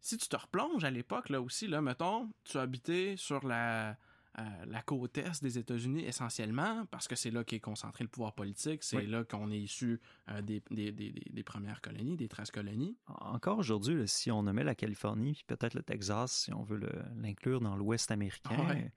si 0.00 0.16
tu 0.16 0.28
te 0.28 0.36
replonges 0.36 0.84
à 0.84 0.90
l'époque, 0.90 1.28
là 1.30 1.40
aussi, 1.40 1.66
là, 1.66 1.80
mettons, 1.80 2.30
tu 2.44 2.58
as 2.58 2.62
habité 2.62 3.16
sur 3.16 3.44
la, 3.46 3.90
euh, 4.38 4.42
la 4.66 4.82
côte 4.82 5.18
est 5.18 5.42
des 5.42 5.58
États-Unis 5.58 6.04
essentiellement, 6.04 6.84
parce 6.90 7.08
que 7.08 7.16
c'est 7.16 7.30
là 7.32 7.42
qu'est 7.42 7.58
concentré 7.58 8.04
le 8.04 8.08
pouvoir 8.08 8.34
politique, 8.34 8.84
c'est 8.84 8.98
Oui. 8.98 9.06
là 9.06 9.24
qu'on 9.24 9.50
est 9.50 9.58
issu 9.60 10.00
euh, 10.28 10.40
des, 10.42 10.62
des, 10.70 10.92
des, 10.92 11.10
des- 11.10 11.30
des 11.30 11.42
premières 11.42 11.80
colonies, 11.80 12.16
des 12.16 12.28
13 12.28 12.50
colonies. 12.52 12.96
Encore 13.08 13.58
aujourd'hui, 13.58 14.06
si 14.06 14.30
on 14.30 14.44
nommait 14.44 14.62
la 14.64 14.76
Californie, 14.76 15.32
puis 15.32 15.44
peut-être 15.48 15.74
le 15.74 15.82
Texas, 15.82 16.32
si 16.44 16.52
on 16.52 16.62
veut 16.62 16.80
l'inclure 17.16 17.60
dans 17.60 17.74
l'Ouest 17.76 18.10
américain, 18.12 18.68
Ouais. 18.68 18.92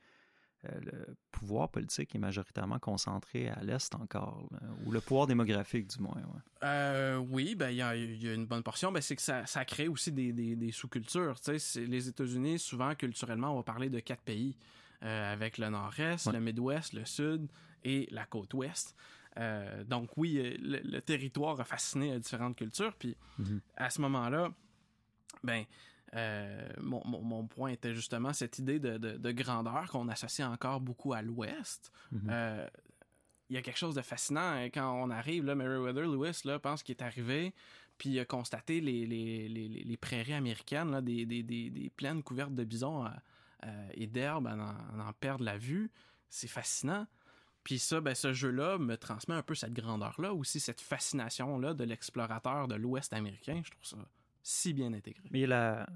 Euh, 0.65 0.80
le 0.82 1.15
pouvoir 1.32 1.69
politique 1.69 2.13
est 2.13 2.19
majoritairement 2.19 2.78
concentré 2.80 3.50
à 3.50 3.63
l'Est 3.63 3.95
encore, 3.95 4.47
là, 4.52 4.60
ou 4.86 4.91
le 4.91 5.02
pouvoir 5.02 5.26
démographique 5.28 5.88
du 5.88 6.00
moins. 6.00 6.15
ouais. 6.15 6.41
Euh, 6.63 7.17
oui, 7.17 7.56
ben 7.56 7.69
il 7.71 7.78
y 7.78 7.82
a, 7.82 7.95
il 7.95 8.21
y 8.24 8.30
a 8.30 8.34
une 8.34 8.45
bonne 8.45 8.62
portion. 8.63 8.91
Ben, 8.91 9.02
c'est 9.02 9.15
que 9.15 9.21
ça, 9.21 9.45
ça 9.47 9.65
crée 9.65 9.88
aussi 9.88 10.12
des, 10.12 10.32
des, 10.34 10.56
des 10.56 10.71
sous-cultures. 10.71 11.36
Les 11.76 12.08
États-Unis, 12.08 12.60
souvent, 12.60 12.93
culturellement, 12.95 13.54
on 13.54 13.58
va 13.58 13.63
parler 13.63 13.89
de 13.89 14.00
quatre 14.00 14.21
pays. 14.24 14.56
euh, 15.04 15.34
avec 15.34 15.58
le 15.58 15.67
nord-est, 15.69 16.28
Ouais. 16.28 16.34
le 16.34 16.39
Midwest, 16.41 16.93
le 16.93 17.06
sud 17.06 17.47
et 17.84 18.08
la 18.12 18.26
côte 18.28 18.54
ouest. 18.54 18.95
Euh, 19.38 19.84
donc 19.84 20.15
oui, 20.15 20.56
le, 20.62 20.80
le 20.84 21.02
territoire 21.02 21.60
a 21.60 21.63
fasciné 21.63 22.19
différentes 22.19 22.56
cultures. 22.56 22.93
Puis 22.93 23.17
Mhm. 23.39 23.62
à 23.78 23.89
ce 23.89 24.00
moment-là, 24.02 24.50
ben, 25.43 25.63
euh, 26.15 26.67
mon, 26.82 27.02
mon- 27.06 27.21
mon 27.21 27.47
point 27.47 27.71
était 27.71 27.93
justement 27.93 28.34
cette 28.34 28.60
idée 28.60 28.80
de, 28.80 28.97
de- 28.97 29.17
de 29.17 29.32
grandeur 29.32 29.89
qu'on 29.89 30.08
associe 30.10 30.47
encore 30.47 30.82
beaucoup 30.82 31.13
à 31.13 31.21
l'Ouest. 31.21 31.91
Mhm. 32.12 32.28
Euh, 32.30 32.67
il 33.50 33.56
y 33.56 33.58
a 33.58 33.62
quelque 33.62 33.78
chose 33.78 33.95
de 33.95 34.02
fascinant 34.02 34.39
hein, 34.41 34.69
quand 34.69 34.91
on 34.93 35.10
arrive, 35.10 35.45
là, 35.45 35.56
Meriwether 35.56 36.04
Lewis 36.04 36.41
là, 36.45 36.58
pense 36.60 36.84
qu'il 36.84 36.95
est 36.95 37.02
arrivé, 37.04 37.54
puis 37.97 38.10
il 38.12 38.19
a 38.19 38.26
constaté 38.26 38.80
les, 38.80 39.06
les, 39.06 39.50
les, 39.50 39.97
prairies 39.97 40.34
américaines, 40.34 40.89
là, 40.91 41.02
des, 41.02 41.26
des, 41.26 41.43
des, 41.43 41.69
des 41.69 41.89
plaines 41.89 42.24
couvertes 42.24 42.56
de 42.56 42.63
bisons 42.63 43.06
euh, 43.06 43.88
et 43.93 44.08
d'herbes, 44.08 44.47
à 44.47 44.56
en, 44.56 44.60
à 45.02 45.10
en 45.10 45.13
perdre 45.13 45.43
la 45.43 45.58
vue. 45.58 45.91
C'est 46.30 46.47
fascinant. 46.47 47.06
Puis 47.63 47.78
ça, 47.78 48.00
ben, 48.02 48.15
ce 48.15 48.32
jeu-là 48.34 48.78
me 48.78 48.95
transmet 48.97 49.36
un 49.36 49.43
peu 49.43 49.54
cette 49.54 49.74
grandeur-là, 49.74 50.34
aussi 50.34 50.60
cette 50.60 50.82
fascination-là 50.82 51.74
de 51.74 51.84
l'explorateur 51.84 52.67
de 52.67 52.76
l'Ouest 52.76 53.13
américain. 53.13 53.62
Je 53.63 53.69
trouve 53.71 53.86
ça 53.86 53.97
si 54.43 54.73
bien 54.73 54.93
intégré. 54.93 55.27
Mais 55.32 55.45
la. 55.45 55.88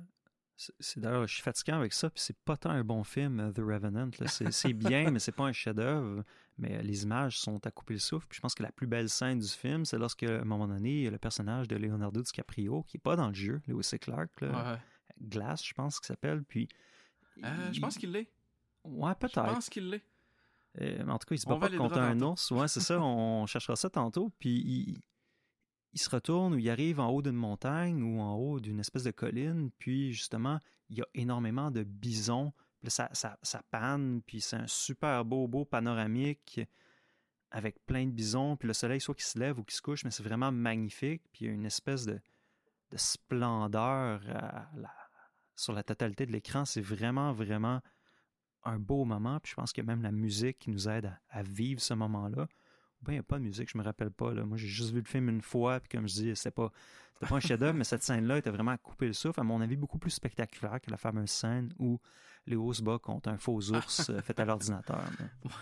C'est 0.79 1.01
d'ailleurs, 1.01 1.27
je 1.27 1.33
suis 1.33 1.43
fatiguant 1.43 1.77
avec 1.79 1.91
ça, 1.91 2.09
puis 2.09 2.21
c'est 2.21 2.37
pas 2.45 2.55
tant 2.55 2.69
un 2.69 2.85
bon 2.85 3.03
film, 3.03 3.41
euh, 3.41 3.51
The 3.51 3.57
Revenant. 3.59 4.09
C'est 4.25 4.71
bien, 4.71 5.11
mais 5.11 5.19
c'est 5.19 5.33
pas 5.33 5.43
un 5.43 5.51
chef-d'œuvre. 5.51 6.23
Mais 6.57 6.77
euh, 6.77 6.81
les 6.81 7.03
images 7.03 7.37
sont 7.37 7.65
à 7.67 7.71
couper 7.71 7.95
le 7.95 7.99
souffle. 7.99 8.25
Puis 8.29 8.37
je 8.37 8.41
pense 8.41 8.55
que 8.55 8.63
la 8.63 8.71
plus 8.71 8.87
belle 8.87 9.09
scène 9.09 9.39
du 9.39 9.47
film, 9.49 9.83
c'est 9.83 9.97
lorsque, 9.97 10.23
à 10.23 10.39
un 10.39 10.45
moment 10.45 10.69
donné, 10.69 10.91
il 10.99 11.01
y 11.03 11.07
a 11.07 11.11
le 11.11 11.17
personnage 11.17 11.67
de 11.67 11.75
Leonardo 11.75 12.21
DiCaprio, 12.21 12.83
qui 12.83 12.95
est 12.95 13.01
pas 13.01 13.17
dans 13.17 13.27
le 13.27 13.33
jeu, 13.33 13.61
Lewis 13.67 13.83
C. 13.83 13.99
Clark, 13.99 14.29
là, 14.39 14.71
Ouais. 14.73 14.79
Glass, 15.21 15.65
je 15.65 15.73
pense 15.73 15.99
qu'il 15.99 16.07
s'appelle. 16.07 16.43
Puis. 16.45 16.69
Euh, 17.43 17.73
je 17.73 17.81
pense 17.81 17.97
qu'il 17.97 18.11
l'est. 18.13 18.31
Ouais, 18.85 19.11
Je 19.11 19.17
peut-être. 19.27 19.43
pense 19.43 19.69
qu'il 19.69 19.89
l'est. 19.89 20.05
Euh, 20.79 21.05
en 21.07 21.17
tout 21.17 21.27
cas, 21.27 21.35
il 21.35 21.39
se 21.39 21.47
On 21.49 21.57
bat 21.57 21.69
pas 21.69 21.75
contre 21.77 21.97
un 21.97 22.19
ours. 22.21 22.51
Ouais, 22.51 22.69
c'est 22.69 22.79
ça, 22.79 22.97
on 23.01 23.45
cherchera 23.45 23.75
ça 23.75 23.89
tantôt. 23.89 24.31
Puis 24.39 24.51
il, 24.51 25.01
il 25.95 26.01
se 26.01 26.09
retourne 26.09 26.53
ou 26.53 26.57
il 26.57 26.69
arrive 26.69 26.99
en 26.99 27.09
haut 27.09 27.21
d'une 27.21 27.37
montagne 27.37 28.03
ou 28.03 28.19
en 28.19 28.35
haut 28.35 28.59
d'une 28.59 28.81
espèce 28.81 29.03
de 29.03 29.11
colline. 29.11 29.71
Puis 29.79 30.11
justement, 30.11 30.59
il 30.89 30.97
y 30.97 31.01
a 31.01 31.07
énormément 31.13 31.71
de 31.71 31.83
bisons. 31.83 32.51
Puis 32.81 32.91
ça, 32.91 33.09
ça, 33.13 33.39
ça 33.41 33.63
panne. 33.71 34.21
Puis 34.21 34.41
c'est 34.41 34.57
un 34.57 34.67
super 34.67 35.23
beau, 35.23 35.47
beau 35.47 35.63
panoramique 35.63 36.59
avec 37.49 37.83
plein 37.85 38.05
de 38.05 38.11
bisons. 38.11 38.57
Puis 38.57 38.67
le 38.67 38.73
soleil, 38.73 38.99
soit 38.99 39.15
qui 39.15 39.23
se 39.23 39.39
lève 39.39 39.57
ou 39.57 39.63
qui 39.63 39.73
se 39.73 39.81
couche, 39.81 40.03
mais 40.03 40.11
c'est 40.11 40.21
vraiment 40.21 40.51
magnifique. 40.51 41.23
Puis 41.31 41.45
il 41.45 41.47
y 41.47 41.51
a 41.51 41.53
une 41.53 41.65
espèce 41.65 42.05
de, 42.05 42.19
de 42.91 42.97
splendeur 42.97 44.21
sur 45.55 45.71
la 45.71 45.83
totalité 45.83 46.25
de 46.25 46.33
l'écran. 46.33 46.65
C'est 46.65 46.81
vraiment, 46.81 47.31
vraiment 47.31 47.79
un 48.63 48.79
beau 48.79 49.05
moment. 49.05 49.39
Puis 49.39 49.51
je 49.51 49.55
pense 49.55 49.71
a 49.77 49.83
même 49.83 50.03
la 50.03 50.11
musique 50.11 50.59
qui 50.59 50.71
nous 50.71 50.89
aide 50.89 51.17
à 51.29 51.41
vivre 51.41 51.79
ce 51.79 51.93
moment-là. 51.93 52.49
A 53.07 53.23
pas 53.23 53.37
de 53.39 53.43
musique, 53.43 53.69
je 53.71 53.77
me 53.77 53.83
rappelle 53.83 54.11
pas. 54.11 54.33
Là. 54.33 54.43
Moi, 54.45 54.57
j'ai 54.57 54.67
juste 54.67 54.91
vu 54.91 54.99
le 54.99 55.05
film 55.07 55.29
une 55.29 55.41
fois. 55.41 55.79
Puis 55.79 55.89
comme 55.89 56.07
je 56.07 56.13
dis, 56.13 56.35
c'était 56.35 56.51
pas, 56.51 56.71
c'était 57.13 57.27
pas 57.27 57.35
un 57.35 57.39
chef-d'œuvre, 57.39 57.73
mais 57.77 57.83
cette 57.83 58.03
scène-là 58.03 58.37
était 58.39 58.49
vraiment 58.51 58.71
à 58.71 58.77
couper 58.77 59.07
le 59.07 59.13
souffle. 59.13 59.39
À 59.39 59.43
mon 59.43 59.61
avis, 59.61 59.75
beaucoup 59.75 59.97
plus 59.99 60.11
spectaculaire 60.11 60.79
que 60.81 60.89
la 60.91 60.97
fameuse 60.97 61.29
scène 61.29 61.73
où 61.79 61.99
Léo 62.47 62.73
se 62.73 62.81
bat 62.83 62.99
contre 62.99 63.29
un 63.29 63.37
faux 63.37 63.71
ours 63.71 64.09
euh, 64.09 64.21
fait 64.21 64.39
à 64.39 64.45
l'ordinateur. 64.45 65.01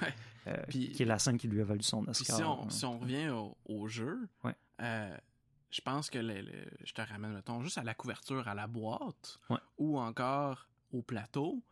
Ouais. 0.01 0.13
Euh, 0.47 0.63
Puis- 0.67 0.91
qui 0.91 1.03
est 1.03 1.05
la 1.05 1.19
scène 1.19 1.37
qui 1.37 1.47
lui 1.47 1.61
a 1.61 1.63
valu 1.63 1.81
son 1.83 2.05
Oscar. 2.07 2.37
si 2.37 2.43
on, 2.43 2.69
si 2.69 2.85
on 2.85 2.99
revient 2.99 3.29
au, 3.29 3.57
au 3.65 3.87
jeu, 3.87 4.27
Ouais. 4.43 4.55
euh, 4.81 5.17
je 5.69 5.79
pense 5.81 6.09
que 6.09 6.19
je 6.21 6.93
te 6.93 7.01
ramène 7.01 7.33
le 7.33 7.41
ton 7.41 7.61
juste 7.61 7.77
à 7.77 7.83
la 7.83 7.93
couverture, 7.93 8.47
à 8.47 8.53
la 8.53 8.67
boîte, 8.67 9.39
Ouais. 9.49 9.57
ou 9.77 9.97
encore 9.99 10.67
au 10.91 11.01
plateau. 11.01 11.63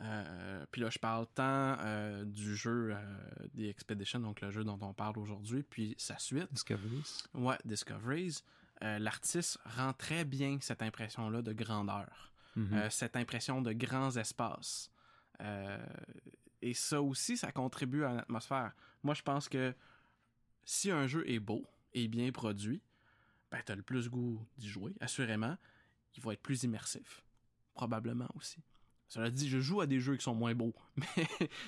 Euh, 0.00 0.64
puis 0.70 0.80
là, 0.80 0.90
je 0.90 0.98
parle 0.98 1.26
tant 1.34 1.76
euh, 1.80 2.24
du 2.24 2.54
jeu 2.54 2.90
euh, 2.92 3.46
The 3.56 3.62
Expedition, 3.62 4.20
donc 4.20 4.40
le 4.40 4.50
jeu 4.50 4.62
dont 4.64 4.78
on 4.80 4.92
parle 4.94 5.18
aujourd'hui, 5.18 5.62
puis 5.62 5.94
sa 5.98 6.18
suite, 6.18 6.52
Discoveries. 6.52 7.24
ouais, 7.34 7.56
Discoveries. 7.64 8.42
Euh, 8.84 8.98
L'artiste 9.00 9.58
rend 9.64 9.92
très 9.92 10.24
bien 10.24 10.58
cette 10.60 10.82
impression-là 10.82 11.42
de 11.42 11.52
grandeur. 11.52 12.32
Mhm. 12.54 12.74
Euh, 12.74 12.90
cette 12.90 13.16
impression 13.16 13.60
de 13.60 13.72
grands 13.72 14.16
espaces. 14.16 14.90
Euh, 15.40 15.84
et 16.62 16.74
ça 16.74 17.02
aussi, 17.02 17.36
ça 17.36 17.50
contribue 17.52 18.04
à 18.04 18.12
l'atmosphère. 18.14 18.72
Moi, 19.02 19.14
je 19.14 19.22
pense 19.22 19.48
que 19.48 19.74
si 20.64 20.90
un 20.90 21.06
jeu 21.06 21.28
est 21.28 21.40
beau 21.40 21.64
et 21.92 22.08
bien 22.08 22.30
produit, 22.30 22.82
ben, 23.50 23.60
t'as 23.64 23.74
le 23.74 23.82
plus 23.82 24.08
goût 24.08 24.44
d'y 24.56 24.68
jouer, 24.68 24.94
assurément. 25.00 25.56
Il 26.16 26.22
va 26.22 26.32
être 26.32 26.42
plus 26.42 26.64
immersif. 26.64 27.24
Probablement 27.74 28.28
aussi. 28.34 28.58
Cela 29.08 29.30
dit, 29.30 29.48
je 29.48 29.58
joue 29.58 29.80
à 29.80 29.86
des 29.86 30.00
jeux 30.00 30.16
qui 30.16 30.22
sont 30.24 30.34
moins 30.34 30.54
beaux, 30.54 30.74
mais, 30.96 31.26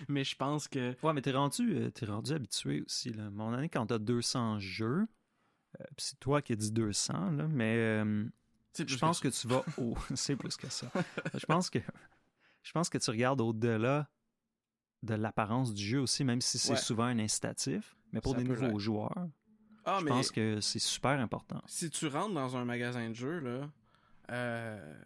mais 0.09 0.25
je 0.25 0.37
pense 0.37 0.69
que... 0.69 0.95
Ouais, 1.03 1.13
mais 1.15 1.23
t'es 1.23 1.33
rendu, 1.33 1.75
euh, 1.75 1.91
t'es 1.91 2.05
rendu 2.07 2.33
habitué 2.33 2.83
aussi. 2.83 3.11
Là. 3.13 3.31
Moment 3.31 3.53
donné, 3.53 3.69
quand 3.71 3.87
t'as 3.87 3.99
200 3.99 4.59
jeux, 4.59 5.07
euh, 5.81 5.85
c'est 5.97 6.19
toi 6.21 6.43
qui 6.43 6.53
as 6.53 6.57
dit 6.57 6.71
200, 6.73 7.31
là, 7.33 7.49
mais 7.49 7.77
euh, 7.77 8.25
je 8.79 8.97
pense 8.99 9.21
que 9.21 9.29
que, 9.29 9.35
tu 9.35 9.49
vas 9.49 9.65
au... 9.79 9.97
c'est 10.15 10.37
plus 10.37 10.57
que 10.57 10.69
ça. 10.69 10.91
je 11.35 11.47
pense 11.47 11.71
que 11.71 11.79
je 12.63 12.73
pense 12.73 12.91
que 12.91 12.99
tu 12.99 13.11
regardes 13.11 13.41
au-delà 13.41 14.09
de 15.03 15.15
l'apparence 15.15 15.73
du 15.73 15.83
jeu 15.83 16.01
aussi, 16.01 16.25
même 16.25 16.43
si 16.43 16.59
c'est 16.59 16.73
Ouais. 16.73 16.79
souvent 16.79 17.05
un 17.05 17.19
incitatif. 17.19 17.97
Mais 18.13 18.21
pour 18.21 18.33
Ça 18.33 18.39
des 18.39 18.45
nouveaux 18.45 18.79
joueurs, 18.79 19.29
Ah, 19.87 19.97
je 20.01 20.05
mais 20.05 20.11
pense 20.11 20.31
que 20.31 20.61
c'est 20.61 20.79
super 20.79 21.13
important. 21.21 21.63
si 21.67 21.89
tu 21.89 22.07
rentres 22.09 22.35
dans 22.35 22.55
un 22.57 22.67
magasin 22.67 23.09
de 23.09 23.15
jeux, 23.15 23.39
là, 23.39 23.71
euh, 24.31 25.03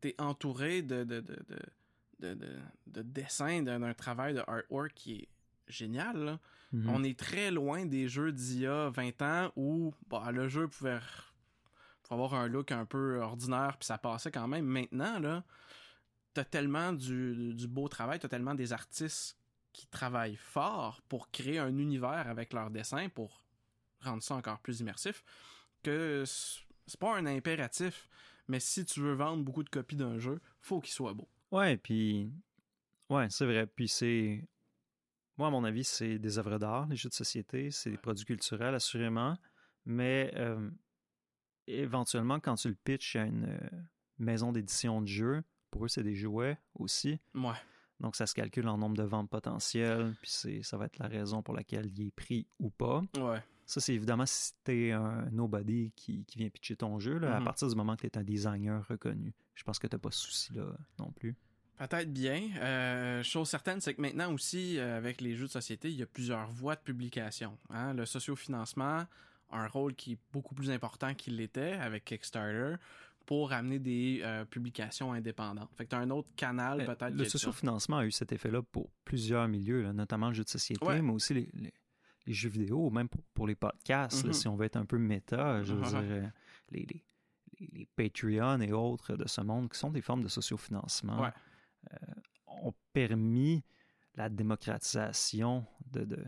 t'es 0.00 0.14
entouré 0.18 0.82
de, 0.82 1.04
de, 1.04 1.20
de, 1.20 1.36
de, 1.48 1.58
de, 2.20 2.34
de- 2.34 2.58
de 2.86 3.02
dessins, 3.02 3.62
d'un 3.62 3.92
travail 3.94 4.34
de 4.34 4.40
artwork 4.46 4.92
qui 4.94 5.14
est 5.20 5.28
génial. 5.68 6.16
là. 6.24 6.40
Mhm. 6.72 6.88
On 6.90 7.02
est 7.04 7.18
très 7.18 7.50
loin 7.50 7.86
des 7.86 8.08
jeux 8.08 8.32
d'il 8.32 8.60
y 8.60 8.66
a 8.66 8.90
20 8.90 9.22
ans 9.22 9.52
où 9.56 9.94
bah, 10.08 10.30
le 10.32 10.48
jeu 10.48 10.68
pouvait, 10.68 10.98
pouvait 12.02 12.14
avoir 12.14 12.34
un 12.34 12.48
look 12.48 12.72
un 12.72 12.84
peu 12.84 13.18
ordinaire, 13.20 13.76
puis 13.78 13.86
ça 13.86 13.98
passait 13.98 14.30
quand 14.30 14.48
même. 14.48 14.66
Maintenant, 14.66 15.18
là, 15.18 15.44
t'as 16.34 16.44
tellement 16.44 16.92
du, 16.92 17.54
du 17.54 17.66
beau 17.68 17.88
travail, 17.88 18.18
t'as 18.18 18.28
tellement 18.28 18.54
des 18.54 18.72
artistes 18.72 19.36
qui 19.72 19.86
travaillent 19.86 20.36
fort 20.36 21.00
pour 21.08 21.30
créer 21.30 21.58
un 21.58 21.76
univers 21.76 22.26
avec 22.28 22.52
leurs 22.52 22.70
dessins, 22.70 23.08
pour 23.08 23.44
rendre 24.00 24.22
ça 24.22 24.34
encore 24.34 24.58
plus 24.60 24.80
immersif, 24.80 25.22
que 25.82 26.24
c'est 26.26 26.98
pas 27.00 27.16
un 27.16 27.26
impératif. 27.26 28.08
Mais 28.48 28.60
si 28.60 28.84
tu 28.84 29.00
veux 29.00 29.14
vendre 29.14 29.44
beaucoup 29.44 29.62
de 29.62 29.68
copies 29.68 29.96
d'un 29.96 30.18
jeu, 30.18 30.40
faut 30.60 30.80
qu'il 30.80 30.92
soit 30.92 31.12
beau. 31.12 31.28
Ouais, 31.50 31.76
puis 31.76 32.32
ouais, 33.10 33.28
c'est 33.30 33.46
vrai. 33.46 33.66
Puis 33.66 33.88
c'est 33.88 34.48
moi, 35.38 35.48
à 35.48 35.50
mon 35.50 35.62
avis, 35.62 35.84
c'est 35.84 36.18
des 36.18 36.38
œuvres 36.38 36.58
d'art, 36.58 36.88
les 36.88 36.96
jeux 36.96 37.08
de 37.08 37.14
société, 37.14 37.70
c'est 37.70 37.90
des 37.90 37.96
produits 37.96 38.24
culturels, 38.24 38.74
assurément. 38.74 39.38
Mais 39.86 40.32
euh, 40.34 40.68
éventuellement, 41.68 42.40
quand 42.40 42.56
tu 42.56 42.68
le 42.68 42.74
pitches 42.74 43.14
à 43.14 43.24
une 43.24 43.44
euh, 43.44 43.78
maison 44.18 44.50
d'édition 44.50 45.00
de 45.00 45.06
jeux, 45.06 45.44
pour 45.70 45.84
eux, 45.84 45.88
c'est 45.88 46.02
des 46.02 46.16
jouets 46.16 46.58
aussi. 46.74 47.20
Ouais. 47.34 47.54
Donc, 48.00 48.16
ça 48.16 48.26
se 48.26 48.34
calcule 48.34 48.66
en 48.66 48.78
nombre 48.78 48.96
de 48.96 49.04
ventes 49.04 49.30
potentielles, 49.30 50.16
puis 50.20 50.30
c'est, 50.30 50.62
ça 50.62 50.76
va 50.76 50.86
être 50.86 50.98
la 50.98 51.06
raison 51.06 51.40
pour 51.40 51.54
laquelle 51.54 51.86
il 51.86 52.08
est 52.08 52.10
pris 52.10 52.48
ou 52.58 52.70
pas. 52.70 53.04
Ouais. 53.16 53.42
Ça, 53.70 53.80
c'est 53.82 53.92
évidemment 53.94 54.24
si 54.24 54.52
t'es 54.64 54.92
un 54.92 55.28
nobody 55.30 55.92
qui, 55.94 56.24
qui 56.24 56.38
vient 56.38 56.48
pitcher 56.48 56.74
ton 56.74 56.98
jeu, 56.98 57.18
là, 57.18 57.36
à 57.36 57.38
Mhm. 57.38 57.44
partir 57.44 57.68
du 57.68 57.74
moment 57.76 57.96
que 57.96 58.00
tu 58.00 58.06
es 58.06 58.16
un 58.18 58.24
designer 58.24 58.86
reconnu. 58.88 59.34
Je 59.54 59.62
pense 59.62 59.78
que 59.78 59.86
t'as 59.86 59.98
pas 59.98 60.10
ce 60.10 60.20
souci-là 60.24 60.64
non 60.98 61.12
plus. 61.12 61.36
Peut-être 61.76 62.10
bien. 62.12 62.48
Euh, 62.56 63.22
chose 63.22 63.48
certaine, 63.48 63.80
c'est 63.82 63.92
que 63.94 64.00
maintenant 64.00 64.32
aussi, 64.32 64.78
euh, 64.78 64.96
avec 64.96 65.20
les 65.20 65.36
jeux 65.36 65.46
de 65.46 65.50
société, 65.52 65.90
il 65.90 65.96
y 65.96 66.02
a 66.02 66.06
plusieurs 66.06 66.48
voies 66.50 66.76
de 66.76 66.80
publication. 66.80 67.56
hein. 67.68 67.92
Le 67.92 68.06
sociofinancement 68.06 69.04
a 69.50 69.58
un 69.58 69.66
rôle 69.68 69.94
qui 69.94 70.12
est 70.12 70.18
beaucoup 70.32 70.54
plus 70.54 70.70
important 70.70 71.14
qu'il 71.14 71.36
l'était 71.36 71.72
avec 71.74 72.06
Kickstarter 72.06 72.76
pour 73.26 73.52
amener 73.52 73.78
des 73.78 74.20
euh, 74.22 74.46
publications 74.46 75.12
indépendantes. 75.12 75.68
Fait 75.76 75.84
que 75.84 75.90
tu 75.90 75.96
as 75.96 75.98
un 76.00 76.10
autre 76.10 76.30
canal 76.36 76.80
Euh, 76.80 76.86
peut-être. 76.86 77.14
Le 77.14 77.24
sociofinancement 77.26 77.98
a 77.98 78.06
eu 78.06 78.10
cet 78.12 78.32
effet-là 78.32 78.62
pour 78.62 78.90
plusieurs 79.04 79.46
milieux, 79.46 79.82
là, 79.82 79.92
notamment 79.92 80.28
le 80.28 80.34
jeu 80.34 80.44
de 80.44 80.48
société, 80.48 80.84
Ouais. 80.86 81.02
mais 81.02 81.12
aussi 81.12 81.34
les, 81.34 81.48
les- 81.52 81.74
les 82.28 82.34
jeux 82.34 82.50
vidéo, 82.50 82.90
même 82.90 83.08
pour, 83.08 83.22
pour 83.34 83.46
les 83.46 83.56
podcasts, 83.56 84.24
là, 84.24 84.28
Mhm. 84.28 84.32
si 84.34 84.48
on 84.48 84.56
veut 84.56 84.66
être 84.66 84.76
un 84.76 84.84
peu 84.84 84.98
méta, 84.98 85.62
je 85.64 85.74
veux 85.74 85.80
Mhm. 85.82 85.88
dire, 85.88 85.98
euh, 85.98 86.26
les, 86.70 86.86
les, 86.86 87.04
les- 87.72 87.86
Patreon 87.96 88.60
et 88.60 88.72
autres 88.72 89.16
de 89.16 89.26
ce 89.26 89.40
monde, 89.40 89.70
qui 89.70 89.78
sont 89.78 89.90
des 89.90 90.02
formes 90.02 90.22
de 90.22 90.28
sociofinancement, 90.28 91.22
Ouais. 91.22 91.32
euh, 91.92 91.96
ont 92.46 92.74
permis 92.92 93.64
la 94.14 94.28
démocratisation 94.28 95.66
de... 95.90 96.04
de 96.04 96.24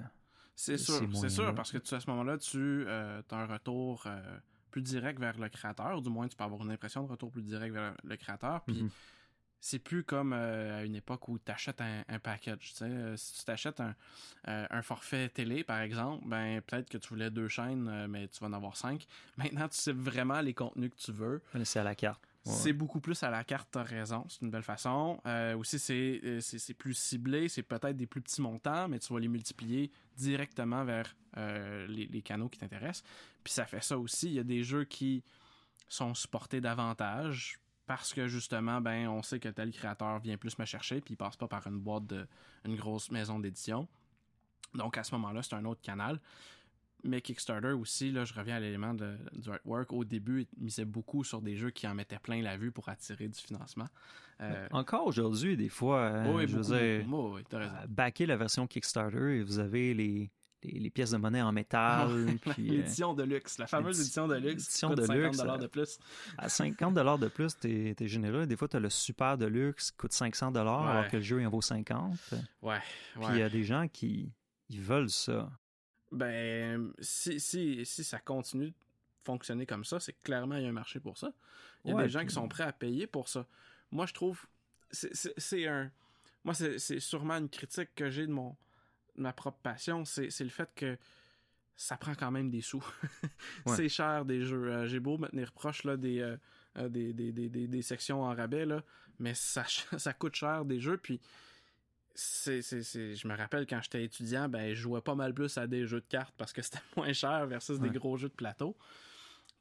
C'est 0.56 0.78
ces 0.78 0.84
sûr, 0.84 1.16
c'est 1.16 1.28
sûr, 1.28 1.54
parce 1.54 1.70
que 1.72 1.78
tu, 1.78 1.94
à 1.94 2.00
ce 2.00 2.08
moment-là, 2.10 2.38
tu 2.38 2.86
as 2.88 3.22
un 3.30 3.46
retour 3.46 4.02
euh, 4.06 4.38
plus 4.70 4.82
direct 4.82 5.18
vers 5.20 5.38
le 5.38 5.48
créateur, 5.48 5.98
ou 5.98 6.00
du 6.00 6.08
moins 6.10 6.28
tu 6.28 6.36
peux 6.36 6.44
avoir 6.44 6.62
une 6.62 6.70
impression 6.70 7.02
de 7.04 7.08
retour 7.10 7.30
plus 7.30 7.42
direct 7.42 7.72
vers 7.74 7.94
le 8.04 8.16
créateur, 8.16 8.64
puis 8.64 8.82
Mhm. 8.82 8.90
C'est 9.60 9.78
plus 9.78 10.04
comme 10.04 10.32
euh, 10.32 10.80
à 10.80 10.84
une 10.84 10.94
époque 10.94 11.28
où 11.28 11.38
tu 11.38 11.52
achètes 11.52 11.80
un, 11.80 12.02
un 12.08 12.18
package. 12.18 12.70
tu 12.70 12.76
sais. 12.76 12.84
Euh, 12.84 13.16
Si 13.16 13.38
tu 13.38 13.44
t'achètes 13.44 13.80
un, 13.80 13.94
euh, 14.48 14.66
un 14.70 14.82
forfait 14.82 15.28
télé, 15.28 15.64
par 15.64 15.80
exemple, 15.80 16.26
ben 16.26 16.60
peut-être 16.62 16.88
que 16.88 16.98
tu 16.98 17.08
voulais 17.10 17.30
deux 17.30 17.48
chaînes, 17.48 17.86
euh, 17.88 18.08
mais 18.08 18.26
tu 18.28 18.40
vas 18.40 18.46
en 18.46 18.52
avoir 18.54 18.76
cinq. 18.76 19.06
Maintenant, 19.36 19.68
tu 19.68 19.76
sais 19.76 19.92
vraiment 19.92 20.40
les 20.40 20.54
contenus 20.54 20.90
que 20.90 20.96
tu 20.96 21.12
veux. 21.12 21.42
C'est 21.64 21.78
à 21.78 21.84
la 21.84 21.94
carte. 21.94 22.26
C'est 22.44 22.72
beaucoup 22.72 23.00
plus 23.00 23.22
à 23.22 23.28
la 23.28 23.44
carte, 23.44 23.68
t'as 23.70 23.82
raison. 23.82 24.24
C'est 24.28 24.40
une 24.40 24.50
belle 24.50 24.62
façon. 24.62 25.20
Aussi, 25.58 25.78
c'est, 25.78 26.40
c'est, 26.40 26.74
plus 26.74 26.94
ciblé. 26.94 27.50
C'est 27.50 27.62
peut-être 27.62 27.98
des 27.98 28.06
plus 28.06 28.22
petits 28.22 28.40
montants, 28.40 28.88
mais 28.88 28.98
tu 28.98 29.12
vas 29.12 29.20
les 29.20 29.28
multiplier 29.28 29.92
directement 30.16 30.84
vers 30.84 31.14
les, 31.36 32.08
les, 32.10 32.22
canaux 32.22 32.48
qui 32.48 32.58
t'intéressent. 32.58 33.04
Puis 33.44 33.52
ça 33.52 33.66
fait 33.66 33.82
ça 33.82 33.98
aussi. 33.98 34.28
Il 34.28 34.32
y 34.32 34.38
a 34.38 34.42
des 34.42 34.62
jeux 34.62 34.84
qui 34.84 35.22
sont 35.86 36.14
supportés 36.14 36.62
davantage 36.62 37.59
parce 37.90 38.14
que 38.14 38.28
justement, 38.28 38.80
ben, 38.80 39.08
on 39.08 39.20
sait 39.20 39.40
que 39.40 39.48
tel 39.48 39.72
créateur 39.72 40.20
vient 40.20 40.36
plus 40.36 40.56
me 40.60 40.64
chercher, 40.64 41.00
puis 41.00 41.14
il 41.14 41.16
passe 41.16 41.34
pas 41.34 41.48
par 41.48 41.66
une 41.66 41.80
boîte 41.80 42.06
de 42.06 42.24
une 42.64 42.76
grosse 42.76 43.10
maison 43.10 43.40
d'édition. 43.40 43.88
Donc 44.74 44.96
à 44.96 45.02
ce 45.02 45.12
moment-là, 45.16 45.42
c'est 45.42 45.56
un 45.56 45.64
autre 45.64 45.80
canal. 45.80 46.20
Mais 47.02 47.20
Kickstarter 47.20 47.72
aussi, 47.72 48.12
là, 48.12 48.24
je 48.24 48.32
reviens 48.32 48.54
à 48.54 48.60
l'élément 48.60 48.94
du 48.94 49.50
artwork. 49.50 49.92
Au 49.92 50.04
début, 50.04 50.46
il 50.56 50.62
misait 50.62 50.84
beaucoup 50.84 51.24
sur 51.24 51.42
des 51.42 51.56
jeux 51.56 51.70
qui 51.70 51.88
en 51.88 51.96
mettaient 51.96 52.20
plein 52.20 52.40
la 52.42 52.56
vue 52.56 52.70
pour 52.70 52.88
attirer 52.88 53.26
du 53.26 53.40
financement. 53.40 53.88
Euh, 54.40 54.68
Encore 54.70 55.04
aujourd'hui, 55.06 55.56
des 55.56 55.68
fois, 55.68 56.10
hein, 56.10 56.46
je 56.46 56.58
veux 56.58 57.02
dire, 57.02 57.88
backer 57.88 58.26
la 58.26 58.36
version 58.36 58.68
Kickstarter 58.68 59.38
et 59.38 59.42
vous 59.42 59.58
avez 59.58 59.94
les, 59.94 60.30
les, 60.62 60.90
pièces 60.90 61.10
de 61.10 61.16
monnaie 61.16 61.42
en 61.42 61.52
métal. 61.52 62.08
Euh, 62.10 62.26
l'édition 62.58 63.14
de 63.14 63.22
luxe, 63.22 63.58
la 63.58 63.66
fameuse 63.66 64.00
édition 64.00 64.28
de 64.28 64.36
luxe. 64.36 64.64
Édition 64.64 64.90
de 64.94 65.02
50 65.02 65.16
luxe. 65.22 65.38
de 65.38 65.66
plus. 65.66 65.98
À 66.38 66.48
50 66.48 66.94
de 67.20 67.28
plus, 67.28 67.56
t'es 67.58 67.94
es 67.98 68.08
généreux. 68.08 68.46
Des 68.46 68.56
fois, 68.56 68.68
t'as 68.68 68.80
le 68.80 68.90
super 68.90 69.38
de 69.38 69.46
luxe 69.46 69.90
qui 69.90 69.96
coûte 69.98 70.12
500 70.12 70.54
alors 70.54 71.08
que 71.08 71.16
le 71.16 71.22
jeu 71.22 71.44
en 71.44 71.50
vaut 71.50 71.62
50. 71.62 72.18
Ouais. 72.62 72.78
Puis 73.14 73.24
il 73.30 73.38
y 73.38 73.42
a 73.42 73.48
des 73.48 73.64
gens 73.64 73.88
qui 73.88 74.32
ils 74.68 74.80
veulent 74.80 75.10
ça. 75.10 75.50
Ben, 76.12 76.92
si, 77.00 77.38
si, 77.38 77.84
si 77.84 78.04
ça 78.04 78.18
continue 78.18 78.70
de 78.70 78.74
fonctionner 79.24 79.66
comme 79.66 79.84
ça, 79.84 80.00
c'est 80.00 80.20
clairement 80.22 80.56
il 80.56 80.62
y 80.62 80.66
a 80.66 80.68
un 80.68 80.72
marché 80.72 81.00
pour 81.00 81.18
ça. 81.18 81.32
Il 81.84 81.92
y 81.92 81.94
a 81.94 82.02
des 82.02 82.08
gens 82.08 82.24
qui 82.24 82.34
sont 82.34 82.48
prêts 82.48 82.64
à 82.64 82.72
payer 82.72 83.06
pour 83.06 83.28
ça. 83.28 83.46
Moi, 83.90 84.06
je 84.06 84.14
trouve. 84.14 84.46
C'est 84.90 85.66
un. 85.66 85.90
Moi, 86.44 86.54
c'est 86.54 87.00
sûrement 87.00 87.34
une 87.34 87.48
critique 87.48 87.90
que 87.94 88.10
j'ai 88.10 88.26
de 88.26 88.32
mon 88.32 88.56
ma 89.20 89.32
propre 89.32 89.58
passion, 89.62 90.04
c'est 90.04 90.40
le 90.40 90.48
fait 90.48 90.70
que 90.74 90.98
ça 91.80 91.96
prend 91.96 92.14
quand 92.14 92.30
même 92.30 92.50
des 92.50 92.60
sous. 92.60 92.84
c'est 93.66 93.88
cher 93.88 94.26
des 94.26 94.44
jeux. 94.44 94.70
Euh, 94.70 94.86
j'ai 94.86 95.00
beau 95.00 95.16
me 95.16 95.28
tenir 95.28 95.50
proche 95.52 95.84
là, 95.84 95.92
euh, 95.92 96.36
euh, 96.76 96.88
des, 96.90 97.14
des, 97.14 97.32
des, 97.32 97.48
des, 97.48 97.82
sections 97.82 98.22
en 98.22 98.34
rabais, 98.34 98.66
là, 98.66 98.82
mais 99.18 99.32
ça, 99.32 99.64
ça 99.96 100.12
coûte 100.12 100.34
cher 100.34 100.66
des 100.66 100.78
jeux. 100.78 100.98
Puis, 100.98 101.20
c'est, 102.14 102.60
je 102.60 103.26
me 103.26 103.34
rappelle 103.34 103.66
quand 103.66 103.80
j'étais 103.82 104.04
étudiant, 104.04 104.46
ben, 104.46 104.74
je 104.74 104.80
jouais 104.82 105.00
pas 105.00 105.14
mal 105.14 105.32
plus 105.32 105.56
à 105.56 105.66
des 105.66 105.86
jeux 105.86 106.00
de 106.00 106.06
cartes 106.06 106.34
parce 106.36 106.52
que 106.52 106.60
c'était 106.62 106.82
moins 106.96 107.14
cher 107.14 107.46
versus 107.46 107.78
des 107.80 107.90
gros 107.90 108.18
jeux 108.18 108.28
de 108.28 108.34
plateau. 108.34 108.76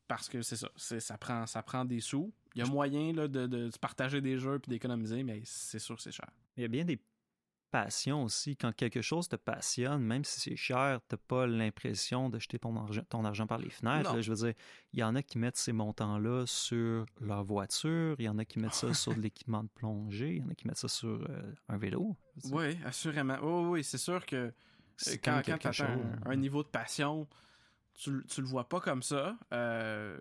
Parce 0.09 0.27
que 0.27 0.41
c'est 0.41 0.57
ça, 0.57 0.69
ça 0.75 1.17
prend, 1.17 1.45
ça 1.45 1.61
prend 1.61 1.85
des 1.85 2.01
sous. 2.01 2.33
Il 2.55 2.59
y 2.59 2.61
a 2.63 2.65
moyen 2.65 3.13
là, 3.13 3.27
de, 3.27 3.45
de, 3.45 3.69
partager 3.79 4.19
des 4.21 4.39
jeux 4.39 4.59
et 4.67 4.69
d'économiser, 4.69 5.23
mais 5.23 5.41
c'est 5.45 5.79
sûr 5.79 6.01
c'est 6.01 6.11
cher. 6.11 6.27
Il 6.57 6.63
y 6.63 6.65
a 6.65 6.67
bien 6.67 6.83
des 6.83 6.99
passion 7.69 8.23
aussi. 8.23 8.55
Quand 8.55 8.73
quelque 8.73 9.01
chose 9.01 9.27
te 9.29 9.35
passionne, 9.35 10.01
même 10.01 10.23
si 10.23 10.39
c'est 10.39 10.55
cher, 10.55 10.99
t'as 11.07 11.17
pas 11.17 11.47
l'impression 11.47 12.29
de 12.29 12.39
jeter 12.39 12.59
ton 12.59 12.75
argent, 12.75 13.03
ton 13.09 13.25
argent 13.25 13.47
par 13.47 13.59
les 13.59 13.69
fenêtres. 13.69 14.21
je 14.21 14.31
veux 14.31 14.45
dire, 14.45 14.53
il 14.93 14.99
y 14.99 15.03
en 15.03 15.15
a 15.15 15.21
qui 15.21 15.37
mettent 15.37 15.57
ces 15.57 15.73
montants-là 15.73 16.45
sur 16.45 17.05
leur 17.21 17.43
voiture, 17.43 18.15
il 18.19 18.25
y 18.25 18.29
en 18.29 18.37
a 18.37 18.45
qui 18.45 18.59
mettent 18.59 18.73
ça 18.73 18.93
sur 18.93 19.15
de 19.15 19.21
l'équipement 19.21 19.63
de 19.63 19.69
plongée, 19.69 20.35
il 20.35 20.37
y 20.37 20.43
en 20.43 20.49
a 20.49 20.55
qui 20.55 20.67
mettent 20.67 20.77
ça 20.77 20.87
sur 20.87 21.09
euh, 21.09 21.53
un 21.67 21.77
vélo. 21.77 22.15
Oui, 22.51 22.77
assurément. 22.85 23.37
oui, 23.41 23.83
c'est 23.83 23.97
sûr 23.97 24.25
que 24.25 24.35
euh, 24.35 24.51
quand, 25.23 25.41
quand 25.45 25.57
tu 25.71 25.81
as 25.81 25.97
un, 26.25 26.35
niveau 26.35 26.63
de 26.63 26.69
passion, 26.69 27.27
tu, 27.93 28.23
tu 28.27 28.41
le 28.41 28.47
vois 28.47 28.67
pas 28.67 28.79
comme 28.79 29.03
ça. 29.03 29.37
Euh, 29.53 30.17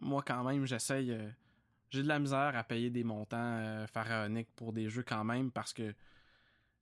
moi, 0.00 0.22
quand 0.26 0.44
même, 0.44 0.64
j'essaye. 0.66 1.16
j'ai 1.90 2.02
de 2.02 2.08
la 2.08 2.18
misère 2.18 2.56
à 2.56 2.64
payer 2.64 2.90
des 2.90 3.04
montants 3.04 3.86
pharaoniques 3.92 4.50
pour 4.56 4.72
des 4.72 4.88
jeux 4.88 5.04
quand 5.04 5.24
même 5.24 5.50
parce 5.50 5.72
que 5.72 5.94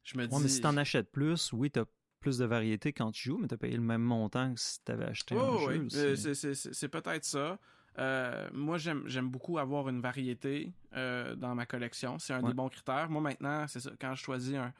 je 0.04 0.16
me 0.18 0.26
dis. 0.26 0.36
mais 0.40 0.48
si 0.48 0.60
t'en 0.60 0.76
achètes 0.76 1.10
plus, 1.10 1.52
oui, 1.52 1.70
t'as 1.70 1.84
plus 2.20 2.38
de 2.38 2.44
variété 2.44 2.92
quand 2.92 3.12
tu 3.12 3.28
joues, 3.30 3.38
mais 3.38 3.48
t'as 3.48 3.56
payé 3.56 3.76
le 3.76 3.82
même 3.82 4.02
montant 4.02 4.54
que 4.54 4.60
si 4.60 4.82
t'avais 4.84 5.04
acheté 5.04 5.36
un 5.36 5.58
jeu. 5.58 5.88
Euh, 5.94 6.34
c'est 6.54 6.88
peut-être 6.88 7.24
ça. 7.24 7.58
Euh, 7.98 8.48
moi, 8.52 8.78
j'aime 8.78 9.28
beaucoup 9.28 9.58
avoir 9.58 9.88
une 9.88 10.00
variété 10.00 10.72
euh, 10.94 11.34
dans 11.34 11.54
ma 11.54 11.66
collection. 11.66 12.18
C'est 12.18 12.32
un 12.32 12.42
des 12.42 12.54
bons 12.54 12.68
critères. 12.68 13.10
Moi, 13.10 13.20
maintenant, 13.20 13.66
c'est 13.66 13.80
ça. 13.80 13.90
Quand 14.00 14.14
je 14.14 14.22
choisis 14.22 14.54
un, 14.54 14.72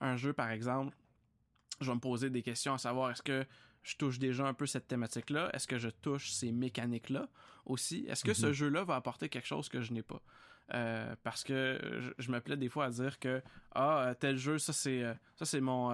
un, 0.00 0.16
jeu, 0.16 0.32
par 0.32 0.50
exemple, 0.50 0.96
je 1.80 1.86
vais 1.86 1.94
me 1.94 2.00
poser 2.00 2.30
des 2.30 2.42
questions 2.42 2.74
à 2.74 2.78
savoir 2.78 3.10
est-ce 3.10 3.22
que 3.22 3.44
je 3.82 3.96
touche 3.96 4.18
déjà 4.18 4.46
un 4.46 4.54
peu 4.54 4.66
cette 4.66 4.88
thématique-là? 4.88 5.50
Est-ce 5.52 5.68
que 5.68 5.78
je 5.78 5.88
touche 5.88 6.32
ces 6.32 6.50
mécaniques-là 6.50 7.28
aussi? 7.66 8.06
Est-ce 8.08 8.24
que 8.24 8.34
ce 8.34 8.46
mm-hmm. 8.46 8.52
jeu-là 8.52 8.84
va 8.84 8.96
apporter 8.96 9.28
quelque 9.28 9.46
chose 9.46 9.68
que 9.68 9.80
je 9.80 9.92
n'ai 9.92 10.02
pas? 10.02 10.22
Euh, 10.72 11.14
parce 11.22 11.44
que 11.44 11.78
je, 12.16 12.30
me 12.30 12.40
plais 12.40 12.56
des 12.56 12.70
fois 12.70 12.86
à 12.86 12.90
dire 12.90 13.18
que 13.18 13.42
ah 13.72 14.06
euh, 14.06 14.14
tel 14.14 14.38
jeu 14.38 14.56
ça 14.56 14.72
c'est 14.72 15.02
euh, 15.02 15.12
ça 15.36 15.44
c'est 15.44 15.60
mon, 15.60 15.90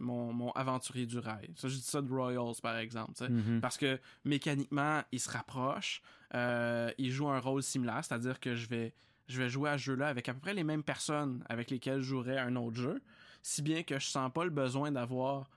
mon, 0.00 0.32
mon 0.32 0.50
aventurier 0.52 1.04
du 1.04 1.18
rail 1.18 1.50
ça 1.56 1.68
je 1.68 1.74
dis 1.74 1.82
ça 1.82 2.00
de 2.00 2.10
Royals 2.10 2.54
par 2.62 2.78
exemple 2.78 3.12
mm-hmm. 3.12 3.60
parce 3.60 3.76
que 3.76 4.00
mécaniquement 4.24 5.02
il 5.12 5.20
se 5.20 5.28
rapproche 5.28 6.00
il 6.32 7.10
joue 7.10 7.28
un 7.28 7.38
rôle 7.38 7.62
similaire 7.62 8.02
c'est 8.02 8.14
à 8.14 8.18
dire 8.18 8.40
que 8.40 8.54
je 8.54 8.66
vais 8.66 8.94
je 9.28 9.42
vais 9.42 9.50
jouer 9.50 9.68
à 9.68 9.76
ce 9.76 9.82
jeu 9.82 9.94
là 9.94 10.08
avec 10.08 10.26
à 10.26 10.32
peu 10.32 10.40
près 10.40 10.54
les 10.54 10.64
mêmes 10.64 10.82
personnes 10.82 11.44
avec 11.50 11.70
lesquelles 11.70 12.00
je 12.00 12.08
jouerais 12.08 12.38
un 12.38 12.56
autre 12.56 12.76
jeu 12.78 13.02
si 13.42 13.60
bien 13.60 13.82
que 13.82 13.98
je 13.98 14.06
sens 14.06 14.32
pas 14.32 14.44
le 14.44 14.50
besoin 14.50 14.90
d'avoir 14.90 15.50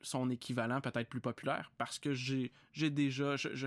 son 0.00 0.30
équivalent 0.30 0.80
peut-être 0.80 1.08
plus 1.08 1.20
populaire 1.20 1.72
parce 1.76 1.98
que 1.98 2.12
j'ai 2.12 2.52
j'ai 2.72 2.90
déjà 2.90 3.34
je, 3.34 3.48
je 3.52 3.66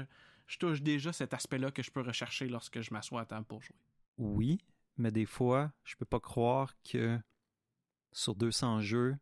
touche 0.57 0.81
déjà 0.81 1.13
cet 1.13 1.33
aspect-là 1.33 1.71
que 1.71 1.83
je 1.83 1.91
peux 1.91 2.01
rechercher 2.01 2.47
lorsque 2.47 2.81
je 2.81 2.93
m'assois 2.93 3.21
à 3.21 3.25
table 3.25 3.45
pour 3.45 3.61
jouer. 3.61 3.75
Oui, 4.17 4.59
mais 4.97 5.11
des 5.11 5.25
fois, 5.25 5.71
je 5.83 5.95
peux 5.95 6.05
pas 6.05 6.19
croire 6.19 6.75
que 6.83 7.19
sur 8.11 8.35
200 8.35 8.81
jeux, 8.81 9.15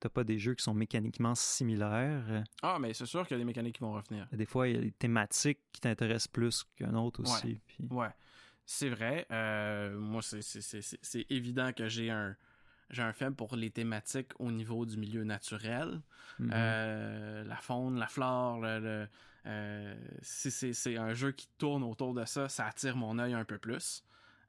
t'as 0.00 0.08
pas 0.08 0.24
des 0.24 0.38
jeux 0.38 0.54
qui 0.54 0.62
sont 0.62 0.74
mécaniquement 0.74 1.34
similaires. 1.34 2.44
Ah, 2.62 2.78
mais 2.80 2.94
c'est 2.94 3.06
sûr 3.06 3.26
qu'il 3.26 3.36
y 3.36 3.38
a 3.38 3.38
des 3.38 3.44
mécaniques 3.44 3.76
qui 3.76 3.80
vont 3.80 3.92
revenir. 3.92 4.26
Des 4.32 4.46
fois, 4.46 4.68
il 4.68 4.76
y 4.76 4.78
a 4.78 4.82
des 4.82 4.92
thématiques 4.92 5.60
qui 5.72 5.80
t'intéressent 5.80 6.28
plus 6.28 6.64
qu'un 6.76 6.94
autre 6.94 7.22
aussi. 7.22 7.60
Ouais, 7.90 8.10
c'est 8.64 8.88
vrai. 8.90 9.26
Euh, 9.30 9.98
moi, 9.98 10.22
c'est 10.22 11.26
évident 11.30 11.72
que 11.72 11.88
j'ai 11.88 12.10
un, 12.10 12.36
j'ai 12.90 13.02
un 13.02 13.12
faible 13.12 13.34
pour 13.34 13.56
les 13.56 13.70
thématiques 13.70 14.32
au 14.38 14.50
niveau 14.50 14.86
du 14.86 14.96
milieu 14.96 15.24
naturel. 15.24 16.00
Mm-hmm. 16.40 16.50
Euh, 16.52 17.44
la 17.44 17.56
faune, 17.56 17.98
la 17.98 18.06
flore, 18.06 18.60
le, 18.60 19.08
si 20.22 20.50
c'est 20.50 20.96
un 20.96 21.14
jeu 21.14 21.32
qui 21.32 21.48
tourne 21.58 21.82
autour 21.82 22.14
de 22.14 22.24
ça, 22.24 22.48
ça 22.48 22.66
attire 22.66 22.96
mon 22.96 23.18
œil 23.18 23.34
un 23.34 23.44
peu 23.44 23.58
plus. 23.58 24.04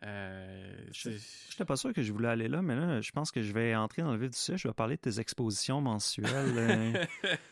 Euh, 0.06 0.74
je 0.94 1.10
n'étais 1.10 1.66
pas 1.66 1.76
sûr 1.76 1.94
que 1.94 2.02
je 2.02 2.14
voulais 2.14 2.30
aller 2.30 2.48
là, 2.48 2.62
mais 2.62 2.76
là, 2.76 3.02
je 3.02 3.12
pense 3.12 3.32
que 3.32 3.42
je 3.42 3.52
vais 3.52 3.76
entrer 3.76 4.02
dans 4.02 4.14
le 4.14 4.18
vif 4.18 4.30
du 4.30 4.38
sujet. 4.38 4.58
Je 4.58 4.68
vais 4.68 4.74
parler 4.74 4.96
de 4.96 5.02
tes 5.02 5.20
expositions 5.20 5.82
mensuelles 5.82 6.58
euh, 6.58 7.06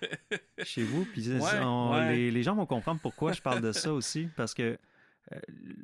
chez 0.64 0.84
vous. 0.84 1.06
Puis 1.06 1.24
Les, 1.24 2.44
gens 2.44 2.56
vont 2.56 2.66
comprendre 2.66 3.02
pourquoi 3.02 3.34
je 3.34 3.42
parle 3.42 3.62
de 3.62 3.72
ça 3.72 3.94
aussi. 3.94 4.30
Parce 4.38 4.54
que, 4.54 4.78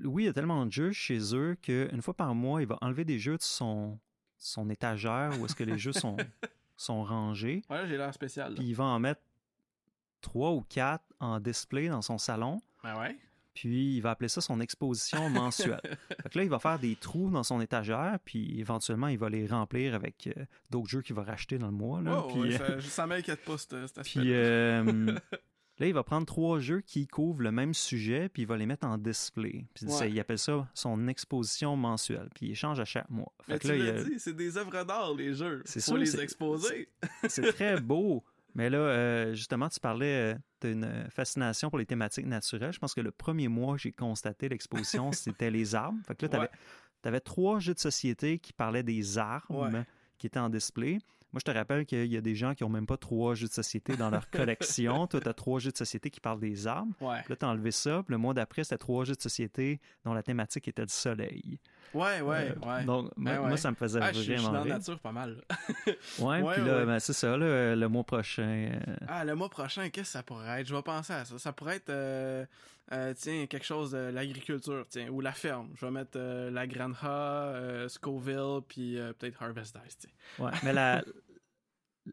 oui, 0.05 0.23
il 0.23 0.25
y 0.27 0.29
a 0.29 0.33
tellement 0.33 0.65
de 0.65 0.71
jeux 0.71 0.91
chez 0.93 1.35
eux 1.35 1.57
qu'une 1.61 2.01
fois 2.01 2.13
par 2.13 2.33
mois, 2.33 2.61
il 2.61 2.67
va 2.67 2.77
enlever 2.81 3.03
des 3.03 3.19
jeux 3.19 3.37
de 3.37 3.43
son, 3.43 3.99
son 4.37 4.69
étagère 4.69 5.31
où 5.39 5.45
est-ce 5.45 5.55
que 5.55 5.65
les 5.65 5.77
jeux 5.77 5.91
sont, 5.91 6.15
sont 6.77 7.03
rangés. 7.03 7.61
Ouais, 7.69 7.87
j'ai 7.87 7.97
l'air 7.97 8.13
spécial. 8.13 8.53
Puis 8.53 8.67
il 8.67 8.75
va 8.75 8.85
en 8.85 8.99
mettre 8.99 9.21
trois 10.23 10.51
ou 10.51 10.61
quatre 10.61 11.05
en 11.19 11.39
display 11.39 11.89
dans 11.89 12.01
son 12.01 12.17
salon. 12.17 12.59
Ben 12.83 12.99
ouais. 12.99 13.15
Puis 13.53 13.97
il 13.97 14.01
va 14.01 14.11
appeler 14.11 14.29
ça 14.29 14.41
son 14.41 14.59
exposition 14.59 15.29
mensuelle. 15.29 15.79
fait 16.23 16.35
là, 16.35 16.43
il 16.43 16.49
va 16.49 16.59
faire 16.59 16.79
des 16.79 16.95
trous 16.95 17.29
dans 17.29 17.43
son 17.43 17.61
étagère, 17.61 18.17
puis 18.25 18.59
éventuellement, 18.59 19.07
il 19.07 19.17
va 19.17 19.29
les 19.29 19.45
remplir 19.45 19.93
avec 19.93 20.27
euh, 20.27 20.45
d'autres 20.71 20.89
jeux 20.89 21.01
qu'il 21.01 21.15
va 21.15 21.23
racheter 21.23 21.57
dans 21.59 21.67
le 21.67 21.73
mois. 21.73 22.01
Là, 22.01 22.25
oh, 22.25 22.33
puis, 22.33 22.53
ça, 22.53 22.81
ça 22.81 23.07
m'inquiète 23.07 23.45
pas, 23.45 23.57
cet, 23.57 23.73
aspect. 23.73 24.01
Puis 24.03 24.33
euh, 24.33 24.83
là, 25.77 25.87
il 25.87 25.93
va 25.93 26.03
prendre 26.03 26.25
trois 26.25 26.59
jeux 26.59 26.81
qui 26.81 27.05
couvrent 27.05 27.43
le 27.43 27.51
même 27.51 27.75
sujet, 27.75 28.27
puis 28.27 28.41
il 28.41 28.47
va 28.47 28.57
les 28.57 28.65
mettre 28.65 28.87
en 28.87 28.97
display. 28.97 29.65
Puis 29.75 29.85
il 29.85 30.19
appelle 30.19 30.39
ça 30.39 30.67
son 30.73 31.07
exposition 31.07 31.75
mensuelle. 31.75 32.29
Puis 32.33 32.47
il 32.47 32.55
change 32.55 32.79
à 32.79 32.85
chaque 32.85 33.09
mois. 33.11 33.31
Fait 33.43 33.59
tu 33.59 33.67
l'as 33.67 34.03
dit, 34.03 34.15
c'est 34.17 34.35
des 34.35 34.57
œuvres 34.57 34.83
d'art, 34.83 35.13
les 35.13 35.35
jeux. 35.35 35.61
C'est 35.65 35.83
Faut 35.83 35.97
les 35.97 36.19
exposer. 36.19 36.89
C'est 37.27 37.53
très 37.53 37.79
beau. 37.79 38.23
Mais 38.55 38.69
là, 38.69 38.77
euh, 38.77 39.33
justement, 39.33 39.69
tu 39.69 39.79
parlais 39.79 40.33
euh, 40.33 40.35
d'une 40.61 41.07
fascination 41.09 41.69
pour 41.69 41.79
les 41.79 41.85
thématiques 41.85 42.27
naturelles. 42.27 42.73
Je 42.73 42.79
pense 42.79 42.93
que 42.93 43.01
le 43.01 43.11
premier 43.11 43.47
mois, 43.47 43.77
j'ai 43.77 43.91
constaté 43.91 44.49
l'exposition, 44.49 45.11
c'était 45.11 45.51
les 45.51 45.75
arbres. 45.75 45.99
Fait 46.07 46.15
que 46.15 46.25
là, 46.25 46.49
tu 47.01 47.07
avais, 47.07 47.19
trois 47.19 47.59
jeux 47.59 47.73
de 47.73 47.79
société 47.79 48.39
qui 48.39 48.53
parlaient 48.53 48.83
des 48.83 49.17
arbres 49.17 49.83
qui 50.17 50.27
étaient 50.27 50.39
en 50.39 50.49
display. 50.49 50.99
Moi, 51.33 51.39
je 51.39 51.51
te 51.51 51.57
rappelle 51.57 51.87
qu'il 51.87 52.05
y 52.13 52.15
a 52.15 52.21
des 52.21 52.35
gens 52.35 52.53
qui 52.53 52.63
n'ont 52.63 52.69
même 52.69 52.85
pas 52.85 52.95
trois 52.95 53.33
jeux 53.33 53.47
de 53.47 53.53
société 53.53 53.97
dans 53.97 54.11
leur 54.11 54.29
collection. 54.31 55.07
Toi, 55.07 55.19
tu 55.19 55.27
as 55.27 55.33
trois 55.33 55.59
jeux 55.59 55.71
de 55.71 55.77
société 55.77 56.11
qui 56.11 56.19
parlent 56.19 56.39
des 56.39 56.67
arbres. 56.67 56.93
Là, 57.01 57.23
tu 57.27 57.43
as 57.43 57.49
enlevé 57.49 57.71
ça. 57.71 58.03
le 58.07 58.17
mois 58.19 58.35
d'après, 58.35 58.63
c'était 58.63 58.77
trois 58.77 59.03
jeux 59.03 59.15
de 59.15 59.21
société 59.21 59.81
dont 60.05 60.13
la 60.13 60.21
thématique 60.21 60.67
était 60.67 60.83
le 60.83 60.89
soleil. 60.89 61.59
Ouais, 61.93 62.21
ouais, 62.21 62.51
euh, 62.51 62.67
ouais. 62.67 62.83
Donc, 62.85 63.11
moi, 63.17 63.57
ça 63.57 63.71
me 63.71 63.75
faisait 63.75 63.99
ah, 64.01 64.11
vraiment 64.11 64.19
je, 64.19 64.31
je 64.31 64.37
suis 64.37 64.45
dans 64.45 64.51
la 64.51 64.65
nature 64.65 64.99
pas 64.99 65.11
mal. 65.11 65.41
ouais, 66.19 66.53
puis 66.53 66.65
là, 66.65 66.85
ben, 66.85 66.99
c'est 66.99 67.13
ça, 67.13 67.37
le 67.37 67.87
mois 67.87 68.03
prochain. 68.03 68.71
Euh, 68.73 68.95
ah, 69.07 69.23
le 69.23 69.35
mois 69.35 69.49
prochain, 69.49 69.89
qu'est-ce 69.89 70.07
que 70.07 70.11
ça 70.13 70.23
pourrait 70.23 70.61
être? 70.61 70.67
Je 70.67 70.75
vais 70.75 70.81
penser 70.81 71.13
à 71.13 71.25
ça. 71.25 71.37
Ça 71.37 71.53
pourrait 71.53 71.77
être... 71.77 71.89
Euh, 71.89 72.45
euh, 72.91 73.13
tiens, 73.15 73.45
quelque 73.47 73.65
chose 73.65 73.91
de 73.91 73.97
l'agriculture, 73.97 74.85
tiens, 74.89 75.07
ou 75.09 75.21
la 75.21 75.31
ferme. 75.31 75.69
Je 75.75 75.85
vais 75.85 75.91
mettre 75.91 76.17
euh, 76.17 76.51
la 76.51 76.67
Granja, 76.67 77.07
euh, 77.07 77.87
Scoville, 77.87 78.61
puis 78.67 78.99
euh, 78.99 79.13
peut-être 79.13 79.41
Harvest 79.41 79.75
Dice, 79.83 79.97
tiens. 79.97 80.45
Ouais, 80.45 80.51
mais 80.63 80.73
la, 80.73 81.01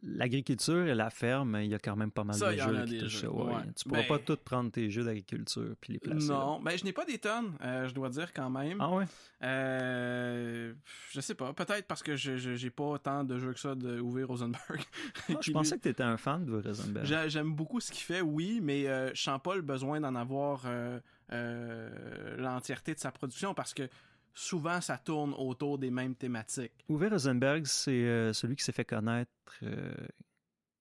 l'agriculture 0.03 0.87
et 0.87 0.95
la 0.95 1.11
ferme, 1.11 1.59
il 1.63 1.69
y 1.71 1.75
a 1.75 1.79
quand 1.81 1.97
même 1.97 2.11
pas 2.13 2.23
mal 2.25 2.37
Ça, 2.37 2.53
de 2.53 2.59
jeux 2.59 2.77
a 2.79 2.85
qui 2.85 3.09
jeux, 3.09 3.29
ouais. 3.29 3.43
ouais. 3.55 3.63
Tu 3.77 3.89
pourras 3.89 4.03
Ben- 4.03 4.09
pas 4.09 4.19
tout 4.21 4.37
prendre 4.37 4.71
tes 4.71 4.89
jeux 4.91 5.03
d'agriculture 5.05 5.75
puis 5.81 5.95
les 5.95 5.99
placer. 5.99 6.29
là. 6.29 6.35
Non, 6.35 6.61
ben 6.61 6.77
je 6.79 6.85
n'ai 6.85 6.93
pas 6.93 7.05
des 7.05 7.19
tonnes, 7.19 7.55
euh, 7.63 7.89
je 7.89 7.95
dois 7.95 8.09
dire 8.09 8.33
quand 8.33 8.51
même. 8.51 8.77
Ah 8.81 8.91
ouais? 8.91 9.05
Euh, 9.43 10.73
je 11.11 11.21
sais 11.21 11.35
pas, 11.35 11.53
peut-être 11.53 11.87
parce 11.87 12.03
que 12.03 12.15
je 12.17 12.37
j'ai 12.37 12.71
pas 12.71 12.85
autant 12.85 13.25
de 13.25 13.39
jeux 13.39 13.53
que 13.53 13.61
ça 13.61 13.75
de 13.75 13.99
Uwe 13.99 14.25
Rosenberg. 14.27 14.81
Ah, 15.29 15.35
je 15.41 15.51
pensais 15.53 15.77
que 15.77 15.83
tu 15.83 15.89
étais 15.89 16.03
un 16.03 16.17
fan 16.17 16.45
de 16.45 16.61
Rosenberg. 16.61 17.05
J'a- 17.07 17.29
J'aime 17.29 17.53
beaucoup 17.55 17.81
ce 17.81 17.91
qu'il 17.91 18.03
fait, 18.03 18.21
oui, 18.21 18.61
mais 18.63 18.87
euh, 18.87 19.11
je 19.15 19.21
sens 19.23 19.41
pas 19.43 19.55
le 19.57 19.63
besoin 19.63 20.01
d'en 20.01 20.15
avoir 20.15 20.63
euh, 20.67 22.37
l'entièreté 22.39 22.95
de 22.95 23.01
sa 23.01 23.11
production 23.13 23.55
parce 23.55 23.75
que 23.75 23.89
souvent 24.35 24.81
ça 24.81 24.97
tourne 24.99 25.35
autour 25.37 25.79
des 25.79 25.91
mêmes 25.91 26.15
thématiques. 26.15 26.73
Uwe 26.89 27.09
Rosenberg, 27.11 27.65
c'est 27.67 27.91
euh, 28.07 28.33
celui 28.33 28.57
qui 28.57 28.65
s'est 28.65 28.73
fait 28.73 28.85
connaître 28.85 29.31
euh, 29.63 29.93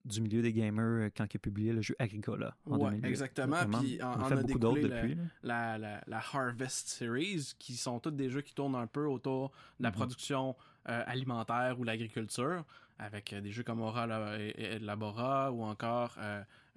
du 0.04 0.20
milieu 0.22 0.40
des 0.40 0.52
gamers 0.52 1.06
euh, 1.06 1.10
quand 1.14 1.26
il 1.32 1.36
a 1.36 1.40
publié 1.40 1.72
le 1.72 1.82
jeu 1.82 1.94
Agricola 1.98 2.56
en 2.66 2.78
Ouais, 2.78 2.90
2008. 2.92 3.08
exactement, 3.08 3.56
notamment. 3.56 3.78
puis 3.80 4.02
en 4.02 4.24
fait 4.24 4.34
a 4.34 4.42
beaucoup 4.42 4.58
d'autres 4.58 4.80
depuis. 4.80 5.16
La, 5.42 5.76
la, 5.78 6.02
la 6.06 6.18
Harvest 6.32 6.88
Series, 6.88 7.52
qui 7.58 7.74
sont 7.76 8.00
tous 8.00 8.10
des 8.10 8.30
jeux 8.30 8.40
qui 8.42 8.54
tournent 8.54 8.76
un 8.76 8.86
peu 8.86 9.04
autour 9.06 9.50
de 9.78 9.84
la 9.84 9.90
Mhm. 9.90 9.94
production 9.96 10.56
euh, 10.88 11.02
alimentaire 11.06 11.78
ou 11.78 11.84
l'agriculture, 11.84 12.64
avec 12.98 13.34
des 13.34 13.50
jeux 13.52 13.62
comme 13.62 13.80
Aura 13.82 14.06
La- 14.06 14.38
et, 14.40 14.54
et 14.56 14.78
Labora 14.78 15.52
ou 15.52 15.62
encore 15.62 16.16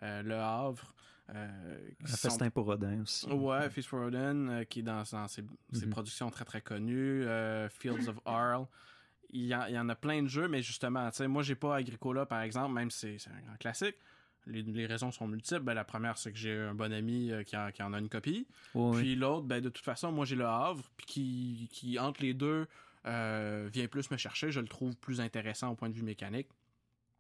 Le 0.02 0.34
Havre. 0.36 0.94
Euh, 1.30 1.90
sont- 2.06 2.18
festin 2.30 2.50
pour 2.50 2.66
Rodin 2.66 3.02
aussi. 3.02 3.26
Ouais, 3.32 3.70
Feast 3.70 3.88
for 3.90 4.02
Odin, 4.08 4.48
euh, 4.50 4.64
qui 4.66 4.80
est 4.80 4.84
dans, 4.84 5.04
dans 5.12 5.28
ses, 5.28 5.44
ses 5.72 5.86
Mhm. 5.86 5.92
productions 5.92 6.30
très 6.30 6.46
très 6.46 6.62
connues, 6.62 7.24
euh, 7.26 7.70
Fields 7.70 8.10
of 8.10 8.20
Arle. 8.26 8.66
Il 9.32 9.46
y, 9.46 9.56
en, 9.56 9.66
il 9.66 9.74
y 9.74 9.80
en 9.80 9.90
a 9.90 9.96
plein 9.96 10.22
de 10.22 10.28
jeux, 10.28 10.48
mais 10.48 10.62
justement, 10.62 11.10
tu 11.10 11.18
sais, 11.18 11.28
moi 11.28 11.42
j'ai 11.42 11.56
pas 11.56 11.78
Agricola 11.78 12.26
par 12.26 12.42
exemple, 12.42 12.74
même 12.74 12.92
si 12.92 13.18
c'est 13.20 13.32
un 13.32 13.42
grand 13.48 13.58
classique. 13.58 13.96
Les, 14.46 14.62
les 14.62 14.86
raisons 14.86 15.10
sont 15.12 15.26
multiples. 15.26 15.62
Ben, 15.62 15.74
la 15.74 15.86
première, 15.86 16.18
c'est 16.18 16.32
que 16.34 16.38
j'ai 16.38 16.56
un 16.60 16.76
bon 16.76 16.92
ami 16.92 17.32
euh, 17.32 17.44
qui, 17.44 17.56
en, 17.56 17.72
qui 17.72 17.82
en 17.82 17.94
a 17.94 18.00
une 18.00 18.10
copie. 18.10 18.46
Puis 18.94 19.16
l'autre, 19.16 19.46
ben, 19.48 19.62
de 19.62 19.70
toute 19.70 19.86
façon, 19.86 20.12
moi 20.12 20.26
j'ai 20.26 20.36
le 20.36 20.46
Havre, 20.46 20.84
puis 20.98 21.06
qui, 21.06 21.70
qui 21.72 21.98
entre 21.98 22.22
les 22.22 22.34
deux 22.34 22.68
euh, 23.06 23.70
vient 23.72 23.88
plus 23.88 24.12
me 24.12 24.18
chercher. 24.18 24.52
Je 24.52 24.60
le 24.60 24.68
trouve 24.68 24.98
plus 24.98 25.22
intéressant 25.22 25.70
au 25.70 25.76
point 25.76 25.90
de 25.90 25.96
vue 25.96 26.04
mécanique. 26.04 26.48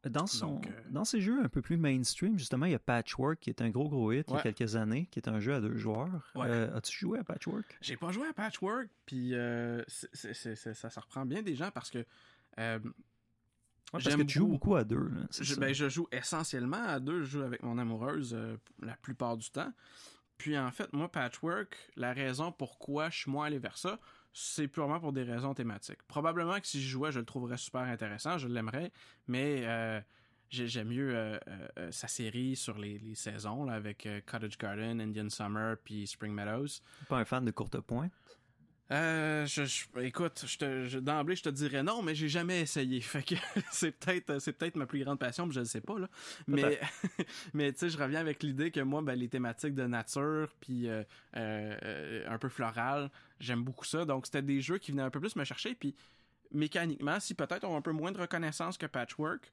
Dans, 0.09 0.27
son, 0.27 0.55
Donc, 0.55 0.67
euh, 0.67 0.71
dans 0.89 1.05
ces 1.05 1.21
jeux 1.21 1.41
un 1.43 1.47
peu 1.47 1.61
plus 1.61 1.77
mainstream, 1.77 2.37
justement, 2.37 2.65
il 2.65 2.73
y 2.73 2.75
a 2.75 2.79
Patchwork 2.79 3.39
qui 3.39 3.49
est 3.49 3.61
un 3.61 3.69
gros 3.69 3.87
gros 3.87 4.11
hit 4.11 4.25
il 4.27 4.31
y 4.31 4.33
a 4.33 4.37
Ouais. 4.37 4.53
quelques 4.53 4.75
années, 4.75 5.07
qui 5.11 5.19
est 5.19 5.29
un 5.29 5.39
jeu 5.39 5.53
à 5.53 5.61
deux 5.61 5.77
joueurs. 5.77 6.29
Ouais. 6.35 6.47
Euh, 6.49 6.75
As-tu 6.75 6.97
joué 6.97 7.19
à 7.19 7.23
Patchwork? 7.23 7.77
J'ai 7.81 7.95
pas 7.95 8.11
joué 8.11 8.27
à 8.27 8.33
Patchwork, 8.33 8.89
puis 9.05 9.33
euh, 9.33 9.81
ça, 9.87 10.73
ça 10.89 11.01
reprend 11.01 11.25
bien 11.25 11.41
des 11.41 11.55
gens 11.55 11.71
parce 11.71 11.89
que 11.89 12.05
euh, 12.59 12.79
parce 13.91 14.03
J'aime 14.03 14.19
que 14.19 14.23
tu 14.23 14.39
joues 14.39 14.47
beaucoup. 14.47 14.75
à 14.75 14.83
deux. 14.83 15.07
là, 15.07 15.21
Je, 15.39 15.55
ben, 15.55 15.73
je 15.73 15.87
joue 15.87 16.07
essentiellement 16.11 16.83
à 16.83 16.99
deux. 16.99 17.21
Je 17.23 17.37
joue 17.37 17.41
avec 17.43 17.61
mon 17.63 17.77
amoureuse 17.77 18.35
la 18.81 18.95
plupart 18.97 19.37
du 19.37 19.49
temps. 19.51 19.71
Puis 20.37 20.57
en 20.57 20.71
fait, 20.71 20.91
moi, 20.93 21.09
Patchwork, 21.11 21.77
la 21.95 22.11
raison 22.11 22.51
pourquoi 22.51 23.09
je 23.11 23.19
suis 23.19 23.31
moins 23.31 23.45
allé 23.45 23.59
vers 23.59 23.77
ça, 23.77 23.99
c'est 24.33 24.67
purement 24.67 24.99
pour 24.99 25.13
des 25.13 25.23
raisons 25.23 25.53
thématiques. 25.53 26.01
Probablement 26.07 26.59
que 26.59 26.67
si 26.67 26.81
je 26.81 26.89
jouais, 26.89 27.11
je 27.11 27.19
le 27.19 27.25
trouverais 27.25 27.57
super 27.57 27.81
intéressant, 27.81 28.37
je 28.37 28.47
l'aimerais, 28.47 28.91
mais 29.27 29.61
euh, 29.65 30.01
j'ai- 30.49 30.67
j'aime 30.67 30.89
mieux 30.89 31.15
euh, 31.15 31.37
euh, 31.77 31.91
sa 31.91 32.07
série 32.07 32.55
sur 32.55 32.77
les, 32.77 32.99
saisons, 33.15 33.63
là, 33.63 33.73
avec 33.73 34.07
Cottage 34.25 34.57
Garden, 34.57 34.99
Indian 34.99 35.29
Summer, 35.29 35.77
puis 35.83 36.07
Spring 36.07 36.33
Meadows. 36.33 36.81
pas 37.07 37.17
un 37.17 37.25
fan 37.25 37.45
de 37.45 37.51
courte 37.51 37.79
pointe? 37.79 38.11
Euh, 38.91 39.45
je, 39.45 39.63
je- 39.65 39.85
écoute, 40.01 40.43
je 40.45 40.57
te, 40.57 40.85
je- 40.87 40.99
d'emblée, 40.99 41.35
je 41.35 41.43
te 41.43 41.49
dirais 41.49 41.83
non, 41.83 42.01
mais 42.03 42.13
j'ai 42.15 42.27
jamais 42.29 42.61
essayé. 42.61 42.99
Fait 43.01 43.23
que 43.23 43.35
c'est 43.71 43.91
peut-être, 43.91 44.39
c'est 44.39 44.53
peut-être 44.53 44.75
ma 44.75 44.85
plus 44.85 45.03
grande 45.03 45.19
passion, 45.19 45.45
mais 45.47 45.53
je 45.53 45.61
ne 45.61 45.65
sais 45.65 45.81
pas 45.81 45.97
là. 45.97 46.09
Mais, 46.47 46.79
mais 47.53 47.71
tu 47.71 47.79
sais, 47.79 47.89
je 47.89 47.97
reviens 47.97 48.19
avec 48.19 48.43
l'idée 48.43 48.71
que 48.71 48.81
moi, 48.81 49.01
ben, 49.01 49.15
les 49.15 49.29
thématiques 49.29 49.73
de 49.73 49.85
nature, 49.87 50.53
puis 50.59 50.89
euh, 50.89 51.03
euh, 51.37 51.77
euh, 51.83 52.25
un 52.27 52.37
peu 52.37 52.49
floral, 52.49 53.09
j'aime 53.39 53.63
beaucoup 53.63 53.85
ça. 53.85 54.05
Donc 54.05 54.25
c'était 54.25 54.41
des 54.41 54.61
jeux 54.61 54.77
qui 54.77 54.91
venaient 54.91 55.03
un 55.03 55.09
peu 55.09 55.19
plus 55.21 55.35
me 55.37 55.43
chercher, 55.45 55.75
puis 55.75 55.95
mécaniquement, 56.51 57.19
si 57.19 57.33
peut-être 57.33 57.63
ont 57.63 57.77
un 57.77 57.81
peu 57.81 57.91
moins 57.93 58.11
de 58.11 58.19
reconnaissance 58.19 58.77
que 58.77 58.85
Patchwork. 58.85 59.51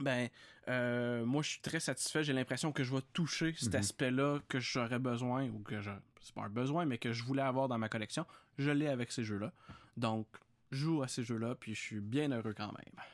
Ben, 0.00 0.28
euh, 0.68 1.24
moi, 1.24 1.40
je 1.42 1.50
suis 1.50 1.60
très 1.60 1.78
satisfait. 1.78 2.24
J'ai 2.24 2.32
l'impression 2.32 2.72
que 2.72 2.82
je 2.82 2.92
vais 2.92 3.00
toucher 3.12 3.54
cet 3.56 3.74
Mhm. 3.74 3.78
aspect-là 3.78 4.40
que 4.48 4.58
j'aurais 4.58 4.98
besoin, 4.98 5.44
ou 5.50 5.60
que 5.60 5.80
je, 5.80 5.90
c'est 6.24 6.34
pas 6.34 6.42
un 6.42 6.48
besoin, 6.48 6.84
mais 6.86 6.98
que 6.98 7.12
je 7.12 7.22
voulais 7.22 7.42
avoir 7.42 7.68
dans 7.68 7.78
ma 7.78 7.88
collection. 7.88 8.26
Je 8.58 8.70
l'ai 8.70 8.88
avec 8.88 9.12
ces 9.12 9.24
jeux-là. 9.24 9.52
Donc, 9.96 10.26
je 10.70 10.78
joue 10.78 11.02
à 11.02 11.08
ces 11.08 11.22
jeux-là, 11.22 11.54
puis 11.54 11.74
je 11.74 11.80
suis 11.80 12.00
bien 12.00 12.32
heureux 12.32 12.54
quand 12.54 12.72
même. 12.72 13.04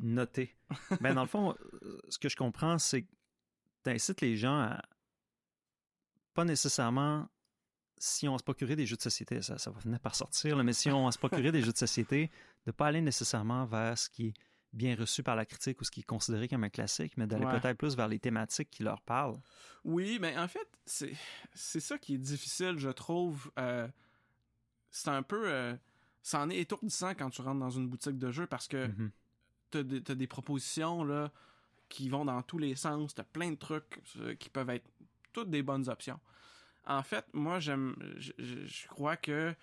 Noté. 0.00 0.56
ben, 1.00 1.14
dans 1.14 1.22
le 1.22 1.28
fond, 1.28 1.54
euh, 1.82 2.00
ce 2.08 2.18
que 2.18 2.28
je 2.28 2.36
comprends, 2.36 2.78
c'est 2.78 3.02
que 3.02 3.08
tu 3.84 3.90
incites 3.90 4.20
les 4.20 4.36
gens 4.36 4.58
à 4.60 4.82
pas 6.34 6.44
nécessairement 6.44 7.28
si 7.96 8.28
on 8.28 8.38
se 8.38 8.44
procurait 8.44 8.76
des 8.76 8.86
jeux 8.86 8.96
de 8.96 9.02
société, 9.02 9.42
ça, 9.42 9.58
ça 9.58 9.72
va 9.72 9.80
finir 9.80 9.98
par 9.98 10.14
sortir, 10.14 10.56
là, 10.56 10.62
mais 10.62 10.72
si 10.72 10.88
on 10.88 11.10
se 11.10 11.18
procurait 11.18 11.50
des 11.50 11.62
jeux 11.62 11.72
de 11.72 11.76
société, 11.76 12.30
de 12.64 12.70
pas 12.70 12.86
aller 12.86 13.00
nécessairement 13.00 13.66
vers 13.66 13.98
ce 13.98 14.08
qui 14.08 14.28
est 14.28 14.34
bien 14.72 14.94
reçu 14.96 15.22
par 15.22 15.34
la 15.36 15.46
critique 15.46 15.80
ou 15.80 15.84
ce 15.84 15.90
qui 15.90 16.00
est 16.00 16.04
considéré 16.04 16.46
comme 16.48 16.64
un 16.64 16.68
classique, 16.68 17.16
mais 17.16 17.26
d'aller 17.26 17.46
Ouais. 17.46 17.58
peut-être 17.60 17.78
plus 17.78 17.96
vers 17.96 18.08
les 18.08 18.18
thématiques 18.18 18.70
qui 18.70 18.82
leur 18.82 19.00
parlent. 19.00 19.40
Oui, 19.84 20.18
mais 20.20 20.36
en 20.38 20.46
fait, 20.48 20.68
c'est 20.84 21.14
c'est 21.54 21.80
ça 21.80 21.98
qui 21.98 22.14
est 22.14 22.18
difficile, 22.18 22.74
je 22.78 22.90
trouve. 22.90 23.50
Euh, 23.58 23.88
c'est 24.90 25.08
un 25.10 25.22
peu... 25.22 25.48
Euh, 25.50 25.74
ça 26.22 26.40
en 26.40 26.50
est 26.50 26.58
étourdissant 26.58 27.14
quand 27.14 27.30
tu 27.30 27.40
rentres 27.40 27.60
dans 27.60 27.70
une 27.70 27.88
boutique 27.88 28.18
de 28.18 28.30
jeux 28.30 28.46
parce 28.46 28.68
que 28.68 28.90
t'as 29.70 29.82
des, 29.82 30.02
t'as 30.02 30.14
des 30.14 30.26
propositions 30.26 31.02
là, 31.04 31.32
qui 31.88 32.08
vont 32.10 32.24
dans 32.26 32.42
tous 32.42 32.58
les 32.58 32.74
sens. 32.76 33.14
T'as 33.14 33.24
plein 33.24 33.50
de 33.52 33.56
trucs 33.56 34.02
euh, 34.18 34.34
qui 34.34 34.50
peuvent 34.50 34.68
être 34.70 34.86
toutes 35.32 35.48
des 35.50 35.62
bonnes 35.62 35.88
options. 35.88 36.20
En 36.86 37.02
fait, 37.02 37.24
moi, 37.32 37.60
j'aime, 37.60 37.96
je 38.18 38.88
crois 38.88 39.16
que 39.16 39.54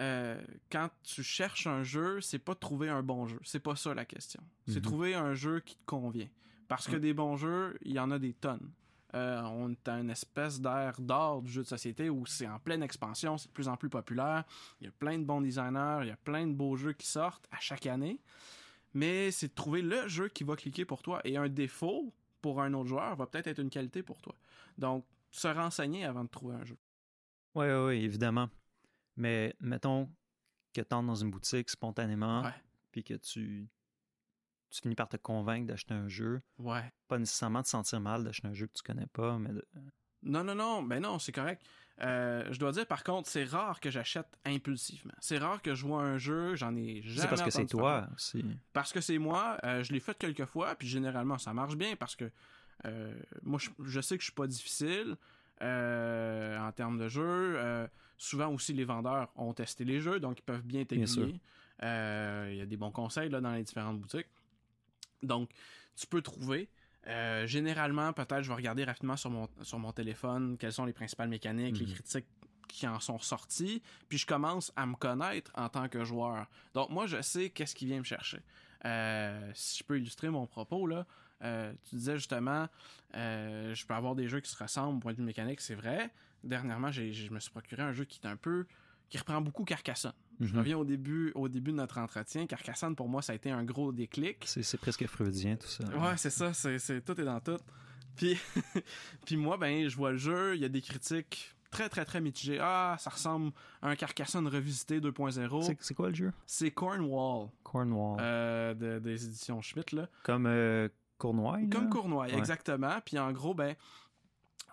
euh, 0.00 0.40
quand 0.70 0.88
tu 1.02 1.22
cherches 1.22 1.66
un 1.66 1.82
jeu, 1.82 2.20
c'est 2.20 2.38
pas 2.38 2.54
de 2.54 2.58
trouver 2.58 2.88
un 2.88 3.02
bon 3.02 3.26
jeu. 3.26 3.38
C'est 3.44 3.60
pas 3.60 3.76
ça 3.76 3.94
la 3.94 4.04
question. 4.04 4.42
C'est 4.66 4.76
Mhm. 4.76 4.82
trouver 4.82 5.14
un 5.14 5.34
jeu 5.34 5.60
qui 5.60 5.76
te 5.76 5.84
convient. 5.84 6.28
Parce 6.68 6.86
que 6.86 6.92
Ouais. 6.92 7.00
des 7.00 7.12
bons 7.14 7.36
jeux, 7.36 7.76
il 7.82 7.92
y 7.92 7.98
en 8.00 8.10
a 8.10 8.18
des 8.18 8.32
tonnes. 8.32 8.70
Euh, 9.14 9.42
on 9.42 9.70
est 9.70 9.88
à 9.88 9.98
une 10.00 10.08
espèce 10.08 10.58
d'air 10.58 10.98
d'or 10.98 11.42
du 11.42 11.52
jeu 11.52 11.62
de 11.62 11.66
société 11.68 12.08
où 12.08 12.24
c'est 12.24 12.48
en 12.48 12.58
pleine 12.58 12.82
expansion, 12.82 13.36
c'est 13.36 13.48
de 13.48 13.52
plus 13.52 13.68
en 13.68 13.76
plus 13.76 13.90
populaire. 13.90 14.44
Il 14.80 14.84
y 14.86 14.88
a 14.88 14.92
plein 14.92 15.18
de 15.18 15.24
bons 15.24 15.42
designers, 15.42 15.98
il 16.02 16.08
y 16.08 16.10
a 16.12 16.16
plein 16.16 16.46
de 16.46 16.52
beaux 16.54 16.76
jeux 16.76 16.94
qui 16.94 17.06
sortent 17.06 17.46
à 17.50 17.58
chaque 17.60 17.84
année. 17.84 18.18
Mais 18.94 19.30
c'est 19.30 19.48
de 19.48 19.54
trouver 19.54 19.82
le 19.82 20.08
jeu 20.08 20.28
qui 20.28 20.44
va 20.44 20.56
cliquer 20.56 20.86
pour 20.86 21.02
toi. 21.02 21.20
Et 21.24 21.36
un 21.36 21.48
défaut 21.50 22.14
pour 22.40 22.62
un 22.62 22.72
autre 22.72 22.88
joueur 22.88 23.14
va 23.16 23.26
peut-être 23.26 23.48
être 23.48 23.58
une 23.58 23.70
qualité 23.70 24.02
pour 24.02 24.20
toi. 24.22 24.34
Donc, 24.78 25.04
se 25.30 25.48
renseigner 25.48 26.04
avant 26.06 26.24
de 26.24 26.28
trouver 26.30 26.56
un 26.56 26.64
jeu. 26.64 26.76
Oui, 27.54 27.66
oui, 27.66 27.86
oui, 27.86 28.04
évidemment. 28.04 28.48
Mais 29.16 29.54
mettons 29.60 30.10
que 30.74 30.80
tu 30.80 30.94
entres 30.94 31.06
dans 31.06 31.14
une 31.14 31.30
boutique 31.30 31.68
spontanément, 31.70 32.42
puis 32.90 33.04
que 33.04 33.14
tu, 33.14 33.68
tu 34.70 34.80
finis 34.80 34.94
par 34.94 35.08
te 35.08 35.16
convaincre 35.16 35.66
d'acheter 35.66 35.94
un 35.94 36.08
jeu. 36.08 36.40
Ouais. 36.58 36.90
Pas 37.08 37.18
nécessairement 37.18 37.62
te 37.62 37.68
sentir 37.68 38.00
mal 38.00 38.24
d'acheter 38.24 38.48
un 38.48 38.54
jeu 38.54 38.66
que 38.66 38.72
tu 38.72 38.82
connais 38.82 39.06
pas, 39.06 39.38
mais 39.38 39.50
de- 39.50 39.66
Non, 40.22 40.42
non, 40.44 40.54
non, 40.54 40.82
ben 40.82 41.00
non, 41.02 41.18
c'est 41.18 41.32
correct. 41.32 41.62
Euh, 42.00 42.46
je 42.50 42.58
dois 42.58 42.72
dire, 42.72 42.86
par 42.86 43.04
contre, 43.04 43.28
c'est 43.28 43.44
rare 43.44 43.78
que 43.78 43.90
j'achète 43.90 44.26
impulsivement. 44.46 45.12
C'est 45.20 45.36
rare 45.38 45.60
que 45.60 45.74
je 45.74 45.84
vois 45.86 46.02
un 46.02 46.16
jeu, 46.16 46.54
j'en 46.56 46.74
ai 46.74 47.02
jamais 47.02 47.20
c'est 47.20 47.28
parce 47.28 47.42
que 47.42 47.50
c'est 47.50 47.66
toi 47.66 48.08
aussi. 48.14 48.44
Parce 48.72 48.92
que 48.92 49.00
c'est 49.02 49.18
moi, 49.18 49.58
euh, 49.64 49.82
je 49.84 49.92
l'ai 49.92 50.00
fait 50.00 50.16
quelques 50.16 50.46
fois, 50.46 50.74
puis 50.74 50.88
généralement 50.88 51.36
ça 51.38 51.52
marche 51.52 51.76
bien 51.76 51.94
parce 51.96 52.16
que 52.16 52.30
euh, 52.86 53.14
moi 53.42 53.58
je, 53.60 53.68
je 53.84 54.00
sais 54.00 54.16
que 54.16 54.22
je 54.22 54.26
suis 54.28 54.34
pas 54.34 54.46
difficile 54.46 55.16
euh, 55.60 56.58
en 56.58 56.72
termes 56.72 56.98
de 56.98 57.08
jeu. 57.08 57.58
Souvent 58.22 58.48
aussi 58.52 58.72
les 58.72 58.84
vendeurs 58.84 59.32
ont 59.34 59.52
testé 59.52 59.84
les 59.84 60.00
jeux, 60.00 60.20
donc 60.20 60.38
ils 60.38 60.42
peuvent 60.42 60.62
bien 60.62 60.84
t'aiguiller. 60.84 61.40
Euh, 61.82 62.48
Il 62.52 62.56
y 62.56 62.60
a 62.60 62.66
des 62.66 62.76
bons 62.76 62.92
conseils 62.92 63.28
là, 63.28 63.40
dans 63.40 63.52
les 63.52 63.64
différentes 63.64 63.98
boutiques. 64.00 64.28
Donc 65.24 65.50
tu 65.96 66.06
peux 66.06 66.22
trouver. 66.22 66.68
Euh, 67.08 67.48
généralement, 67.48 68.12
peut-être 68.12 68.42
je 68.42 68.48
vais 68.48 68.54
regarder 68.54 68.84
rapidement 68.84 69.16
sur 69.16 69.30
mon, 69.30 69.48
sur 69.62 69.80
mon 69.80 69.90
téléphone 69.90 70.56
quelles 70.56 70.72
sont 70.72 70.84
les 70.84 70.92
principales 70.92 71.28
mécaniques, 71.28 71.78
les 71.80 71.86
Mhm. 71.86 71.94
critiques 71.94 72.26
qui 72.68 72.86
en 72.86 73.00
sont 73.00 73.18
sorties, 73.18 73.82
puis 74.08 74.18
je 74.18 74.26
commence 74.26 74.72
à 74.76 74.86
me 74.86 74.94
connaître 74.94 75.50
en 75.56 75.68
tant 75.68 75.88
que 75.88 76.04
joueur. 76.04 76.46
Donc 76.74 76.90
moi, 76.90 77.06
je 77.08 77.20
sais 77.22 77.50
qu'est-ce 77.50 77.74
qui 77.74 77.86
vient 77.86 77.98
me 77.98 78.04
chercher. 78.04 78.40
Euh, 78.84 79.50
si 79.54 79.80
je 79.80 79.84
peux 79.84 79.98
illustrer 79.98 80.30
mon 80.30 80.46
propos, 80.46 80.86
là, 80.86 81.06
euh, 81.42 81.72
tu 81.90 81.96
disais 81.96 82.16
justement, 82.18 82.68
euh, 83.16 83.74
je 83.74 83.84
peux 83.84 83.94
avoir 83.94 84.14
des 84.14 84.28
jeux 84.28 84.38
qui 84.40 84.48
se 84.50 84.56
ressemblent 84.62 84.98
au 84.98 85.00
point 85.00 85.12
de 85.12 85.16
vue 85.18 85.24
mécanique, 85.24 85.60
c'est 85.60 85.74
vrai. 85.74 86.08
Dernièrement, 86.44 86.90
j'ai, 86.90 87.12
je 87.12 87.32
me 87.32 87.38
suis 87.40 87.50
procuré 87.50 87.82
un 87.82 87.92
jeu 87.92 88.04
qui 88.04 88.20
est 88.22 88.26
un 88.28 88.36
peu, 88.36 88.66
qui 89.08 89.18
reprend 89.18 89.40
beaucoup 89.40 89.64
Carcassonne. 89.64 90.12
Je 90.40 90.52
Mhm. 90.52 90.58
reviens 90.58 90.78
au 90.78 90.84
début, 90.84 91.30
au 91.34 91.48
début 91.48 91.70
de 91.70 91.76
notre 91.76 91.98
entretien. 91.98 92.46
Carcassonne, 92.46 92.96
pour 92.96 93.08
moi, 93.08 93.22
ça 93.22 93.32
a 93.32 93.36
été 93.36 93.50
un 93.50 93.62
gros 93.62 93.92
déclic. 93.92 94.42
C'est 94.46 94.62
c'est 94.62 94.78
presque 94.78 95.06
freudien 95.06 95.56
tout 95.56 95.66
ça. 95.68 95.84
Ouais, 95.96 96.16
c'est 96.16 96.30
ça, 96.30 96.52
c'est, 96.52 96.78
c'est- 96.78 97.00
tout 97.02 97.20
est 97.20 97.24
dans 97.24 97.40
tout. 97.40 97.58
Puis, 98.16 98.36
puis 99.26 99.36
moi, 99.36 99.56
ben, 99.56 99.88
je 99.88 99.96
vois 99.96 100.12
le 100.12 100.16
jeu, 100.18 100.54
il 100.56 100.62
y 100.62 100.64
a 100.64 100.68
des 100.68 100.80
critiques 100.82 101.54
très, 101.70 101.88
très, 101.88 102.04
très 102.04 102.20
mitigées. 102.20 102.58
Ah, 102.60 102.96
ça 102.98 103.10
ressemble 103.10 103.52
à 103.80 103.88
un 103.88 103.96
Carcassonne 103.96 104.46
revisité 104.48 105.00
2.0. 105.00 105.62
C'est- 105.80 105.94
quoi 105.94 106.08
le 106.08 106.14
jeu? 106.14 106.32
C'est 106.46 106.70
Cornwall, 106.70 107.48
Cornwall. 107.62 108.18
euh, 108.20 108.74
de- 108.74 108.98
des 108.98 109.24
éditions 109.26 109.60
Schmidt, 109.62 109.94
là. 109.96 110.08
Comme 110.24 110.46
euh, 110.46 110.88
Comme 111.18 111.38
Ouais. 111.38 112.34
exactement. 112.36 113.00
Puis 113.06 113.16
en 113.16 113.30
gros, 113.32 113.54
ben, 113.54 113.76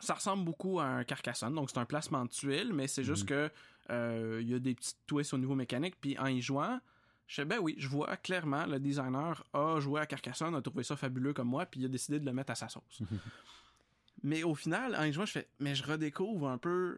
ça 0.02 0.14
ressemble 0.16 0.44
beaucoup 0.46 0.80
à 0.80 0.86
un 0.86 1.04
Carcassonne. 1.04 1.54
Donc 1.56 1.70
c'est 1.70 1.80
un 1.80 1.86
placement 1.86 2.26
de 2.26 2.30
tuiles, 2.30 2.72
mais 2.74 2.88
c'est 2.88 3.04
juste 3.04 3.24
Mhm. 3.24 3.28
que 3.30 3.52
euh, 3.92 4.40
il 4.42 4.48
y 4.50 4.54
a 4.54 4.60
des 4.60 4.76
petites 4.76 4.98
twists 5.08 5.34
au 5.34 5.38
niveau 5.38 5.56
mécanique. 5.56 5.96
Puis 6.00 6.18
en 6.20 6.28
y 6.28 6.42
jouant, 6.42 6.80
je 7.28 7.36
sais, 7.36 7.46
ben 7.46 7.60
oui, 7.60 7.76
je 7.78 7.88
vois 7.88 8.16
clairement 8.18 8.66
le 8.66 8.80
designer 8.80 9.44
a 9.54 9.80
joué 9.80 10.02
à 10.02 10.06
Carcassonne, 10.06 10.56
a 10.56 10.62
trouvé 10.62 10.84
ça 10.84 10.96
fabuleux 10.96 11.34
comme 11.34 11.48
moi, 11.50 11.66
puis 11.66 11.80
il 11.82 11.86
a 11.86 11.90
décidé 11.90 12.20
de 12.20 12.26
le 12.26 12.34
mettre 12.34 12.52
à 12.52 12.56
sa 12.56 12.70
sauce. 12.70 13.00
mais 14.24 14.44
au 14.44 14.56
final, 14.56 14.96
en 14.96 15.04
y 15.04 15.14
jouant, 15.14 15.26
je 15.26 15.32
fais, 15.34 15.48
mais 15.60 15.76
je 15.76 15.84
redécouvre 15.84 16.50
un 16.50 16.58
peu 16.58 16.98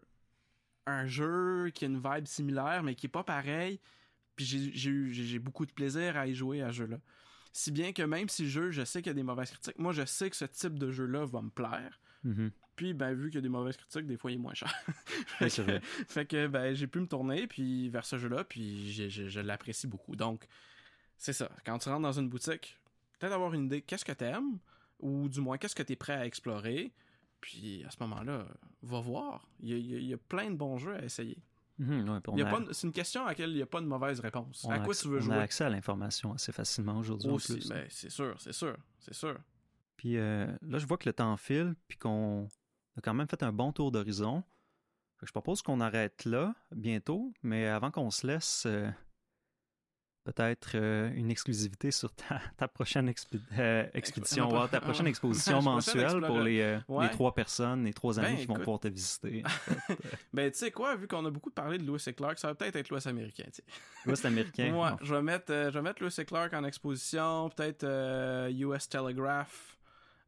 un 0.87 1.05
jeu 1.05 1.69
qui 1.73 1.85
a 1.85 1.87
une 1.87 2.01
vibe 2.01 2.25
similaire, 2.25 2.81
mais 2.83 2.95
qui 2.95 3.05
est 3.05 3.09
pas 3.09 3.23
pareil. 3.23 3.79
Puis 4.35 4.45
j'ai 4.73 5.39
beaucoup 5.39 5.65
de 5.65 5.71
plaisir 5.71 6.17
à 6.17 6.25
y 6.27 6.33
jouer 6.33 6.61
à 6.61 6.67
ce 6.69 6.77
jeu-là. 6.77 6.97
Si 7.53 7.69
bien 7.71 7.91
que 7.93 8.01
même 8.01 8.29
si 8.29 8.43
le 8.43 8.49
jeu, 8.49 8.71
je 8.71 8.83
sais 8.83 9.01
qu'il 9.01 9.09
y 9.09 9.11
a 9.11 9.13
des 9.13 9.23
mauvaises 9.23 9.51
critiques, 9.51 9.77
moi 9.77 9.91
je 9.91 10.05
sais 10.05 10.29
que 10.29 10.35
ce 10.35 10.45
type 10.45 10.79
de 10.79 10.89
jeu-là 10.89 11.25
va 11.25 11.41
me 11.41 11.49
plaire. 11.49 11.99
Mhm. 12.23 12.51
Puis 12.75 12.93
ben 12.93 13.13
vu 13.13 13.29
qu'il 13.29 13.35
y 13.35 13.37
a 13.39 13.41
des 13.41 13.49
mauvaises 13.49 13.77
critiques, 13.77 14.07
des 14.07 14.17
fois 14.17 14.31
il 14.31 14.35
est 14.35 14.37
moins 14.37 14.53
cher. 14.53 14.73
C'est 15.49 15.61
vrai. 15.63 15.81
fait 16.07 16.25
que 16.25 16.47
ben 16.47 16.73
j'ai 16.73 16.87
pu 16.87 16.99
me 16.99 17.07
tourner 17.07 17.47
puis 17.47 17.89
vers 17.89 18.05
ce 18.05 18.17
jeu-là, 18.17 18.43
puis 18.43 18.91
je 18.91 19.39
l'apprécie 19.39 19.87
beaucoup. 19.87 20.15
Donc 20.15 20.45
c'est 21.17 21.33
ça. 21.33 21.49
Quand 21.65 21.77
tu 21.77 21.89
rentres 21.89 22.01
dans 22.01 22.19
une 22.19 22.29
boutique, 22.29 22.79
peut-être 23.19 23.33
avoir 23.33 23.53
une 23.53 23.65
idée 23.65 23.81
qu'est-ce 23.81 24.05
que 24.05 24.11
t'aimes? 24.13 24.57
Ou 24.99 25.27
du 25.29 25.41
moins 25.41 25.57
qu'est-ce 25.57 25.75
que 25.75 25.83
t'es 25.83 25.95
prêt 25.95 26.13
à 26.13 26.25
explorer? 26.25 26.91
Puis 27.41 27.83
à 27.85 27.89
ce 27.91 27.97
moment-là, 28.01 28.45
va 28.83 28.99
voir. 28.99 29.47
Il 29.59 29.69
y, 29.69 29.73
a, 29.73 29.77
il 29.77 30.05
y 30.05 30.13
a- 30.13 30.17
plein 30.17 30.49
de 30.51 30.55
bons 30.55 30.77
jeux 30.77 30.95
à 30.95 31.03
essayer. 31.03 31.37
Mhm, 31.79 32.07
ouais, 32.09 32.19
on 32.27 32.37
a 32.39 32.59
de- 32.61 32.73
C'est 32.73 32.85
une 32.85 32.93
question 32.93 33.23
à 33.25 33.29
laquelle 33.29 33.49
il 33.49 33.55
n'y 33.55 33.61
a 33.63 33.65
pas 33.65 33.81
de 33.81 33.87
mauvaise 33.87 34.19
réponse. 34.19 34.63
on 34.63 34.69
à 34.69 34.79
quoi 34.79 34.93
tu 34.93 35.07
veux 35.07 35.17
on 35.17 35.21
jouer? 35.21 35.35
a 35.35 35.41
accès 35.41 35.63
à 35.63 35.69
l'information 35.69 36.33
assez 36.33 36.51
facilement 36.51 36.97
aujourd'hui 36.99 37.29
aussi. 37.29 37.67
Ben, 37.67 37.85
c'est 37.89 38.11
sûr, 38.11 38.35
c'est 38.39 38.53
sûr, 38.53 38.77
c'est 38.99 39.13
sûr. 39.15 39.37
Puis 40.01 40.17
euh, 40.17 40.47
là, 40.63 40.79
je 40.79 40.87
vois 40.87 40.97
que 40.97 41.07
le 41.07 41.13
temps 41.13 41.37
file, 41.37 41.75
puis 41.87 41.95
qu'on 41.95 42.49
a 42.97 43.01
quand 43.01 43.13
même 43.13 43.27
fait 43.27 43.43
un 43.43 43.51
bon 43.51 43.71
tour 43.71 43.91
d'horizon. 43.91 44.43
Je 45.21 45.31
propose 45.31 45.61
qu'on 45.61 45.79
arrête 45.79 46.25
là 46.25 46.55
bientôt, 46.75 47.31
mais 47.43 47.67
avant 47.67 47.91
qu'on 47.91 48.09
se 48.09 48.25
laisse, 48.25 48.63
euh, 48.65 48.89
peut-être 50.23 50.71
euh, 50.73 51.11
une 51.13 51.29
exclusivité 51.29 51.91
sur 51.91 52.11
ta, 52.15 52.41
ta 52.57 52.67
prochaine 52.67 53.07
expédition, 53.09 54.49
ouais, 54.49 54.67
ta 54.69 54.81
prochaine 54.81 55.05
exposition 55.07 55.61
mensuelle 55.61 56.19
pour 56.19 56.39
les, 56.39 56.79
Ouais. 56.87 57.05
les 57.05 57.11
trois 57.11 57.35
personnes, 57.35 57.83
les 57.83 57.93
trois 57.93 58.17
amis 58.19 58.29
Ben, 58.29 58.37
qui 58.37 58.45
vont 58.47 58.55
pouvoir 58.55 58.79
te 58.79 58.87
visiter. 58.87 59.43
Ben, 60.33 60.49
tu 60.49 60.57
sais 60.57 60.71
quoi, 60.71 60.95
vu 60.95 61.07
qu'on 61.07 61.23
a 61.27 61.29
beaucoup 61.29 61.51
parlé 61.51 61.77
de 61.77 61.83
Lewis 61.85 62.05
et 62.07 62.13
Clark, 62.13 62.39
ça 62.39 62.47
va 62.47 62.55
peut-être 62.55 62.77
être 62.77 62.89
Lewis 62.89 63.07
américain, 63.07 63.45
tu 63.53 63.57
sais. 63.57 63.63
L'Ouest 64.07 64.25
américain. 64.25 64.71
Moi, 64.71 64.97
je 65.03 65.13
vais 65.13 65.21
mettre, 65.21 65.51
je 65.51 65.69
vais 65.69 65.81
mettre 65.83 66.01
Lewis 66.01 66.15
et 66.17 66.25
Clark 66.25 66.51
en 66.55 66.63
exposition, 66.63 67.51
peut-être 67.51 67.85
US 68.49 68.89
Telegraph, 68.89 69.77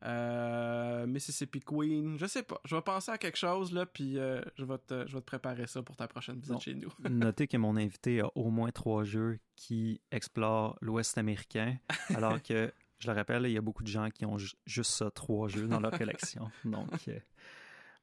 euh, 0.06 1.06
Mississippi 1.08 1.60
Queen, 1.62 2.18
je 2.18 2.26
sais 2.26 2.43
pas. 2.43 2.60
Je 2.66 2.76
vais 2.76 2.82
penser 2.82 3.12
à 3.12 3.18
quelque 3.18 3.38
chose, 3.38 3.72
là, 3.72 3.86
puis 3.86 4.18
euh, 4.18 4.41
je, 4.56 4.66
vais 4.66 4.78
te, 4.78 5.08
je 5.08 5.14
vais 5.14 5.22
te 5.22 5.26
préparer 5.26 5.66
ça 5.68 5.82
pour 5.82 5.95
ta 5.95 6.08
prochaine 6.08 6.36
visite 6.36 6.54
Bon. 6.54 6.60
chez 6.60 6.76
nous. 6.76 6.91
Notez 7.10 7.47
que 7.47 7.58
mon 7.58 7.78
invité 7.78 8.20
a 8.22 8.28
au 8.36 8.49
moins 8.49 8.72
trois 8.72 9.04
jeux 9.04 9.39
qui 9.56 10.01
explorent 10.12 10.78
l'Ouest 10.82 11.18
américain, 11.18 11.78
alors 12.16 12.41
que, 12.41 12.72
je 12.99 13.08
le 13.10 13.16
rappelle, 13.16 13.45
il 13.45 13.51
y 13.54 13.58
a 13.58 13.62
beaucoup 13.62 13.84
de 13.84 13.88
gens 13.89 14.10
qui 14.10 14.26
ont 14.26 14.38
ju- 14.38 14.54
juste 14.66 14.91
ça, 14.91 15.10
trois 15.12 15.47
jeux 15.47 15.68
dans 15.68 15.80
leur 15.80 15.91
collection. 15.97 16.49
Donc, 16.66 17.08
euh, 17.08 17.20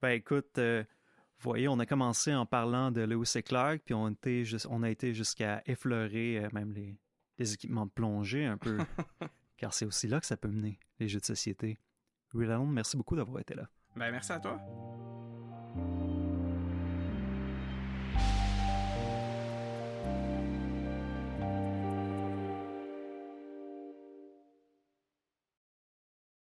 ben 0.02 0.10
écoute, 0.10 0.58
vous 0.58 0.84
voyez, 1.50 1.68
on 1.68 1.78
a 1.78 1.86
commencé 1.86 2.34
en 2.34 2.46
parlant 2.46 2.90
de 2.90 3.00
Lewis 3.02 3.32
et 3.36 3.42
Clark, 3.42 3.82
puis 3.84 3.94
on, 3.94 4.08
était 4.10 4.44
on 4.68 4.82
a 4.82 4.90
été 4.90 5.12
jusqu'à 5.14 5.62
effleurer 5.66 6.46
même 6.52 6.72
les, 6.72 6.98
les 7.38 7.54
équipements 7.54 7.86
de 7.86 7.90
plongée 7.90 8.44
un 8.46 8.58
peu, 8.58 8.78
car 9.56 9.72
c'est 9.74 9.84
aussi 9.86 10.06
là 10.08 10.20
que 10.20 10.26
ça 10.26 10.36
peut 10.36 10.48
mener, 10.48 10.78
les 10.98 11.08
jeux 11.08 11.20
de 11.20 11.24
société. 11.24 11.78
Real 12.34 12.52
Alone, 12.52 12.70
merci 12.70 12.96
beaucoup 12.96 13.16
d'avoir 13.16 13.40
été 13.40 13.54
là. 13.54 13.68
Ben, 13.96 14.10
merci 14.10 14.32
à 14.32 14.38
toi. 14.38 14.60